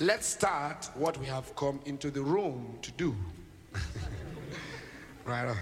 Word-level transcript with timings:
Let's 0.00 0.26
start 0.26 0.90
what 0.96 1.16
we 1.18 1.26
have 1.26 1.54
come 1.54 1.78
into 1.84 2.10
the 2.10 2.20
room 2.20 2.80
to 2.82 2.90
do. 2.90 3.14
right 5.24 5.46
on. 5.46 5.56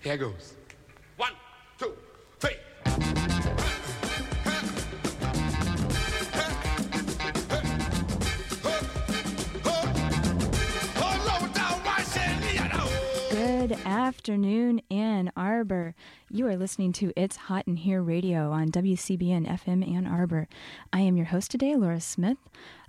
Here 0.00 0.16
goes. 0.16 0.54
One, 1.16 1.32
two, 1.78 1.92
three. 2.38 2.54
Good 13.30 13.72
afternoon, 13.84 14.82
Ann 14.92 15.32
Arbor. 15.36 15.96
You 16.30 16.46
are 16.46 16.56
listening 16.56 16.92
to 16.94 17.12
It's 17.16 17.34
Hot 17.36 17.66
in 17.66 17.78
Here 17.78 18.00
radio 18.00 18.52
on 18.52 18.70
WCBN 18.70 19.48
FM 19.48 19.92
Ann 19.92 20.06
Arbor. 20.06 20.46
I 20.92 21.00
am 21.00 21.16
your 21.16 21.26
host 21.26 21.50
today, 21.50 21.74
Laura 21.74 22.00
Smith. 22.00 22.38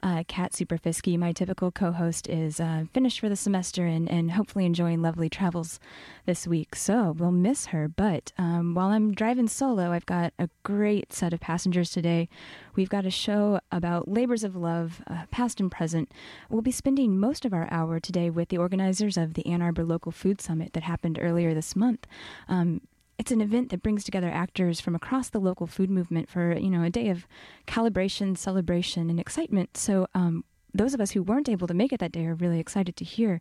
Uh, 0.04 0.22
Kat 0.28 0.52
Superfisky, 0.52 1.18
my 1.18 1.32
typical 1.32 1.72
co 1.72 1.94
host, 1.94 2.28
is 2.28 2.60
uh, 2.60 2.84
finished 2.94 3.22
for 3.22 3.30
the 3.30 3.38
semester 3.38 3.86
and, 3.86 4.12
and 4.12 4.32
hopefully 4.32 4.66
enjoying 4.66 5.02
lovely 5.02 5.30
travels 5.30 5.80
this 6.26 6.46
week. 6.46 6.76
So 6.76 7.16
we'll 7.18 7.32
miss 7.32 7.68
her. 7.68 7.88
But 7.88 8.34
um, 8.38 8.74
while 8.74 8.90
I'm 8.90 9.14
driving 9.14 9.48
solo, 9.48 9.94
I've 9.94 10.06
got 10.06 10.34
a 10.38 10.50
great 10.64 11.14
set 11.14 11.32
of 11.32 11.40
passengers 11.40 11.90
today. 11.90 12.28
We've 12.76 12.90
got 12.90 13.06
a 13.06 13.10
show 13.10 13.62
about 13.72 14.10
labors 14.10 14.44
of 14.44 14.58
love, 14.58 15.02
uh, 15.08 15.24
past 15.32 15.62
and 15.62 15.72
present. 15.72 16.12
We'll 16.50 16.62
be 16.62 16.72
spending 16.72 17.18
most 17.18 17.46
of 17.46 17.54
our 17.54 17.70
hour 17.72 18.02
today 18.02 18.30
with 18.30 18.50
the 18.50 18.58
organizers 18.58 19.16
of 19.16 19.36
the 19.36 19.46
Ann 19.48 19.62
Arbor 19.62 19.86
Local 19.86 20.12
Food 20.12 20.42
Summit 20.42 20.74
that 20.74 20.84
happened 20.84 21.18
earlier 21.22 21.54
this 21.54 21.78
month. 21.78 22.08
Um, 22.50 22.82
it's 23.24 23.32
an 23.32 23.40
event 23.40 23.70
that 23.70 23.82
brings 23.82 24.04
together 24.04 24.30
actors 24.30 24.82
from 24.82 24.96
across 24.96 25.30
the 25.30 25.40
local 25.40 25.66
food 25.66 25.90
movement 25.90 26.28
for 26.28 26.58
you 26.58 26.70
know 26.70 26.84
a 26.84 26.90
day 26.90 27.08
of 27.08 27.26
calibration, 27.66 28.38
celebration, 28.38 29.10
and 29.10 29.18
excitement. 29.18 29.78
So 29.78 30.08
um, 30.14 30.44
those 30.74 30.94
of 30.94 31.00
us 31.00 31.12
who 31.12 31.24
weren't 31.24 31.48
able 31.48 31.66
to 31.68 31.74
make 31.74 31.94
it 31.94 32.02
that 32.02 32.12
day 32.12 32.26
are 32.26 32.36
really 32.36 32.60
excited 32.60 32.98
to 32.98 33.06
hear 33.06 33.40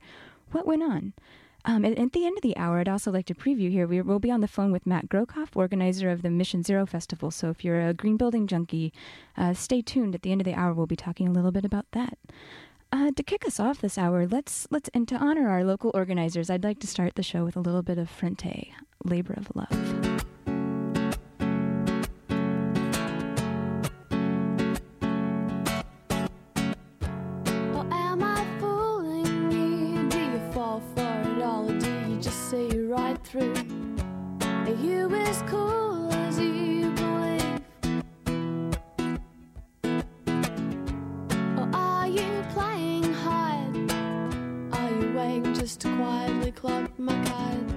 what 0.53 0.69
went 0.69 0.85
on. 0.85 1.15
Um, 1.65 1.85
and 1.85 1.99
at 1.99 2.13
the 2.13 2.25
end 2.25 2.39
of 2.39 2.43
the 2.43 2.57
hour, 2.57 2.79
I'd 2.79 2.89
also 2.89 3.11
like 3.11 3.27
to 3.27 3.35
preview 3.35 3.73
here. 3.73 3.89
We 3.89 4.01
will 4.03 4.21
be 4.21 4.31
on 4.31 4.41
the 4.41 4.47
phone 4.47 4.71
with 4.71 4.87
Matt 4.87 5.09
Grocoff, 5.09 5.57
organizer 5.57 6.11
of 6.11 6.23
the 6.23 6.31
Mission 6.31 6.63
Zero 6.63 6.87
Festival. 6.87 7.33
So 7.33 7.51
if 7.51 7.65
you're 7.65 7.89
a 7.89 7.93
green 7.93 8.17
building 8.17 8.47
junkie, 8.47 8.93
uh, 9.37 9.53
stay 9.53 9.83
tuned. 9.83 10.15
At 10.15 10.23
the 10.23 10.31
end 10.31 10.41
of 10.41 10.45
the 10.45 10.55
hour, 10.55 10.75
we'll 10.75 10.87
be 10.87 10.95
talking 10.95 11.27
a 11.27 11.33
little 11.33 11.51
bit 11.51 11.65
about 11.65 11.87
that. 11.91 12.19
Uh, 12.93 13.11
to 13.13 13.23
kick 13.23 13.47
us 13.47 13.59
off 13.59 13.81
this 13.81 13.97
hour, 13.97 14.27
let's 14.27 14.69
let's 14.71 14.91
and 14.93 15.09
to 15.09 15.17
honor 15.17 15.49
our 15.49 15.65
local 15.65 15.91
organizers, 15.95 16.51
I'd 16.51 16.63
like 16.63 16.79
to 16.81 16.87
start 16.87 17.15
the 17.15 17.23
show 17.23 17.43
with 17.43 17.57
a 17.57 17.61
little 17.61 17.83
bit 17.83 17.97
of 17.97 18.11
Frente, 18.11 18.69
Labor 19.03 19.33
of 19.33 19.51
Love. 19.55 20.27
To 45.77 45.89
quietly 45.97 46.53
clock 46.53 46.99
my 46.99 47.15
card? 47.25 47.73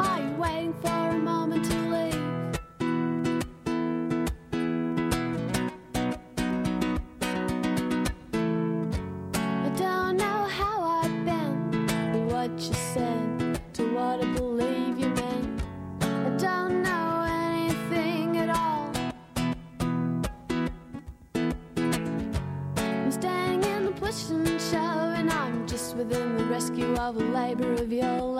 Are 0.00 0.20
you 0.20 0.34
waiting 0.36 0.74
for 0.82 0.88
a 0.88 1.18
moment 1.18 1.77
of 27.08 27.16
a 27.16 27.24
labor 27.24 27.72
of 27.72 27.90
your. 27.90 28.37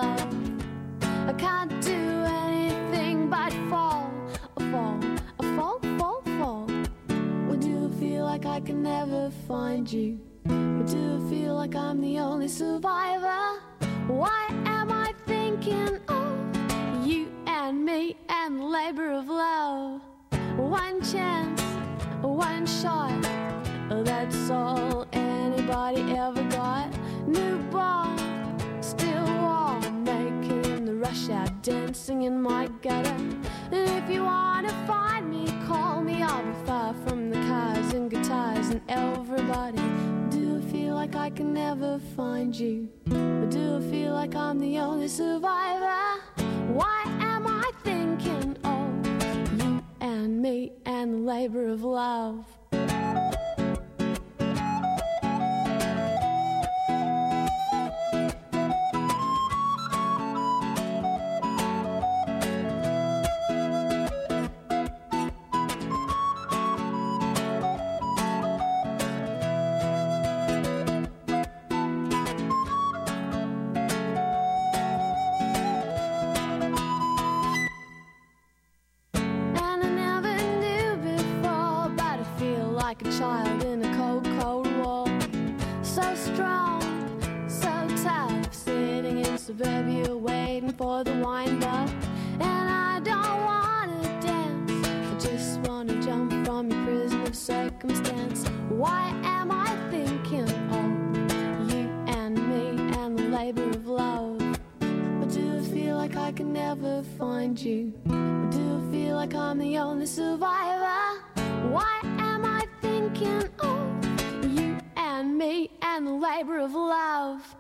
Can 106.39 106.53
never 106.53 107.03
find 107.19 107.61
you? 107.61 107.93
Or 108.07 108.49
do 108.53 108.87
I 108.87 108.93
feel 108.93 109.17
like 109.17 109.35
I'm 109.35 109.59
the 109.59 109.77
only 109.79 110.07
survivor? 110.07 111.21
Why 111.69 111.99
am 112.05 112.45
I 112.45 112.65
thinking 112.81 113.43
of 113.59 114.45
you 114.45 114.79
and 114.97 115.37
me 115.37 115.69
and 115.83 116.07
the 116.07 116.13
labor 116.13 116.61
of 116.61 116.75
love? 116.75 117.57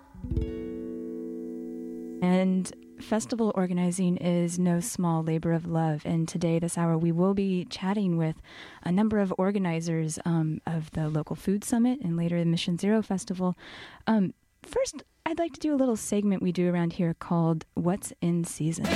And 2.22 2.72
festival 3.00 3.50
organizing 3.56 4.16
is 4.18 4.60
no 4.60 4.78
small 4.78 5.24
labor 5.24 5.54
of 5.54 5.66
love. 5.66 6.02
And 6.04 6.28
today, 6.28 6.60
this 6.60 6.78
hour, 6.78 6.96
we 6.96 7.10
will 7.10 7.34
be 7.34 7.64
chatting 7.64 8.16
with 8.16 8.36
a 8.84 8.92
number 8.92 9.18
of 9.18 9.34
organizers 9.38 10.20
um, 10.24 10.60
of 10.68 10.92
the 10.92 11.08
local 11.08 11.34
food 11.34 11.64
summit 11.64 11.98
and 12.00 12.16
later 12.16 12.38
the 12.38 12.46
Mission 12.46 12.78
Zero 12.78 13.02
Festival. 13.02 13.58
Um, 14.06 14.34
first, 14.62 15.02
I'd 15.28 15.38
like 15.38 15.52
to 15.52 15.60
do 15.60 15.74
a 15.74 15.76
little 15.76 15.94
segment 15.94 16.42
we 16.42 16.52
do 16.52 16.72
around 16.72 16.94
here 16.94 17.12
called 17.12 17.66
What's 17.74 18.14
in 18.22 18.44
Season. 18.44 18.86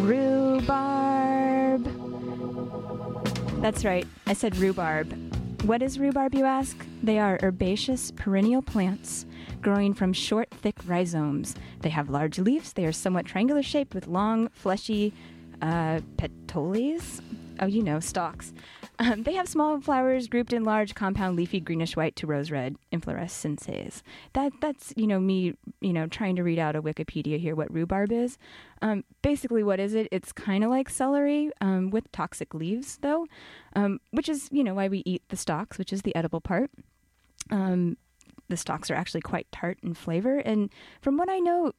Rhubarb. 0.00 1.84
That's 3.60 3.84
right, 3.84 4.06
I 4.26 4.32
said 4.32 4.56
rhubarb. 4.56 5.12
What 5.64 5.82
is 5.82 5.98
rhubarb, 5.98 6.34
you 6.34 6.46
ask? 6.46 6.74
They 7.02 7.18
are 7.18 7.38
herbaceous 7.42 8.10
perennial 8.12 8.62
plants 8.62 9.26
growing 9.60 9.92
from 9.92 10.14
short, 10.14 10.48
thick 10.50 10.76
rhizomes. 10.86 11.54
They 11.80 11.90
have 11.90 12.08
large 12.08 12.38
leaves. 12.38 12.72
They 12.72 12.86
are 12.86 12.92
somewhat 12.92 13.26
triangular 13.26 13.62
shaped 13.62 13.94
with 13.94 14.06
long, 14.06 14.48
fleshy 14.54 15.12
uh, 15.60 16.00
petioles. 16.16 17.20
oh, 17.60 17.66
you 17.66 17.82
know, 17.82 18.00
stalks. 18.00 18.54
Um, 19.00 19.22
they 19.22 19.34
have 19.34 19.48
small 19.48 19.80
flowers 19.80 20.26
grouped 20.26 20.52
in 20.52 20.64
large, 20.64 20.94
compound, 20.94 21.36
leafy, 21.36 21.60
greenish 21.60 21.96
white 21.96 22.16
to 22.16 22.26
rose 22.26 22.50
red 22.50 22.76
inflorescences. 22.92 24.02
That 24.32 24.52
that's 24.60 24.92
you 24.96 25.06
know 25.06 25.20
me 25.20 25.54
you 25.80 25.92
know 25.92 26.08
trying 26.08 26.34
to 26.36 26.42
read 26.42 26.58
out 26.58 26.74
a 26.74 26.82
Wikipedia 26.82 27.38
here 27.38 27.54
what 27.54 27.72
rhubarb 27.72 28.10
is. 28.10 28.38
Um, 28.82 29.04
basically, 29.22 29.62
what 29.62 29.78
is 29.78 29.94
it? 29.94 30.08
It's 30.10 30.32
kind 30.32 30.64
of 30.64 30.70
like 30.70 30.90
celery 30.90 31.50
um, 31.60 31.90
with 31.90 32.10
toxic 32.10 32.54
leaves, 32.54 32.98
though, 33.00 33.26
um, 33.76 34.00
which 34.10 34.28
is 34.28 34.48
you 34.50 34.64
know 34.64 34.74
why 34.74 34.88
we 34.88 35.02
eat 35.06 35.22
the 35.28 35.36
stalks, 35.36 35.78
which 35.78 35.92
is 35.92 36.02
the 36.02 36.14
edible 36.16 36.40
part. 36.40 36.70
Um, 37.50 37.96
the 38.48 38.56
stalks 38.56 38.90
are 38.90 38.94
actually 38.94 39.20
quite 39.20 39.46
tart 39.52 39.78
in 39.82 39.94
flavor, 39.94 40.38
and 40.38 40.70
from 41.00 41.16
what 41.16 41.28
I 41.28 41.38
know, 41.38 41.72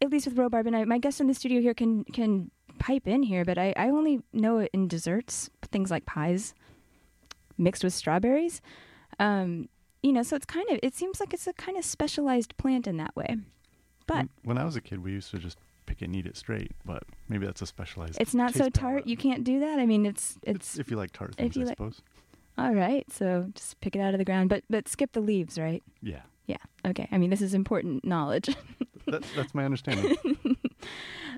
at 0.00 0.10
least 0.10 0.26
with 0.26 0.38
rhubarb, 0.38 0.66
and 0.66 0.74
I, 0.74 0.84
my 0.84 0.98
guest 0.98 1.20
in 1.20 1.26
the 1.26 1.34
studio 1.34 1.60
here 1.60 1.74
can 1.74 2.04
can 2.04 2.50
pipe 2.78 3.06
in 3.06 3.22
here, 3.24 3.44
but 3.44 3.58
I, 3.58 3.74
I 3.76 3.90
only 3.90 4.22
know 4.32 4.58
it 4.58 4.70
in 4.72 4.88
desserts, 4.88 5.50
things 5.70 5.90
like 5.90 6.06
pies 6.06 6.54
mixed 7.58 7.84
with 7.84 7.92
strawberries. 7.94 8.60
Um, 9.18 9.68
you 10.02 10.12
know, 10.12 10.22
so 10.22 10.36
it's 10.36 10.46
kind 10.46 10.68
of 10.70 10.78
it 10.82 10.94
seems 10.94 11.20
like 11.20 11.32
it's 11.34 11.46
a 11.46 11.52
kind 11.52 11.76
of 11.78 11.84
specialized 11.84 12.56
plant 12.56 12.86
in 12.86 12.96
that 12.96 13.14
way. 13.16 13.36
But 14.06 14.16
When- 14.16 14.28
when 14.44 14.58
I 14.58 14.64
was 14.64 14.74
a 14.76 14.80
kid, 14.80 15.02
we 15.04 15.12
used 15.12 15.30
to 15.30 15.38
just 15.38 15.58
pick 15.86 16.02
it 16.02 16.06
and 16.06 16.16
eat 16.16 16.26
it 16.26 16.36
straight, 16.36 16.72
but 16.84 17.02
maybe 17.28 17.44
that's 17.46 17.62
a 17.62 17.66
specialized. 17.66 18.20
it's 18.20 18.34
not 18.34 18.52
so 18.54 18.64
tart. 18.68 18.74
palette. 18.74 19.06
You 19.06 19.16
can't 19.16 19.44
do 19.44 19.60
that. 19.60 19.78
I 19.78 19.86
mean, 19.86 20.06
it's 20.06 20.38
It's 20.42 20.70
it's, 20.74 20.78
if 20.78 20.90
you 20.90 20.96
like 20.96 21.12
tart 21.12 21.34
if 21.38 21.54
you 21.56 21.62
I 21.62 21.64
like- 21.66 21.76
suppose. 21.76 22.02
all 22.58 22.74
right. 22.74 23.10
So 23.12 23.50
just 23.54 23.80
pick 23.80 23.94
it 23.96 24.00
out 24.00 24.14
of 24.14 24.18
the 24.18 24.24
ground, 24.24 24.48
but 24.48 24.64
but 24.70 24.88
skip 24.88 25.12
the 25.12 25.20
leaves, 25.20 25.58
right? 25.58 25.82
Yeah, 26.02 26.22
Yeah. 26.46 26.56
Okay. 26.84 27.08
I 27.12 27.18
mean, 27.18 27.30
this 27.30 27.42
is 27.42 27.54
important 27.54 28.04
knowledge. 28.04 28.46
that, 29.06 29.22
that's 29.36 29.54
my 29.54 29.64
understanding. 29.64 30.16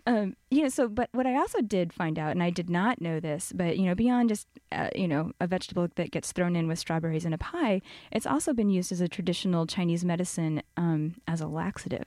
um, 0.07 0.37
you 0.51 0.63
know, 0.63 0.69
so, 0.69 0.89
but 0.89 1.09
what 1.13 1.27
I 1.27 1.37
also 1.37 1.61
did 1.63 1.93
find 1.93 2.19
out, 2.19 2.33
and 2.33 2.43
I 2.43 2.51
did 2.51 2.69
not 2.69 3.01
know 3.01 3.21
this, 3.21 3.53
but, 3.55 3.79
you 3.79 3.87
know, 3.87 3.95
beyond 3.95 4.29
just, 4.29 4.47
uh, 4.71 4.91
you 4.95 5.09
know, 5.09 5.33
a 5.41 5.47
vegetable 5.47 5.89
that 5.97 6.11
gets 6.11 6.33
thrown 6.33 6.57
in 6.57 6.69
with 6.69 6.79
strawberries 6.79 7.25
in 7.25 7.33
a 7.33 7.39
pie, 7.39 7.81
it's 8.13 8.27
also 8.27 8.53
been 8.53 8.69
used 8.69 8.93
as 8.93 9.01
a 9.01 9.09
traditional 9.09 9.67
Chinese 9.67 10.05
medicine 10.05 10.63
um, 10.77 11.17
as 11.27 11.41
a 11.41 11.47
laxative, 11.47 12.07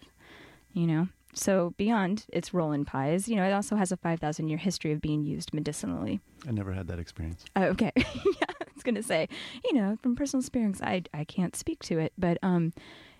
you 0.73 0.85
know? 0.85 1.07
So 1.33 1.73
beyond 1.77 2.25
its 2.29 2.53
role 2.53 2.71
in 2.71 2.85
pies, 2.85 3.27
you 3.27 3.35
know, 3.35 3.44
it 3.44 3.51
also 3.51 3.75
has 3.75 3.91
a 3.91 3.97
5,000 3.97 4.47
year 4.47 4.57
history 4.57 4.91
of 4.91 5.01
being 5.01 5.23
used 5.23 5.53
medicinally. 5.53 6.19
I 6.47 6.51
never 6.51 6.73
had 6.73 6.88
that 6.88 6.99
experience. 6.99 7.45
Uh, 7.55 7.65
okay. 7.65 7.91
yeah, 7.95 8.47
I 8.49 8.65
was 8.73 8.83
going 8.83 8.95
to 8.95 9.03
say, 9.03 9.27
you 9.65 9.73
know, 9.73 9.97
from 10.01 10.15
personal 10.15 10.41
experience, 10.41 10.81
I, 10.81 11.03
I 11.13 11.23
can't 11.23 11.55
speak 11.55 11.83
to 11.83 11.99
it. 11.99 12.13
But, 12.17 12.38
um, 12.44 12.73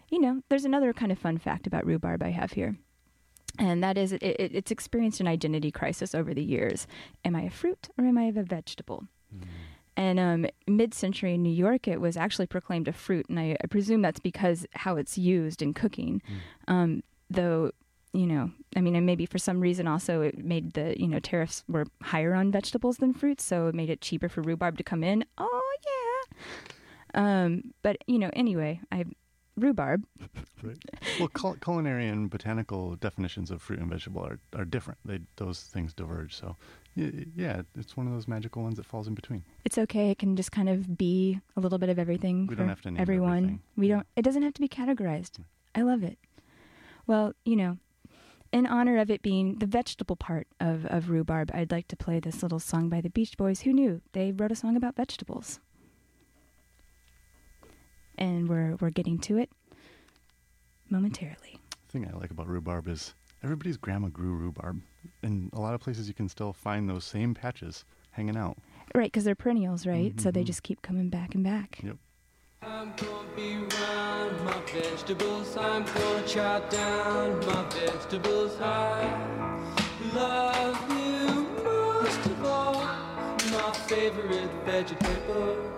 you 0.10 0.20
know, 0.20 0.42
there's 0.50 0.66
another 0.66 0.94
kind 0.94 1.12
of 1.12 1.20
fun 1.20 1.38
fact 1.38 1.68
about 1.68 1.86
rhubarb 1.86 2.24
I 2.24 2.30
have 2.30 2.54
here. 2.54 2.78
And 3.58 3.84
that 3.84 3.98
is, 3.98 4.12
it, 4.12 4.22
it, 4.22 4.52
it's 4.54 4.72
experienced 4.72 5.20
an 5.20 5.28
identity 5.28 5.72
crisis 5.72 6.14
over 6.14 6.34
the 6.34 6.44
years. 6.44 6.88
Am 7.26 7.36
I 7.36 7.42
a 7.42 7.50
fruit 7.50 7.90
or 7.98 8.06
am 8.06 8.18
I 8.18 8.26
a 8.26 8.32
vegetable? 8.32 9.08
And 9.98 10.20
um, 10.20 10.46
mid-century 10.68 11.34
in 11.34 11.42
New 11.42 11.54
York, 11.54 11.88
it 11.88 12.00
was 12.00 12.18
actually 12.18 12.46
proclaimed 12.46 12.88
a 12.88 12.94
fruit, 12.94 13.28
and 13.30 13.40
I, 13.40 13.58
I 13.64 13.68
presume 13.68 14.04
that's 14.04 14.20
because 14.20 14.68
how 14.74 14.96
it's 14.96 15.18
used 15.18 15.64
in 15.64 15.74
cooking. 15.74 16.22
Um, 16.68 17.02
though, 17.32 17.72
you 18.14 18.28
know, 18.28 18.52
I 18.76 18.82
mean, 18.82 18.96
and 18.96 19.08
maybe 19.08 19.26
for 19.26 19.40
some 19.40 19.60
reason 19.60 19.88
also 19.88 20.22
it 20.22 20.38
made 20.38 20.74
the 20.74 21.00
you 21.00 21.08
know 21.08 21.20
tariffs 21.20 21.64
were 21.68 21.88
higher 22.04 22.36
on 22.36 22.52
vegetables 22.52 22.98
than 22.98 23.12
fruits, 23.12 23.44
so 23.44 23.68
it 23.68 23.76
made 23.76 23.90
it 23.90 24.02
cheaper 24.02 24.30
for 24.30 24.42
rhubarb 24.42 24.78
to 24.78 24.84
come 24.84 25.04
in. 25.04 25.26
Oh 25.40 25.76
yeah. 25.86 26.38
Um, 27.16 27.74
but 27.82 27.98
you 28.06 28.20
know, 28.20 28.30
anyway, 28.34 28.80
I 28.92 29.06
rhubarb. 29.58 30.06
Right. 30.64 30.76
Well, 31.20 31.28
cul- 31.28 31.56
culinary 31.64 32.08
and 32.08 32.32
botanical 32.32 32.96
definitions 32.96 33.52
of 33.52 33.62
fruit 33.62 33.78
and 33.78 33.88
vegetable 33.92 34.26
are, 34.26 34.40
are 34.56 34.66
different. 34.66 34.98
They 35.06 35.20
those 35.36 35.62
things 35.62 35.94
diverge. 35.94 36.34
So, 36.36 36.56
yeah, 36.96 37.62
it's 37.78 37.96
one 37.96 38.08
of 38.08 38.14
those 38.14 38.28
magical 38.28 38.64
ones 38.64 38.78
that 38.78 38.86
falls 38.88 39.08
in 39.08 39.14
between. 39.14 39.44
It's 39.66 39.78
okay. 39.78 40.10
It 40.10 40.18
can 40.18 40.36
just 40.36 40.52
kind 40.52 40.68
of 40.68 40.98
be 40.98 41.40
a 41.56 41.60
little 41.60 41.78
bit 41.78 41.90
of 41.90 42.00
everything 42.00 42.48
We 42.48 42.56
don't 42.56 42.70
have 42.70 42.82
to 42.82 42.90
name 42.92 43.00
everyone. 43.00 43.38
everything. 43.38 43.60
We 43.76 43.88
don't. 43.88 44.08
It 44.16 44.24
doesn't 44.24 44.42
have 44.42 44.54
to 44.56 44.62
be 44.62 44.68
categorized. 44.68 45.38
I 45.76 45.84
love 45.84 46.02
it. 46.04 46.18
Well, 47.06 47.34
you 47.46 47.56
know, 47.56 47.78
in 48.52 48.66
honor 48.66 48.98
of 48.98 49.12
it 49.12 49.22
being 49.22 49.60
the 49.60 49.68
vegetable 49.68 50.16
part 50.16 50.48
of, 50.60 50.88
of 50.88 51.12
rhubarb, 51.12 51.52
I'd 51.54 51.72
like 51.72 51.88
to 51.90 51.96
play 51.96 52.20
this 52.20 52.42
little 52.42 52.60
song 52.60 52.90
by 52.90 53.00
the 53.02 53.12
Beach 53.12 53.38
Boys. 53.38 53.62
Who 53.62 53.74
knew 53.74 54.02
they 54.14 54.32
wrote 54.32 54.52
a 54.52 54.56
song 54.56 54.76
about 54.76 54.96
vegetables? 54.96 55.60
And 58.18 58.50
we're 58.50 58.76
we're 58.80 58.90
getting 58.90 59.20
to 59.20 59.38
it 59.38 59.50
momentarily. 60.90 61.60
The 61.88 61.92
thing 61.92 62.10
I 62.12 62.18
like 62.18 62.32
about 62.32 62.48
rhubarb 62.48 62.88
is 62.88 63.14
everybody's 63.44 63.78
grandma 63.78 64.08
grew 64.10 64.34
rhubarb. 64.36 64.82
In 65.24 65.50
a 65.54 65.60
lot 65.60 65.74
of 65.74 65.82
places, 65.82 66.08
you 66.08 66.14
can 66.14 66.28
still 66.30 66.54
find 66.54 66.90
those 66.90 67.06
same 67.06 67.34
patches 67.34 67.86
hanging 68.12 68.36
out. 68.38 68.58
Right, 68.96 69.12
because 69.12 69.24
they're 69.24 69.36
perennials, 69.36 69.86
right? 69.86 70.20
So 70.20 70.32
they 70.32 70.42
Mhm. 70.44 70.48
just 70.48 70.64
keep 70.64 70.82
coming 70.82 71.10
back 71.10 71.36
and 71.36 71.44
back. 71.44 71.80
Yep. 71.84 71.98
I'm 72.64 72.92
gonna 72.96 73.28
be 73.36 73.56
around 73.56 74.44
my 74.44 74.60
vegetables. 74.74 75.56
I'm 75.58 75.84
gonna 75.86 76.28
chop 76.28 76.70
down 76.72 77.40
my 77.46 77.70
vegetables. 77.70 78.60
I 78.60 79.04
love 80.14 80.90
you 80.90 81.46
most 81.64 82.26
of 82.26 82.44
all. 82.44 82.74
My 83.52 83.72
favorite 83.88 84.50
vegetable. 84.66 85.74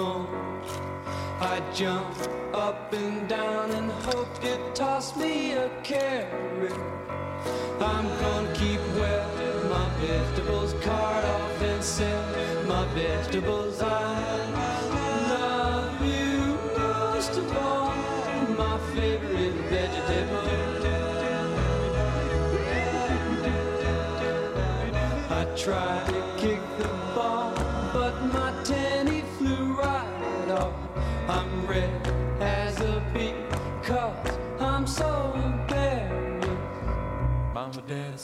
Home, 0.00 0.62
I'd 1.40 1.74
jump 1.74 2.16
up 2.54 2.92
and 2.92 3.28
down 3.28 3.70
and 3.70 3.90
hope 4.08 4.32
you'd 4.42 4.74
toss 4.74 5.16
me 5.16 5.52
a 5.52 5.68
carrot. 5.82 6.80
I'm 7.80 8.08
gonna 8.22 8.52
keep 8.54 8.80
well 8.96 9.28
my 9.74 9.88
vegetables, 10.00 10.72
cart 10.84 11.24
off 11.24 11.62
and 11.62 11.82
sell 11.82 12.26
my 12.66 12.84
vegetables. 12.94 13.82
I 13.82 14.12
love 15.34 15.98
you 16.14 16.34
most 16.78 17.32
of 17.40 17.56
all, 17.56 17.94
my 18.64 18.76
favorite 18.94 19.58
vegetable. 19.74 20.70
I 25.40 25.44
tried 25.56 26.19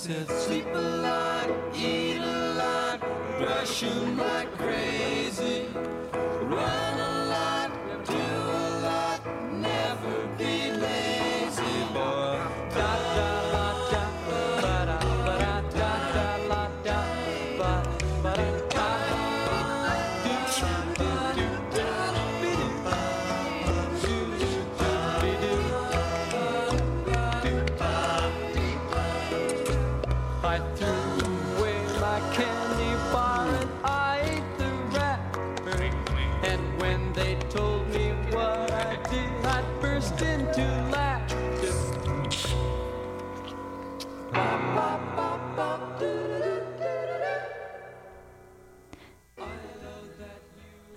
said, 0.06 0.30
sleep 0.30 0.66
a 0.72 0.78
lot, 0.78 1.50
eat 1.74 2.18
a 2.18 2.54
lot, 2.54 3.00
brush 3.38 3.82
'em 3.82 4.16
like 4.16 4.56
crazy. 4.56 5.66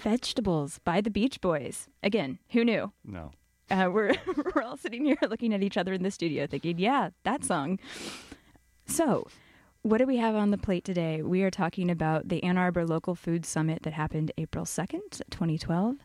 Vegetables 0.09 0.79
by 0.83 1.01
the 1.01 1.11
Beach 1.11 1.39
Boys. 1.39 1.87
Again, 2.01 2.39
who 2.49 2.65
knew? 2.65 2.91
No. 3.05 3.29
Uh, 3.69 3.91
we're 3.93 4.15
we're 4.55 4.63
all 4.63 4.75
sitting 4.75 5.05
here 5.05 5.19
looking 5.21 5.53
at 5.53 5.61
each 5.61 5.77
other 5.77 5.93
in 5.93 6.01
the 6.01 6.09
studio, 6.09 6.47
thinking, 6.47 6.79
"Yeah, 6.79 7.11
that 7.25 7.43
song." 7.43 7.77
So, 8.87 9.27
what 9.83 9.99
do 9.99 10.07
we 10.07 10.17
have 10.17 10.33
on 10.33 10.49
the 10.49 10.57
plate 10.57 10.83
today? 10.83 11.21
We 11.21 11.43
are 11.43 11.51
talking 11.51 11.91
about 11.91 12.27
the 12.27 12.43
Ann 12.43 12.57
Arbor 12.57 12.87
Local 12.87 13.13
Food 13.13 13.45
Summit 13.45 13.83
that 13.83 13.93
happened 13.93 14.31
April 14.35 14.65
second, 14.65 15.21
twenty 15.29 15.59
twelve. 15.59 15.97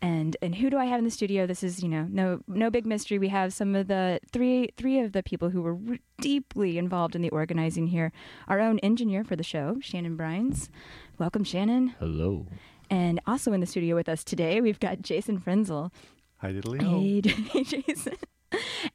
And 0.00 0.38
and 0.40 0.54
who 0.54 0.70
do 0.70 0.78
I 0.78 0.86
have 0.86 1.00
in 1.00 1.04
the 1.04 1.10
studio? 1.10 1.46
This 1.46 1.62
is 1.62 1.82
you 1.82 1.88
know 1.90 2.06
no 2.08 2.40
no 2.48 2.70
big 2.70 2.86
mystery. 2.86 3.18
We 3.18 3.28
have 3.28 3.52
some 3.52 3.74
of 3.74 3.88
the 3.88 4.20
three 4.32 4.70
three 4.78 5.00
of 5.00 5.12
the 5.12 5.22
people 5.22 5.50
who 5.50 5.60
were 5.60 5.76
r- 5.86 5.98
deeply 6.18 6.78
involved 6.78 7.14
in 7.14 7.20
the 7.20 7.28
organizing 7.28 7.88
here. 7.88 8.10
Our 8.48 8.60
own 8.60 8.78
engineer 8.78 9.22
for 9.22 9.36
the 9.36 9.42
show, 9.42 9.76
Shannon 9.82 10.16
Brines. 10.16 10.70
Welcome, 11.18 11.44
Shannon. 11.44 11.88
Hello. 11.98 12.46
And 12.90 13.20
also 13.26 13.52
in 13.52 13.60
the 13.60 13.66
studio 13.66 13.94
with 13.94 14.08
us 14.08 14.24
today, 14.24 14.60
we've 14.60 14.80
got 14.80 15.02
Jason 15.02 15.40
Frenzel. 15.40 15.90
Hi, 16.38 16.52
diddly 16.52 16.80
Hey, 17.50 17.64
Jason. 17.64 18.16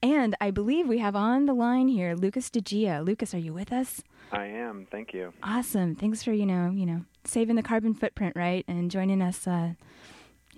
And 0.01 0.35
I 0.39 0.51
believe 0.51 0.87
we 0.87 0.99
have 0.99 1.15
on 1.15 1.45
the 1.45 1.53
line 1.53 1.87
here 1.89 2.15
Lucas 2.15 2.49
DiGia. 2.49 3.05
Lucas, 3.05 3.33
are 3.33 3.39
you 3.39 3.53
with 3.53 3.73
us? 3.73 4.01
I 4.31 4.45
am. 4.45 4.87
Thank 4.89 5.13
you. 5.13 5.33
Awesome. 5.43 5.95
Thanks 5.95 6.23
for, 6.23 6.31
you 6.31 6.45
know, 6.45 6.71
you 6.71 6.85
know, 6.85 7.03
saving 7.25 7.55
the 7.55 7.63
carbon 7.63 7.93
footprint, 7.93 8.33
right? 8.35 8.63
And 8.67 8.89
joining 8.91 9.21
us 9.21 9.47
uh, 9.47 9.73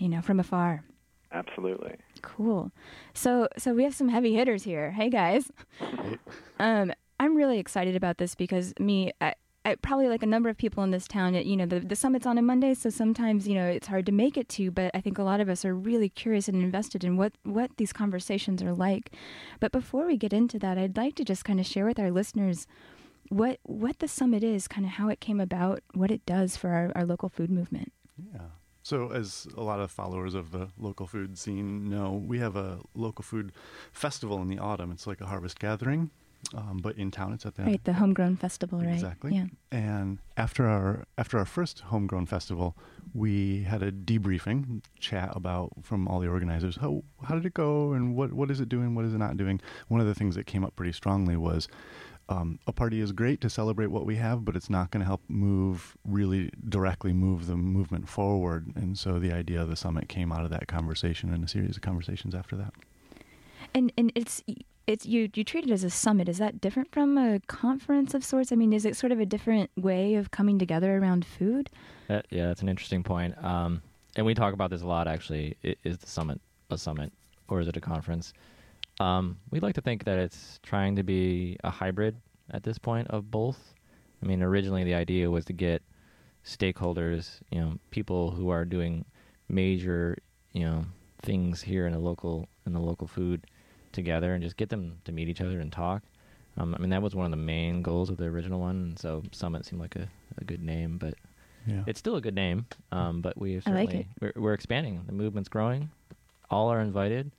you 0.01 0.09
know, 0.09 0.21
from 0.21 0.39
afar. 0.39 0.83
Absolutely. 1.31 1.95
Cool. 2.21 2.71
So 3.13 3.47
so 3.57 3.73
we 3.73 3.83
have 3.83 3.95
some 3.95 4.09
heavy 4.09 4.33
hitters 4.35 4.63
here. 4.63 4.91
Hey 4.91 5.09
guys. 5.09 5.51
um 6.59 6.91
I'm 7.19 7.35
really 7.37 7.59
excited 7.59 7.95
about 7.95 8.17
this 8.17 8.35
because 8.35 8.73
me 8.79 9.13
I, 9.21 9.35
I, 9.63 9.75
probably 9.75 10.07
like 10.07 10.23
a 10.23 10.27
number 10.27 10.49
of 10.49 10.57
people 10.57 10.83
in 10.83 10.89
this 10.89 11.07
town, 11.07 11.35
you 11.35 11.55
know, 11.55 11.67
the, 11.67 11.79
the 11.79 11.95
summit's 11.95 12.25
on 12.25 12.37
a 12.39 12.41
Monday, 12.41 12.73
so 12.73 12.89
sometimes, 12.89 13.47
you 13.47 13.53
know, 13.53 13.67
it's 13.67 13.87
hard 13.87 14.07
to 14.07 14.11
make 14.11 14.35
it 14.35 14.49
to, 14.49 14.71
but 14.71 14.89
I 14.95 15.01
think 15.01 15.19
a 15.19 15.23
lot 15.23 15.39
of 15.39 15.49
us 15.49 15.63
are 15.63 15.75
really 15.75 16.09
curious 16.09 16.47
and 16.47 16.63
invested 16.63 17.03
in 17.03 17.15
what, 17.15 17.33
what 17.43 17.77
these 17.77 17.93
conversations 17.93 18.63
are 18.63 18.73
like. 18.73 19.11
But 19.59 19.71
before 19.71 20.07
we 20.07 20.17
get 20.17 20.33
into 20.33 20.57
that, 20.59 20.79
I'd 20.79 20.97
like 20.97 21.13
to 21.15 21.23
just 21.23 21.45
kind 21.45 21.59
of 21.59 21.67
share 21.67 21.85
with 21.85 21.99
our 21.99 22.09
listeners 22.09 22.65
what, 23.29 23.59
what 23.63 23.99
the 23.99 24.07
summit 24.07 24.43
is, 24.43 24.67
kind 24.67 24.85
of 24.85 24.93
how 24.93 25.09
it 25.09 25.19
came 25.19 25.39
about, 25.39 25.83
what 25.93 26.09
it 26.09 26.25
does 26.25 26.57
for 26.57 26.71
our, 26.71 26.91
our 26.95 27.05
local 27.05 27.29
food 27.29 27.51
movement. 27.51 27.93
Yeah. 28.33 28.41
So, 28.83 29.11
as 29.11 29.47
a 29.55 29.61
lot 29.61 29.79
of 29.79 29.91
followers 29.91 30.33
of 30.33 30.51
the 30.51 30.69
local 30.79 31.05
food 31.05 31.37
scene 31.37 31.87
know, 31.87 32.13
we 32.13 32.39
have 32.39 32.55
a 32.55 32.79
local 32.95 33.21
food 33.21 33.51
festival 33.91 34.41
in 34.41 34.47
the 34.47 34.57
autumn. 34.57 34.91
It's 34.91 35.05
like 35.05 35.21
a 35.21 35.27
harvest 35.27 35.59
gathering 35.59 36.09
um, 36.55 36.79
but 36.81 36.97
in 36.97 37.11
town 37.11 37.33
it's 37.33 37.45
at 37.45 37.55
the 37.55 37.63
right 37.63 37.83
the 37.83 37.93
homegrown 37.93 38.35
festival 38.35 38.79
right 38.79 38.93
exactly 38.93 39.35
yeah 39.35 39.45
and 39.71 40.17
after 40.37 40.67
our 40.67 41.05
after 41.17 41.37
our 41.37 41.45
first 41.45 41.81
homegrown 41.81 42.25
festival 42.25 42.75
we 43.13 43.63
had 43.63 43.81
a 43.83 43.91
debriefing 43.91 44.81
chat 44.99 45.31
about 45.35 45.71
from 45.81 46.07
all 46.07 46.19
the 46.19 46.27
organizers 46.27 46.77
how 46.77 47.03
how 47.23 47.35
did 47.35 47.45
it 47.45 47.53
go 47.53 47.93
and 47.93 48.15
what 48.15 48.33
what 48.33 48.49
is 48.51 48.59
it 48.59 48.69
doing 48.69 48.95
what 48.95 49.05
is 49.05 49.13
it 49.13 49.17
not 49.17 49.37
doing 49.37 49.59
one 49.87 50.01
of 50.01 50.07
the 50.07 50.15
things 50.15 50.35
that 50.35 50.45
came 50.45 50.63
up 50.63 50.75
pretty 50.75 50.91
strongly 50.91 51.37
was 51.37 51.67
um, 52.31 52.59
a 52.65 52.71
party 52.71 53.01
is 53.01 53.11
great 53.11 53.41
to 53.41 53.49
celebrate 53.49 53.87
what 53.87 54.05
we 54.05 54.15
have, 54.15 54.45
but 54.45 54.55
it's 54.55 54.69
not 54.69 54.89
going 54.89 55.01
to 55.01 55.05
help 55.05 55.21
move 55.27 55.97
really 56.05 56.49
directly 56.69 57.11
move 57.11 57.45
the 57.45 57.57
movement 57.57 58.07
forward. 58.07 58.71
And 58.75 58.97
so 58.97 59.19
the 59.19 59.33
idea 59.33 59.61
of 59.61 59.67
the 59.67 59.75
summit 59.75 60.07
came 60.07 60.31
out 60.31 60.45
of 60.45 60.49
that 60.51 60.67
conversation 60.67 61.33
and 61.33 61.43
a 61.43 61.47
series 61.47 61.75
of 61.75 61.81
conversations 61.81 62.33
after 62.33 62.55
that. 62.55 62.73
And 63.73 63.91
and 63.97 64.11
it's 64.15 64.41
it's 64.87 65.05
you 65.05 65.29
you 65.33 65.43
treat 65.43 65.65
it 65.65 65.71
as 65.71 65.83
a 65.83 65.89
summit. 65.89 66.27
Is 66.27 66.37
that 66.39 66.59
different 66.59 66.91
from 66.91 67.17
a 67.17 67.39
conference 67.47 68.13
of 68.13 68.23
sorts? 68.23 68.51
I 68.51 68.55
mean, 68.55 68.73
is 68.73 68.85
it 68.85 68.95
sort 68.95 69.11
of 69.11 69.19
a 69.19 69.25
different 69.25 69.69
way 69.77 70.15
of 70.15 70.31
coming 70.31 70.59
together 70.59 70.97
around 70.97 71.25
food? 71.25 71.69
That, 72.07 72.25
yeah, 72.29 72.47
that's 72.47 72.61
an 72.61 72.69
interesting 72.69 73.03
point. 73.03 73.35
Um, 73.43 73.81
and 74.15 74.25
we 74.25 74.33
talk 74.33 74.53
about 74.53 74.69
this 74.69 74.81
a 74.81 74.87
lot. 74.87 75.07
Actually, 75.07 75.55
is 75.63 75.97
the 75.97 76.07
summit 76.07 76.41
a 76.69 76.77
summit 76.77 77.11
or 77.47 77.59
is 77.59 77.67
it 77.67 77.77
a 77.77 77.81
conference? 77.81 78.33
Um, 78.99 79.37
we 79.49 79.59
like 79.59 79.75
to 79.75 79.81
think 79.81 80.03
that 80.05 80.19
it's 80.19 80.59
trying 80.63 80.95
to 80.95 81.03
be 81.03 81.57
a 81.63 81.69
hybrid 81.69 82.15
at 82.51 82.63
this 82.63 82.77
point 82.77 83.07
of 83.09 83.31
both. 83.31 83.73
I 84.21 84.25
mean, 84.25 84.43
originally 84.43 84.83
the 84.83 84.93
idea 84.93 85.29
was 85.29 85.45
to 85.45 85.53
get 85.53 85.81
stakeholders, 86.45 87.39
you 87.51 87.59
know, 87.59 87.77
people 87.89 88.31
who 88.31 88.49
are 88.49 88.65
doing 88.65 89.05
major, 89.49 90.17
you 90.53 90.65
know, 90.65 90.85
things 91.21 91.61
here 91.61 91.85
in 91.85 91.93
the 91.93 91.99
local 91.99 92.47
in 92.65 92.73
the 92.73 92.79
local 92.79 93.07
food 93.07 93.45
together 93.91 94.33
and 94.33 94.43
just 94.43 94.57
get 94.57 94.69
them 94.69 94.97
to 95.05 95.11
meet 95.11 95.29
each 95.29 95.41
other 95.41 95.59
and 95.59 95.71
talk. 95.71 96.03
Um, 96.57 96.75
I 96.75 96.79
mean, 96.79 96.89
that 96.89 97.01
was 97.01 97.15
one 97.15 97.25
of 97.25 97.31
the 97.31 97.37
main 97.37 97.81
goals 97.81 98.09
of 98.09 98.17
the 98.17 98.25
original 98.25 98.59
one. 98.59 98.95
So 98.97 99.23
Summit 99.31 99.65
seemed 99.65 99.81
like 99.81 99.95
a, 99.95 100.07
a 100.37 100.43
good 100.43 100.61
name, 100.61 100.97
but 100.97 101.13
yeah. 101.65 101.83
it's 101.87 101.99
still 101.99 102.17
a 102.17 102.21
good 102.21 102.35
name. 102.35 102.65
Um, 102.91 103.21
but 103.21 103.37
we 103.37 103.59
certainly 103.59 103.85
like 103.85 104.07
we're, 104.19 104.33
we're, 104.35 104.53
expanding. 104.53 105.01
The 105.05 105.13
movement's 105.13 105.49
growing. 105.49 105.89
All 106.49 106.69
are 106.69 106.81
invited. 106.81 107.31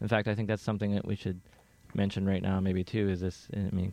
In 0.00 0.08
fact, 0.08 0.28
I 0.28 0.34
think 0.34 0.48
that's 0.48 0.62
something 0.62 0.94
that 0.94 1.04
we 1.04 1.16
should 1.16 1.40
mention 1.94 2.26
right 2.26 2.42
now, 2.42 2.60
maybe 2.60 2.84
too. 2.84 3.08
Is 3.08 3.20
this? 3.20 3.48
I 3.54 3.74
mean, 3.74 3.92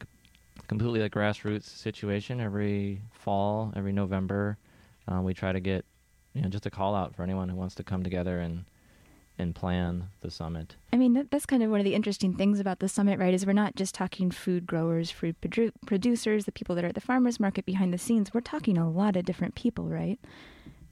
completely 0.68 1.02
a 1.02 1.10
grassroots 1.10 1.66
situation. 1.66 2.40
Every 2.40 3.02
fall, 3.12 3.74
every 3.76 3.92
November, 3.92 4.58
uh, 5.12 5.22
we 5.22 5.34
try 5.34 5.52
to 5.52 5.60
get 5.60 5.86
you 6.34 6.42
know 6.42 6.50
just 6.50 6.66
a 6.66 6.70
call 6.70 6.96
out 6.96 7.16
for 7.16 7.24
anyone 7.24 7.50
who 7.50 7.56
wants 7.56 7.76
to 7.76 7.84
come 7.84 8.04
together 8.04 8.40
and 8.40 8.66
and 9.40 9.54
plan 9.54 10.10
the 10.22 10.32
summit. 10.32 10.76
I 10.92 10.98
mean, 10.98 11.14
that, 11.14 11.32
that's 11.32 11.46
kind 11.46 11.62
of 11.64 11.70
one 11.70 11.80
of 11.80 11.84
the 11.84 11.94
interesting 11.94 12.34
things 12.34 12.60
about 12.60 12.80
the 12.80 12.90
summit, 12.90 13.20
right? 13.20 13.34
Is 13.34 13.46
we're 13.46 13.54
not 13.54 13.76
just 13.76 13.94
talking 13.94 14.32
food 14.32 14.66
growers, 14.66 15.12
food 15.12 15.36
produ- 15.42 15.72
producers, 15.86 16.46
the 16.46 16.52
people 16.52 16.76
that 16.76 16.84
are 16.84 16.90
at 16.90 16.96
the 16.96 17.02
farmers 17.02 17.40
market 17.40 17.66
behind 17.66 17.94
the 17.94 17.98
scenes. 17.98 18.34
We're 18.34 18.42
talking 18.42 18.78
a 18.78 18.90
lot 18.90 19.16
of 19.16 19.26
different 19.26 19.56
people, 19.56 19.86
right? 19.86 20.20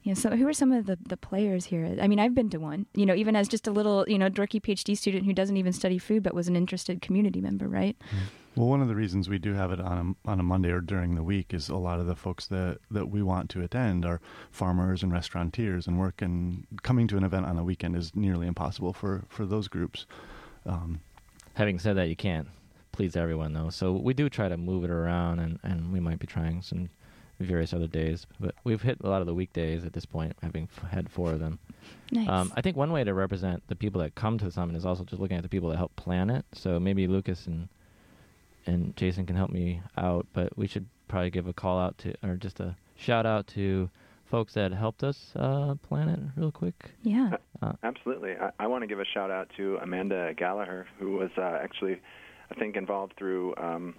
You 0.02 0.10
know, 0.10 0.14
so 0.14 0.30
who 0.30 0.46
are 0.46 0.52
some 0.52 0.70
of 0.70 0.86
the, 0.86 0.96
the 1.08 1.16
players 1.16 1.64
here? 1.64 1.96
I 2.00 2.06
mean, 2.06 2.20
I've 2.20 2.34
been 2.34 2.48
to 2.50 2.58
one, 2.58 2.86
you 2.94 3.04
know, 3.04 3.14
even 3.14 3.34
as 3.34 3.48
just 3.48 3.66
a 3.66 3.72
little, 3.72 4.04
you 4.08 4.18
know, 4.18 4.30
dorky 4.30 4.60
PhD 4.60 4.96
student 4.96 5.24
who 5.24 5.32
doesn't 5.32 5.56
even 5.56 5.72
study 5.72 5.98
food 5.98 6.22
but 6.22 6.32
was 6.32 6.46
an 6.46 6.54
interested 6.54 7.02
community 7.02 7.40
member, 7.40 7.66
right? 7.66 7.96
Mm-hmm. 7.98 8.24
Well, 8.56 8.68
one 8.68 8.80
of 8.80 8.88
the 8.88 8.94
reasons 8.94 9.28
we 9.28 9.38
do 9.38 9.52
have 9.52 9.70
it 9.70 9.80
on 9.80 10.16
a, 10.26 10.30
on 10.30 10.40
a 10.40 10.42
Monday 10.42 10.70
or 10.70 10.80
during 10.80 11.14
the 11.14 11.22
week 11.22 11.52
is 11.52 11.68
a 11.68 11.76
lot 11.76 12.00
of 12.00 12.06
the 12.06 12.16
folks 12.16 12.46
that, 12.46 12.78
that 12.90 13.10
we 13.10 13.22
want 13.22 13.50
to 13.50 13.62
attend 13.62 14.06
are 14.06 14.20
farmers 14.50 15.02
and 15.02 15.12
restaurateurs, 15.12 15.86
and 15.86 15.98
work 15.98 16.22
and 16.22 16.66
coming 16.82 17.06
to 17.08 17.18
an 17.18 17.22
event 17.24 17.44
on 17.44 17.58
a 17.58 17.64
weekend 17.64 17.94
is 17.96 18.16
nearly 18.16 18.46
impossible 18.46 18.94
for, 18.94 19.24
for 19.28 19.44
those 19.44 19.68
groups. 19.68 20.06
Um, 20.64 21.00
Having 21.54 21.78
said 21.78 21.96
that, 21.96 22.08
you 22.08 22.16
can't 22.16 22.48
please 22.92 23.14
everyone 23.16 23.52
though, 23.52 23.70
so 23.70 23.92
we 23.92 24.14
do 24.14 24.28
try 24.30 24.48
to 24.48 24.56
move 24.56 24.84
it 24.84 24.90
around, 24.90 25.38
and, 25.38 25.58
and 25.62 25.92
we 25.92 26.00
might 26.00 26.18
be 26.18 26.26
trying 26.26 26.62
some 26.62 26.88
various 27.40 27.74
other 27.74 27.86
days, 27.86 28.26
but 28.40 28.54
we've 28.64 28.80
hit 28.80 28.98
a 29.04 29.08
lot 29.08 29.20
of 29.20 29.26
the 29.26 29.34
weekdays 29.34 29.84
at 29.84 29.92
this 29.92 30.06
point, 30.06 30.34
having 30.42 30.68
f- 30.74 30.90
had 30.90 31.10
four 31.10 31.32
of 31.32 31.40
them. 31.40 31.58
Nice. 32.10 32.26
Um, 32.28 32.52
I 32.56 32.62
think 32.62 32.76
one 32.76 32.92
way 32.92 33.04
to 33.04 33.12
represent 33.12 33.62
the 33.68 33.76
people 33.76 34.00
that 34.00 34.14
come 34.14 34.38
to 34.38 34.46
the 34.46 34.50
summit 34.50 34.76
is 34.76 34.86
also 34.86 35.04
just 35.04 35.20
looking 35.20 35.36
at 35.36 35.42
the 35.42 35.48
people 35.48 35.68
that 35.68 35.76
help 35.76 35.94
plan 35.96 36.30
it. 36.30 36.46
So 36.52 36.80
maybe 36.80 37.06
Lucas 37.06 37.46
and 37.46 37.68
and 38.66 38.96
Jason 38.96 39.26
can 39.26 39.36
help 39.36 39.50
me 39.50 39.80
out, 39.96 40.26
but 40.32 40.56
we 40.56 40.66
should 40.66 40.86
probably 41.08 41.30
give 41.30 41.46
a 41.46 41.52
call 41.52 41.78
out 41.78 41.96
to, 41.98 42.14
or 42.22 42.36
just 42.36 42.60
a 42.60 42.76
shout 42.96 43.26
out 43.26 43.46
to 43.48 43.88
folks 44.30 44.54
that 44.54 44.72
helped 44.72 45.04
us 45.04 45.32
uh, 45.36 45.74
plan 45.88 46.08
it 46.08 46.18
real 46.36 46.50
quick. 46.50 46.90
Yeah. 47.02 47.36
Uh, 47.62 47.72
Absolutely. 47.82 48.32
I, 48.32 48.50
I 48.58 48.66
want 48.66 48.82
to 48.82 48.86
give 48.86 49.00
a 49.00 49.04
shout 49.04 49.30
out 49.30 49.50
to 49.56 49.78
Amanda 49.82 50.34
Gallagher, 50.36 50.86
who 50.98 51.12
was 51.12 51.30
uh, 51.38 51.58
actually, 51.62 52.00
I 52.50 52.54
think, 52.54 52.76
involved 52.76 53.14
through 53.16 53.54
um, 53.56 53.94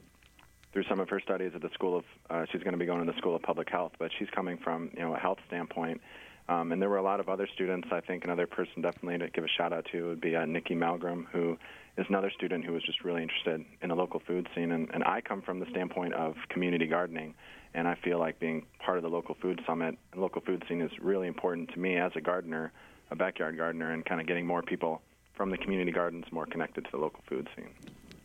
through 0.74 0.84
some 0.90 1.00
of 1.00 1.10
her 1.10 1.20
studies 1.20 1.54
at 1.56 1.62
the 1.62 1.70
School 1.74 1.98
of. 1.98 2.04
Uh, 2.30 2.46
she's 2.52 2.62
going 2.62 2.74
to 2.74 2.78
be 2.78 2.86
going 2.86 3.06
to 3.06 3.12
the 3.12 3.18
School 3.18 3.36
of 3.36 3.42
Public 3.42 3.70
Health, 3.70 3.94
but 4.00 4.12
she's 4.18 4.30
coming 4.36 4.58
from 4.58 4.92
you 4.94 5.00
know 5.00 5.16
a 5.16 5.20
health 5.20 5.40
standpoint. 5.48 6.02
Um, 6.50 6.72
and 6.72 6.82
there 6.82 6.90
were 6.90 6.98
a 6.98 7.04
lot 7.04 7.20
of 7.20 7.28
other 7.28 7.48
students. 7.54 7.90
I 7.92 8.00
think 8.00 8.24
another 8.24 8.48
person 8.48 8.82
definitely 8.82 9.18
to 9.18 9.30
give 9.30 9.44
a 9.44 9.50
shout 9.50 9.74
out 9.74 9.86
to 9.92 10.08
would 10.08 10.22
be 10.22 10.36
uh, 10.36 10.46
Nikki 10.46 10.76
Malgrim, 10.76 11.26
who 11.32 11.58
is 11.98 12.06
another 12.10 12.32
student 12.32 12.64
who 12.64 12.74
was 12.74 12.84
just 12.84 13.04
really 13.04 13.24
interested 13.24 13.66
in 13.82 13.90
the 13.90 13.96
local 13.96 14.22
food 14.26 14.48
scene. 14.54 14.72
And, 14.72 14.90
and 14.94 15.04
I 15.04 15.22
come 15.22 15.42
from 15.42 15.60
the 15.60 15.66
standpoint 15.72 16.14
of 16.14 16.36
community 16.50 16.86
gardening, 16.86 17.34
and 17.74 17.88
I 17.88 17.96
feel 17.96 18.20
like 18.20 18.40
being 18.40 18.66
part 18.84 18.98
of 18.98 19.04
the 19.04 19.10
local 19.10 19.36
food 19.42 19.62
summit 19.66 19.98
and 20.12 20.22
local 20.22 20.42
food 20.42 20.64
scene 20.68 20.82
is 20.82 20.92
really 21.02 21.28
important 21.28 21.72
to 21.74 21.80
me 21.80 21.98
as 21.98 22.12
a 22.16 22.22
gardener, 22.22 22.72
a 23.12 23.16
backyard 23.16 23.58
gardener, 23.58 23.92
and 23.92 24.06
kind 24.06 24.22
of 24.22 24.28
getting 24.28 24.46
more 24.46 24.62
people 24.62 25.02
from 25.36 25.50
the 25.50 25.58
community 25.58 25.92
gardens 25.92 26.26
more 26.32 26.46
connected 26.46 26.84
to 26.86 26.92
the 26.92 26.98
local 26.98 27.24
food 27.28 27.48
scene. 27.56 27.70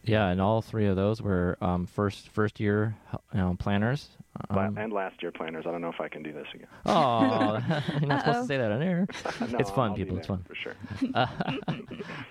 Yeah, 0.04 0.28
and 0.28 0.40
all 0.40 0.62
three 0.62 0.86
of 0.86 0.96
those 0.96 1.22
were 1.22 1.56
um, 1.60 1.86
first 1.86 2.28
first 2.30 2.58
year 2.58 2.96
you 3.32 3.38
know, 3.38 3.54
planners. 3.58 4.08
Um, 4.50 4.76
and 4.76 4.92
last 4.92 5.22
year 5.22 5.30
planners. 5.30 5.64
I 5.66 5.70
don't 5.70 5.80
know 5.80 5.90
if 5.90 6.00
I 6.00 6.08
can 6.08 6.22
do 6.22 6.32
this 6.32 6.46
again. 6.54 6.66
Oh, 6.86 7.60
you're 8.00 8.08
not 8.08 8.20
supposed 8.20 8.40
to 8.40 8.46
say 8.46 8.56
that 8.56 8.72
on 8.72 8.82
air. 8.82 9.06
no, 9.40 9.58
it's 9.58 9.70
fun, 9.70 9.90
I'll 9.90 9.96
people. 9.96 10.18
It's 10.18 10.26
fun 10.26 10.44
for 10.48 10.56
sure. 10.56 10.74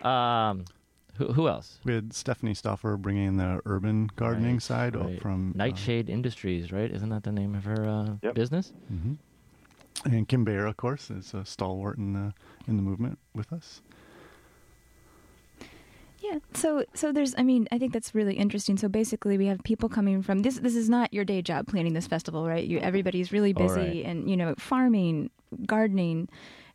um, 0.12 0.66
who, 1.22 1.34
who, 1.34 1.48
else? 1.48 1.80
We 1.84 1.94
had 1.94 2.14
Stephanie 2.14 2.54
Stoffer 2.54 2.98
bringing 2.98 3.28
in 3.28 3.38
the 3.38 3.62
urban 3.66 4.10
gardening 4.16 4.54
right, 4.54 4.62
side 4.62 4.96
right. 4.96 5.22
from 5.22 5.52
uh, 5.52 5.58
Nightshade 5.58 6.10
uh, 6.10 6.14
Industries, 6.14 6.72
right? 6.72 6.90
Isn't 6.90 7.10
that 7.10 7.24
the 7.24 7.32
name 7.32 7.54
of 7.54 7.64
her 7.66 7.86
uh, 7.86 8.16
yep. 8.24 8.34
business? 8.34 8.74
Mm-hmm. 8.92 9.14
And 10.06 10.28
Kim 10.28 10.44
Bayer, 10.44 10.66
of 10.66 10.78
course, 10.78 11.12
is 11.12 11.34
a 11.34 11.46
stalwart 11.46 11.98
in 11.98 12.14
the 12.14 12.34
in 12.68 12.78
the 12.78 12.82
movement 12.82 13.20
with 13.36 13.54
us. 13.54 13.82
Yeah. 16.20 16.40
So 16.54 16.86
so 16.94 17.12
there's 17.12 17.36
I 17.38 17.44
mean, 17.44 17.68
I 17.72 17.78
think 17.78 17.94
that's 17.94 18.16
really 18.16 18.36
interesting. 18.36 18.78
So 18.78 18.88
basically 18.88 19.38
we 19.38 19.46
have 19.48 19.62
people 19.64 19.90
coming 19.90 20.24
from 20.24 20.40
this 20.40 20.60
this 20.60 20.76
is 20.76 20.90
not 20.90 21.14
your 21.14 21.26
day 21.26 21.42
job 21.42 21.68
planning 21.68 21.94
this 21.94 22.08
festival, 22.08 22.48
right? 22.48 22.66
You 22.66 22.80
everybody's 22.80 23.32
really 23.32 23.54
busy 23.54 23.80
right. 23.80 24.06
and 24.06 24.30
you 24.30 24.38
know, 24.38 24.56
farming, 24.58 25.30
gardening, 25.68 26.30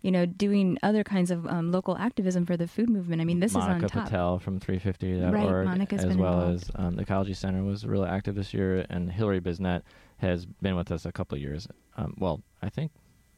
you 0.07 0.13
know, 0.13 0.25
doing 0.25 0.79
other 0.85 1.03
kinds 1.03 1.33
of 1.33 1.45
um, 1.49 1.73
local 1.73 1.99
activism 1.99 2.47
for 2.47 2.57
the 2.57 2.69
food 2.69 2.89
movement. 2.89 3.21
I 3.21 3.25
mean, 3.25 3.41
this 3.41 3.55
Monica 3.55 3.77
is 3.77 3.83
on 3.83 3.89
top. 3.89 4.05
Patel 4.05 4.39
from 4.39 4.61
350.org, 4.61 5.35
right, 5.35 5.65
Monica's 5.65 6.05
as 6.05 6.17
well 6.17 6.43
involved. 6.43 6.63
as 6.63 6.71
um, 6.77 6.95
the 6.95 7.03
Ecology 7.03 7.35
Center 7.35 7.65
was 7.65 7.85
really 7.85 8.09
active 8.09 8.37
this 8.37 8.55
year, 8.55 8.87
and 8.89 9.11
Hillary 9.11 9.41
Bisnet 9.41 9.83
has 10.19 10.47
been 10.47 10.77
with 10.77 10.93
us 10.93 11.07
a 11.07 11.13
couple 11.13 11.35
of 11.35 11.43
years. 11.43 11.67
Um, 11.97 12.15
well, 12.19 12.41
I 12.63 12.69
think, 12.69 12.93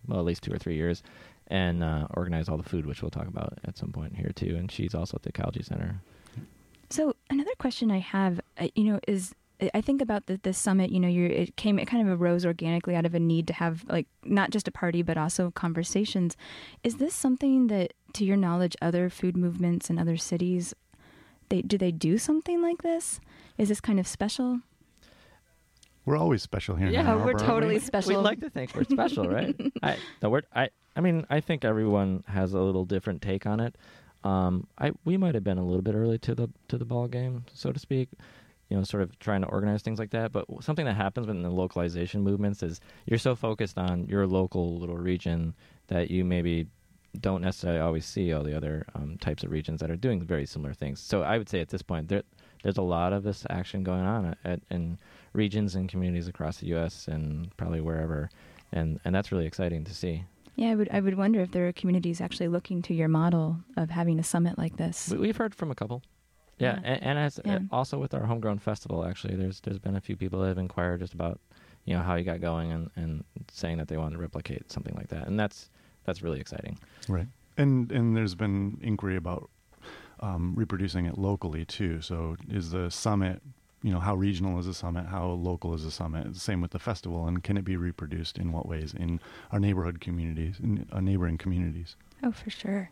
well, 0.06 0.18
at 0.18 0.26
least 0.26 0.42
two 0.42 0.52
or 0.52 0.58
three 0.58 0.76
years, 0.76 1.02
and 1.46 1.82
uh, 1.82 2.06
organized 2.10 2.50
all 2.50 2.58
the 2.58 2.68
food, 2.68 2.84
which 2.84 3.00
we'll 3.00 3.10
talk 3.10 3.28
about 3.28 3.58
at 3.64 3.78
some 3.78 3.90
point 3.90 4.14
here 4.14 4.30
too. 4.34 4.54
And 4.54 4.70
she's 4.70 4.94
also 4.94 5.16
at 5.16 5.22
the 5.22 5.30
Ecology 5.30 5.62
Center. 5.62 6.02
So 6.90 7.16
another 7.30 7.52
question 7.58 7.90
I 7.90 8.00
have, 8.00 8.40
uh, 8.58 8.68
you 8.74 8.84
know, 8.84 9.00
is 9.08 9.34
I- 9.60 9.70
I 9.74 9.80
think 9.80 10.00
about 10.00 10.26
the, 10.26 10.38
this 10.42 10.56
summit. 10.58 10.90
You 10.90 11.00
know, 11.00 11.08
you're, 11.08 11.26
it 11.26 11.56
came, 11.56 11.78
it 11.78 11.86
kind 11.86 12.08
of 12.08 12.20
arose 12.20 12.46
organically 12.46 12.94
out 12.96 13.04
of 13.06 13.14
a 13.14 13.20
need 13.20 13.46
to 13.48 13.52
have 13.54 13.84
like 13.88 14.06
not 14.24 14.50
just 14.50 14.68
a 14.68 14.70
party 14.72 15.02
but 15.02 15.16
also 15.18 15.50
conversations. 15.50 16.36
Is 16.84 16.96
this 16.96 17.14
something 17.14 17.66
that, 17.68 17.92
to 18.14 18.24
your 18.24 18.36
knowledge, 18.36 18.76
other 18.80 19.08
food 19.10 19.36
movements 19.36 19.90
in 19.90 19.98
other 19.98 20.16
cities, 20.16 20.74
they 21.48 21.62
do 21.62 21.78
they 21.78 21.90
do 21.92 22.18
something 22.18 22.60
like 22.62 22.82
this? 22.82 23.20
Is 23.56 23.68
this 23.68 23.80
kind 23.80 23.98
of 23.98 24.06
special? 24.06 24.60
We're 26.04 26.16
always 26.16 26.42
special 26.42 26.76
here. 26.76 26.88
Yeah, 26.88 27.00
Ann 27.00 27.06
Oh, 27.08 27.16
we're 27.18 27.24
aren't 27.32 27.40
we? 27.40 27.46
totally 27.46 27.78
special. 27.80 28.16
We'd 28.16 28.22
like 28.24 28.40
to 28.40 28.50
think 28.50 28.74
we're 28.74 28.84
special, 28.84 29.28
right? 29.38 29.54
I 29.82 29.96
the 30.20 30.30
word 30.30 30.46
I 30.54 30.70
I 30.96 31.00
mean 31.00 31.26
I 31.28 31.40
think 31.40 31.64
everyone 31.64 32.24
has 32.28 32.54
a 32.54 32.60
little 32.60 32.84
different 32.84 33.20
take 33.22 33.44
on 33.46 33.60
it. 33.60 33.76
Um, 34.24 34.66
I 34.78 34.92
we 35.04 35.16
might 35.16 35.34
have 35.34 35.44
been 35.44 35.58
a 35.58 35.64
little 35.64 35.82
bit 35.82 35.94
early 35.94 36.18
to 36.20 36.34
the 36.34 36.48
to 36.68 36.78
the 36.78 36.84
ball 36.86 37.08
game, 37.08 37.44
so 37.52 37.72
to 37.72 37.78
speak. 37.78 38.08
You 38.68 38.76
know, 38.76 38.82
sort 38.84 39.02
of 39.02 39.18
trying 39.18 39.40
to 39.42 39.48
organize 39.48 39.82
things 39.82 39.98
like 39.98 40.10
that. 40.10 40.32
But 40.32 40.46
something 40.60 40.84
that 40.84 40.96
happens 40.96 41.26
within 41.26 41.42
the 41.42 41.50
localization 41.50 42.22
movements 42.22 42.62
is 42.62 42.80
you're 43.06 43.18
so 43.18 43.34
focused 43.34 43.78
on 43.78 44.06
your 44.06 44.26
local 44.26 44.78
little 44.78 44.98
region 44.98 45.54
that 45.86 46.10
you 46.10 46.24
maybe 46.24 46.66
don't 47.20 47.42
necessarily 47.42 47.80
always 47.80 48.04
see 48.04 48.32
all 48.32 48.42
the 48.42 48.56
other 48.56 48.84
um, 48.94 49.16
types 49.18 49.42
of 49.42 49.50
regions 49.50 49.80
that 49.80 49.90
are 49.90 49.96
doing 49.96 50.22
very 50.22 50.46
similar 50.46 50.74
things. 50.74 51.00
So 51.00 51.22
I 51.22 51.38
would 51.38 51.48
say 51.48 51.60
at 51.60 51.68
this 51.68 51.82
point 51.82 52.08
there 52.08 52.22
there's 52.62 52.76
a 52.76 52.82
lot 52.82 53.12
of 53.12 53.22
this 53.22 53.46
action 53.50 53.84
going 53.84 54.04
on 54.04 54.34
at, 54.44 54.60
in 54.70 54.98
regions 55.32 55.74
and 55.74 55.88
communities 55.88 56.28
across 56.28 56.58
the 56.58 56.66
U.S. 56.68 57.08
and 57.08 57.56
probably 57.56 57.80
wherever, 57.80 58.28
and 58.72 59.00
and 59.04 59.14
that's 59.14 59.32
really 59.32 59.46
exciting 59.46 59.84
to 59.84 59.94
see. 59.94 60.24
Yeah, 60.56 60.70
I 60.70 60.74
would 60.74 60.88
I 60.92 61.00
would 61.00 61.16
wonder 61.16 61.40
if 61.40 61.52
there 61.52 61.68
are 61.68 61.72
communities 61.72 62.20
actually 62.20 62.48
looking 62.48 62.82
to 62.82 62.94
your 62.94 63.08
model 63.08 63.58
of 63.76 63.90
having 63.90 64.18
a 64.18 64.24
summit 64.24 64.58
like 64.58 64.76
this. 64.76 65.08
We, 65.10 65.18
we've 65.18 65.36
heard 65.36 65.54
from 65.54 65.70
a 65.70 65.74
couple. 65.74 66.02
Yeah, 66.58 66.74
Yeah. 66.74 66.80
and, 66.84 67.02
and 67.02 67.18
as 67.18 67.40
Yeah. 67.44 67.54
uh, 67.56 67.58
also 67.70 67.98
with 67.98 68.14
our 68.14 68.26
homegrown 68.26 68.58
festival, 68.58 69.04
actually, 69.04 69.36
there's 69.36 69.60
there's 69.60 69.78
been 69.78 69.96
a 69.96 70.00
few 70.00 70.16
people 70.16 70.40
that 70.40 70.48
have 70.48 70.58
inquired 70.58 71.00
just 71.00 71.14
about, 71.14 71.40
you 71.84 71.94
know, 71.94 72.02
how 72.02 72.14
you 72.16 72.24
got 72.24 72.40
going 72.40 72.72
and, 72.72 72.90
and 72.96 73.24
saying 73.50 73.78
that 73.78 73.88
they 73.88 73.96
want 73.96 74.12
to 74.12 74.18
replicate 74.18 74.70
something 74.70 74.94
like 74.94 75.08
that, 75.08 75.26
and 75.26 75.38
that's 75.38 75.70
that's 76.04 76.22
really 76.22 76.40
exciting. 76.40 76.78
Right. 77.08 77.28
And 77.56 77.90
and 77.92 78.16
there's 78.16 78.34
been 78.34 78.78
inquiry 78.82 79.16
about 79.16 79.50
um, 80.20 80.54
reproducing 80.56 81.06
it 81.06 81.16
locally 81.18 81.64
too. 81.64 82.00
So 82.00 82.36
is 82.48 82.70
the 82.70 82.90
summit, 82.90 83.40
you 83.82 83.92
know, 83.92 84.00
how 84.00 84.14
regional 84.16 84.58
is 84.58 84.66
the 84.66 84.74
summit? 84.74 85.06
How 85.06 85.26
local 85.28 85.74
is 85.74 85.84
the 85.84 85.90
summit? 85.90 86.32
The 86.32 86.40
same 86.40 86.60
with 86.60 86.72
the 86.72 86.78
festival, 86.78 87.26
and 87.26 87.42
can 87.42 87.56
it 87.56 87.64
be 87.64 87.76
reproduced 87.76 88.38
in 88.38 88.50
what 88.52 88.66
ways 88.66 88.94
in 88.94 89.20
our 89.52 89.60
neighborhood 89.60 90.00
communities, 90.00 90.56
in 90.62 90.86
uh, 90.92 91.00
neighboring 91.00 91.38
communities? 91.38 91.94
Oh, 92.24 92.32
for 92.32 92.50
sure. 92.50 92.90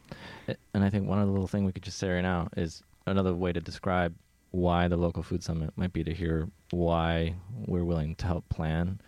And 0.73 0.85
I 0.85 0.89
think 0.91 1.09
one 1.09 1.19
other 1.19 1.33
little 1.33 1.49
thing 1.49 1.65
we 1.65 1.73
could 1.73 1.83
just 1.83 1.99
say 1.99 2.09
right 2.11 2.21
now 2.21 2.49
is 2.57 2.85
another 3.07 3.35
way 3.35 3.53
to 3.53 3.61
describe 3.61 4.15
why 4.51 4.89
the 4.89 4.97
local 4.97 5.23
food 5.23 5.43
summit 5.43 5.73
might 5.77 5.93
be 5.93 6.05
to 6.05 6.15
hear 6.15 6.49
why 6.71 7.35
we're 7.67 7.85
willing 7.85 8.15
to 8.17 8.27
help 8.27 8.49
plan. 8.49 9.01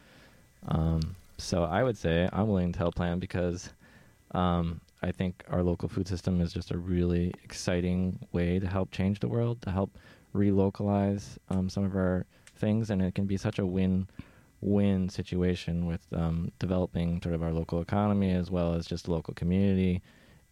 Um, 0.69 1.17
so 1.39 1.65
I 1.65 1.83
would 1.83 1.97
say 1.97 2.29
I'm 2.33 2.49
willing 2.49 2.73
to 2.73 2.79
help 2.79 2.95
plan 2.95 3.19
because 3.19 3.71
um, 4.33 4.81
I 5.03 5.13
think 5.13 5.45
our 5.49 5.63
local 5.63 5.89
food 5.89 6.09
system 6.09 6.41
is 6.41 6.53
just 6.53 6.71
a 6.71 6.79
really 6.79 7.33
exciting 7.45 8.19
way 8.33 8.59
to 8.59 8.67
help 8.67 8.91
change 8.91 9.21
the 9.21 9.29
world, 9.29 9.63
to 9.63 9.71
help 9.71 9.97
relocalize 10.35 11.39
um, 11.49 11.71
some 11.71 11.85
of 11.85 11.95
our 11.97 12.27
things, 12.57 12.91
and 12.91 13.01
it 13.01 13.15
can 13.15 13.27
be 13.27 13.37
such 13.37 13.59
a 13.59 13.67
win-win 13.67 15.09
situation 15.09 15.87
with 15.87 16.07
um, 16.13 16.53
developing 16.59 17.23
sort 17.23 17.35
of 17.35 17.43
our 17.43 17.53
local 17.53 17.81
economy 17.81 18.33
as 18.33 18.51
well 18.51 18.75
as 18.75 18.87
just 18.87 19.09
local 19.09 19.35
community 19.35 20.03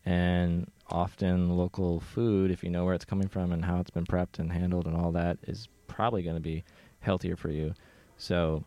and 0.06 0.70
often 0.88 1.50
local 1.56 1.98
food 2.00 2.50
if 2.50 2.62
you 2.62 2.70
know 2.70 2.84
where 2.84 2.94
it's 2.94 3.04
coming 3.04 3.28
from 3.28 3.50
and 3.52 3.64
how 3.64 3.80
it's 3.80 3.90
been 3.90 4.06
prepped 4.06 4.38
and 4.38 4.52
handled 4.52 4.86
and 4.86 4.96
all 4.96 5.10
that 5.12 5.36
is 5.48 5.68
probably 5.88 6.22
going 6.22 6.36
to 6.36 6.40
be 6.40 6.62
healthier 7.00 7.36
for 7.36 7.50
you 7.50 7.75
so 8.16 8.64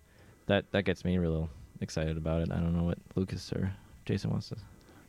that 0.48 0.70
that 0.72 0.84
gets 0.84 1.04
me 1.06 1.18
real 1.18 1.50
excited 1.82 2.18
about 2.18 2.42
it 2.42 2.52
i 2.52 2.56
don't 2.56 2.76
know 2.76 2.84
what 2.84 2.98
lucas 3.16 3.52
or 3.54 3.72
jason 4.06 4.30
wants 4.30 4.50
to 4.50 4.56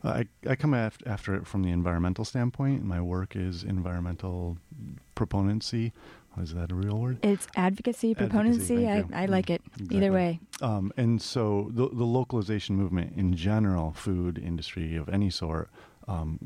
Uh, 0.03 0.23
I, 0.23 0.51
I 0.53 0.57
come 0.57 0.73
af- 0.73 0.97
after 1.05 1.35
it 1.35 1.47
from 1.47 1.63
the 1.63 1.69
environmental 1.71 2.25
standpoint. 2.25 2.83
My 2.85 3.03
work 3.03 3.37
is 3.37 3.65
environmental 3.65 4.57
proponency. 5.15 5.93
Is 6.41 6.55
that 6.55 6.73
a 6.73 6.75
real 6.75 6.97
word? 6.99 7.19
It's 7.23 7.47
advocacy, 7.57 8.15
proponency. 8.15 8.89
I. 8.89 9.05
I 9.13 9.27
like 9.27 9.51
it. 9.51 9.61
Exactly. 9.75 9.97
Either 9.99 10.13
way. 10.13 10.41
Um, 10.63 10.91
and 10.97 11.21
so 11.21 11.69
the, 11.75 11.89
the 11.89 12.05
localization 12.07 12.77
movement 12.77 13.13
in 13.17 13.35
general, 13.37 13.93
food 13.93 14.39
industry 14.39 14.97
of 14.97 15.09
any 15.11 15.29
sort, 15.29 15.69
um, 16.11 16.39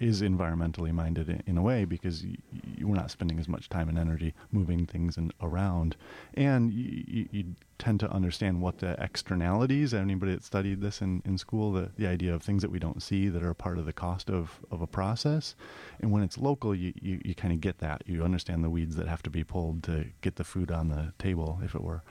is 0.00 0.20
environmentally 0.20 0.92
minded 0.92 1.28
in, 1.28 1.42
in 1.46 1.56
a 1.58 1.62
way 1.62 1.84
because 1.84 2.24
y- 2.24 2.36
y- 2.52 2.60
we're 2.86 2.94
not 3.02 3.10
spending 3.10 3.38
as 3.38 3.48
much 3.48 3.68
time 3.68 3.88
and 3.88 3.98
energy 3.98 4.34
moving 4.50 4.84
things 4.86 5.16
in, 5.16 5.30
around, 5.40 5.96
and 6.34 6.72
you, 6.72 7.04
you, 7.06 7.28
you 7.30 7.44
tend 7.78 8.00
to 8.00 8.10
understand 8.10 8.60
what 8.60 8.78
the 8.78 8.92
externalities. 9.02 9.94
Anybody 9.94 10.32
that 10.34 10.42
studied 10.44 10.80
this 10.80 11.00
in, 11.00 11.22
in 11.24 11.38
school, 11.38 11.72
the, 11.72 11.90
the 11.96 12.06
idea 12.06 12.34
of 12.34 12.42
things 12.42 12.62
that 12.62 12.70
we 12.70 12.78
don't 12.78 13.02
see 13.02 13.28
that 13.28 13.42
are 13.42 13.54
part 13.54 13.78
of 13.78 13.86
the 13.86 13.92
cost 13.92 14.28
of, 14.28 14.58
of 14.70 14.80
a 14.82 14.86
process, 14.86 15.54
and 16.00 16.10
when 16.10 16.22
it's 16.22 16.38
local, 16.38 16.74
you, 16.74 16.92
you, 17.00 17.20
you 17.24 17.34
kind 17.34 17.52
of 17.54 17.60
get 17.60 17.78
that. 17.78 18.02
You 18.06 18.24
understand 18.24 18.64
the 18.64 18.70
weeds 18.70 18.96
that 18.96 19.06
have 19.08 19.22
to 19.22 19.30
be 19.30 19.44
pulled 19.44 19.82
to 19.84 20.06
get 20.20 20.36
the 20.36 20.44
food 20.44 20.70
on 20.72 20.88
the 20.88 21.12
table, 21.18 21.60
if 21.62 21.74
it 21.74 21.82
were, 21.82 22.02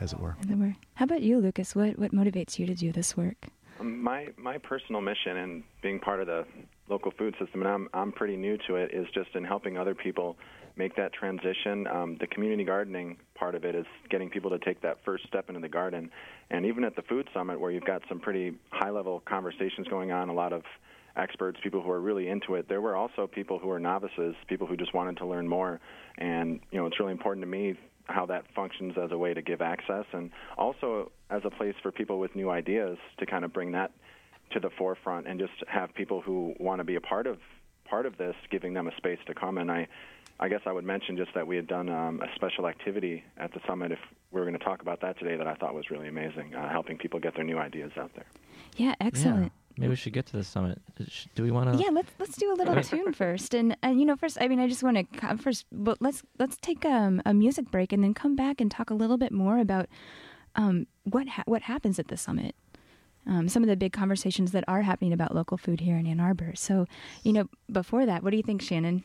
as 0.00 0.12
it 0.12 0.18
were. 0.18 0.36
As 0.42 0.50
it 0.50 0.58
were. 0.58 0.74
How 0.94 1.04
about 1.04 1.22
you, 1.22 1.38
Lucas? 1.38 1.76
What 1.76 1.98
what 1.98 2.12
motivates 2.12 2.58
you 2.58 2.66
to 2.66 2.74
do 2.74 2.90
this 2.90 3.16
work? 3.16 3.46
My 3.82 4.28
my 4.36 4.58
personal 4.58 5.00
mission 5.00 5.36
and 5.36 5.62
being 5.82 5.98
part 5.98 6.20
of 6.20 6.26
the 6.26 6.44
local 6.88 7.12
food 7.18 7.34
system, 7.40 7.62
and 7.62 7.68
I'm 7.68 7.88
I'm 7.92 8.12
pretty 8.12 8.36
new 8.36 8.56
to 8.68 8.76
it, 8.76 8.92
is 8.92 9.06
just 9.14 9.34
in 9.34 9.44
helping 9.44 9.76
other 9.76 9.94
people 9.94 10.36
make 10.76 10.96
that 10.96 11.12
transition. 11.12 11.86
Um, 11.86 12.16
the 12.20 12.26
community 12.26 12.64
gardening 12.64 13.16
part 13.34 13.54
of 13.54 13.64
it 13.64 13.74
is 13.74 13.86
getting 14.08 14.30
people 14.30 14.50
to 14.50 14.58
take 14.58 14.80
that 14.82 14.98
first 15.04 15.26
step 15.26 15.48
into 15.48 15.60
the 15.60 15.68
garden, 15.68 16.10
and 16.50 16.64
even 16.64 16.84
at 16.84 16.96
the 16.96 17.02
food 17.02 17.28
summit, 17.34 17.60
where 17.60 17.70
you've 17.70 17.84
got 17.84 18.02
some 18.08 18.20
pretty 18.20 18.54
high 18.70 18.90
level 18.90 19.22
conversations 19.26 19.86
going 19.88 20.12
on, 20.12 20.28
a 20.28 20.34
lot 20.34 20.52
of 20.52 20.62
experts, 21.16 21.58
people 21.62 21.82
who 21.82 21.90
are 21.90 22.00
really 22.00 22.28
into 22.28 22.54
it. 22.54 22.68
There 22.68 22.80
were 22.80 22.96
also 22.96 23.26
people 23.26 23.58
who 23.58 23.68
were 23.68 23.80
novices, 23.80 24.34
people 24.48 24.66
who 24.66 24.76
just 24.76 24.94
wanted 24.94 25.18
to 25.18 25.26
learn 25.26 25.46
more, 25.46 25.80
and 26.18 26.60
you 26.70 26.78
know 26.78 26.86
it's 26.86 26.98
really 27.00 27.12
important 27.12 27.42
to 27.42 27.48
me 27.48 27.74
how 28.06 28.26
that 28.26 28.44
functions 28.54 28.94
as 29.02 29.10
a 29.12 29.18
way 29.18 29.34
to 29.34 29.42
give 29.42 29.60
access 29.60 30.04
and 30.12 30.30
also 30.58 31.10
as 31.30 31.42
a 31.44 31.50
place 31.50 31.74
for 31.82 31.92
people 31.92 32.18
with 32.18 32.34
new 32.34 32.50
ideas 32.50 32.98
to 33.18 33.26
kind 33.26 33.44
of 33.44 33.52
bring 33.52 33.72
that 33.72 33.92
to 34.50 34.60
the 34.60 34.70
forefront 34.70 35.26
and 35.26 35.38
just 35.38 35.52
have 35.66 35.94
people 35.94 36.20
who 36.20 36.54
want 36.58 36.78
to 36.80 36.84
be 36.84 36.96
a 36.96 37.00
part 37.00 37.26
of 37.26 37.38
part 37.84 38.06
of 38.06 38.16
this 38.16 38.34
giving 38.50 38.74
them 38.74 38.86
a 38.86 38.96
space 38.96 39.18
to 39.26 39.34
come 39.34 39.58
and 39.58 39.70
I 39.70 39.86
I 40.40 40.48
guess 40.48 40.60
I 40.66 40.72
would 40.72 40.84
mention 40.84 41.16
just 41.16 41.32
that 41.34 41.46
we 41.46 41.54
had 41.54 41.68
done 41.68 41.88
um, 41.88 42.20
a 42.20 42.34
special 42.34 42.66
activity 42.66 43.22
at 43.36 43.52
the 43.52 43.60
summit 43.66 43.92
if 43.92 43.98
we 44.32 44.40
were 44.40 44.46
going 44.46 44.58
to 44.58 44.64
talk 44.64 44.82
about 44.82 45.00
that 45.02 45.18
today 45.18 45.36
that 45.36 45.46
I 45.46 45.54
thought 45.54 45.74
was 45.74 45.90
really 45.90 46.08
amazing 46.08 46.54
uh, 46.54 46.68
helping 46.68 46.98
people 46.98 47.20
get 47.20 47.36
their 47.36 47.44
new 47.44 47.58
ideas 47.58 47.92
out 47.96 48.10
there. 48.14 48.26
Yeah, 48.76 48.94
excellent. 49.00 49.44
Yeah, 49.44 49.48
maybe 49.76 49.90
we 49.90 49.96
should 49.96 50.12
get 50.12 50.26
to 50.26 50.36
the 50.36 50.44
summit 50.44 50.80
do 51.34 51.42
we 51.42 51.50
want 51.50 51.72
to 51.72 51.78
Yeah, 51.82 51.90
let's 51.90 52.10
let's 52.18 52.36
do 52.36 52.52
a 52.52 52.56
little 52.56 52.80
tune 52.82 53.12
first, 53.12 53.54
and 53.54 53.76
and 53.82 53.98
you 53.98 54.06
know 54.06 54.16
first. 54.16 54.38
I 54.40 54.48
mean, 54.48 54.60
I 54.60 54.68
just 54.68 54.82
want 54.82 54.96
to 55.20 55.36
first, 55.38 55.66
but 55.72 55.98
let's 56.00 56.22
let's 56.38 56.56
take 56.58 56.84
um, 56.84 57.20
a 57.24 57.32
music 57.34 57.70
break 57.70 57.92
and 57.92 58.02
then 58.04 58.14
come 58.14 58.36
back 58.36 58.60
and 58.60 58.70
talk 58.70 58.90
a 58.90 58.94
little 58.94 59.16
bit 59.16 59.32
more 59.32 59.58
about 59.58 59.86
um, 60.56 60.86
what 61.04 61.28
ha- 61.28 61.44
what 61.46 61.62
happens 61.62 61.98
at 61.98 62.08
the 62.08 62.16
summit. 62.16 62.54
Um, 63.26 63.48
some 63.48 63.62
of 63.62 63.68
the 63.68 63.76
big 63.76 63.92
conversations 63.92 64.50
that 64.50 64.64
are 64.66 64.82
happening 64.82 65.12
about 65.12 65.32
local 65.34 65.56
food 65.56 65.78
here 65.80 65.96
in 65.96 66.08
Ann 66.08 66.18
Arbor. 66.18 66.54
So, 66.56 66.86
you 67.22 67.32
know, 67.32 67.48
before 67.70 68.04
that, 68.04 68.24
what 68.24 68.30
do 68.30 68.36
you 68.36 68.42
think, 68.42 68.60
Shannon? 68.62 69.04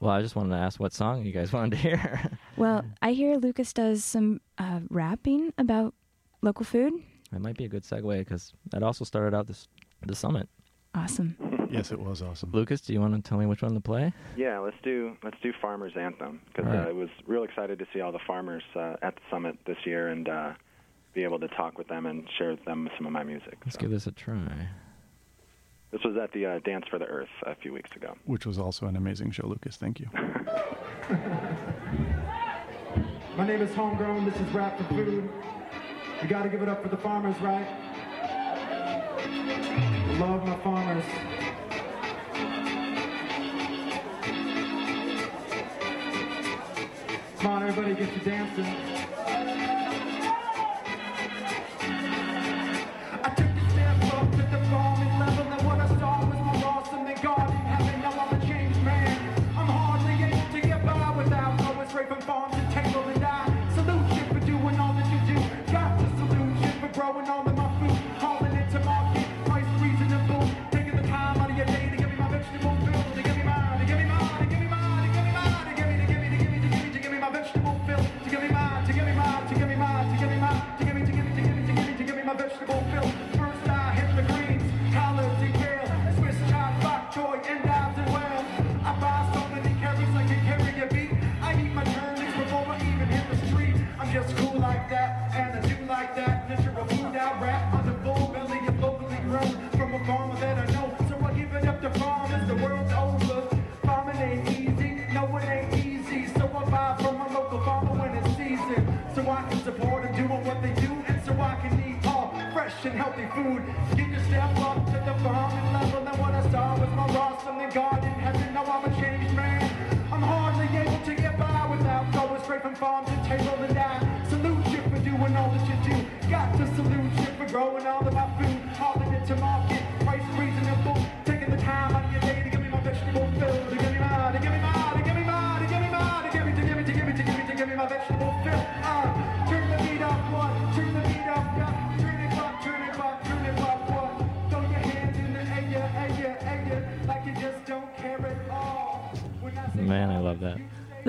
well 0.00 0.12
i 0.12 0.22
just 0.22 0.36
wanted 0.36 0.50
to 0.50 0.54
ask 0.56 0.78
what 0.78 0.92
song 0.92 1.24
you 1.24 1.32
guys 1.32 1.52
wanted 1.56 1.72
to 1.72 1.76
hear 1.76 2.30
Well, 2.56 2.84
I 3.02 3.12
hear 3.12 3.34
Lucas 3.36 3.72
does 3.72 4.04
some 4.04 4.40
uh, 4.56 4.78
rapping 4.90 5.52
about 5.58 5.92
local 6.40 6.64
food. 6.64 6.92
that 7.32 7.40
might 7.40 7.56
be 7.56 7.64
a 7.64 7.68
good 7.68 7.82
segue 7.82 8.18
because 8.20 8.52
that 8.70 8.84
also 8.84 9.04
started 9.04 9.36
out 9.36 9.48
this 9.48 9.66
the 10.06 10.14
summit 10.14 10.48
Awesome. 10.94 11.36
Yes, 11.70 11.92
it 11.92 12.00
was 12.00 12.22
awesome. 12.22 12.50
lucas 12.52 12.80
do 12.80 12.92
you 12.94 13.00
want 13.00 13.14
to 13.14 13.20
tell 13.28 13.38
me 13.38 13.46
which 13.46 13.62
one 13.62 13.74
to 13.74 13.80
play 13.80 14.12
Yeah, 14.36 14.58
let's 14.58 14.76
do 14.82 15.16
let's 15.22 15.36
do 15.42 15.52
Farmers 15.60 15.92
Anthem 15.96 16.40
because 16.48 16.66
All 16.66 16.72
right. 16.76 16.86
uh, 16.86 16.90
I 16.90 16.92
was 16.92 17.08
real 17.26 17.42
excited 17.44 17.78
to 17.78 17.86
see 17.92 18.00
all 18.00 18.10
the 18.12 18.18
farmers 18.26 18.62
uh, 18.74 18.96
at 19.02 19.14
the 19.16 19.20
summit 19.30 19.58
this 19.66 19.76
year 19.84 20.08
and 20.08 20.28
uh, 20.28 20.52
be 21.14 21.24
able 21.24 21.38
to 21.40 21.48
talk 21.48 21.76
with 21.78 21.88
them 21.88 22.06
and 22.06 22.26
share 22.38 22.50
with 22.52 22.64
them 22.64 22.88
some 22.96 23.06
of 23.06 23.12
my 23.12 23.22
music. 23.22 23.58
let's 23.64 23.74
So, 23.76 23.80
give 23.82 23.90
this 23.90 24.06
a 24.06 24.12
try 24.12 24.68
This 25.90 26.02
was 26.04 26.16
at 26.16 26.32
the 26.32 26.46
uh, 26.46 26.58
Dance 26.60 26.86
for 26.90 26.98
the 26.98 27.06
Earth 27.06 27.28
a 27.46 27.54
few 27.54 27.72
weeks 27.72 27.90
ago. 27.96 28.14
Which 28.24 28.44
was 28.46 28.58
also 28.58 28.86
an 28.86 28.96
amazing 28.96 29.30
show, 29.32 29.46
Lucas. 29.46 29.76
Thank 29.76 30.00
you. 30.00 30.08
My 33.36 33.46
name 33.46 33.62
is 33.62 33.72
Homegrown. 33.74 34.24
This 34.24 34.34
is 34.36 34.48
Rap 34.52 34.76
for 34.78 34.84
Food. 34.84 35.28
You 36.22 36.28
got 36.28 36.42
to 36.42 36.48
give 36.48 36.62
it 36.62 36.68
up 36.68 36.82
for 36.82 36.88
the 36.88 36.96
farmers, 36.96 37.38
right? 37.40 37.66
Love 40.18 40.44
my 40.44 40.56
farmers. 40.64 41.04
Come 47.38 47.46
on, 47.52 47.62
everybody, 47.62 47.94
get 47.94 48.12
you 48.16 48.20
dancing. 48.24 49.07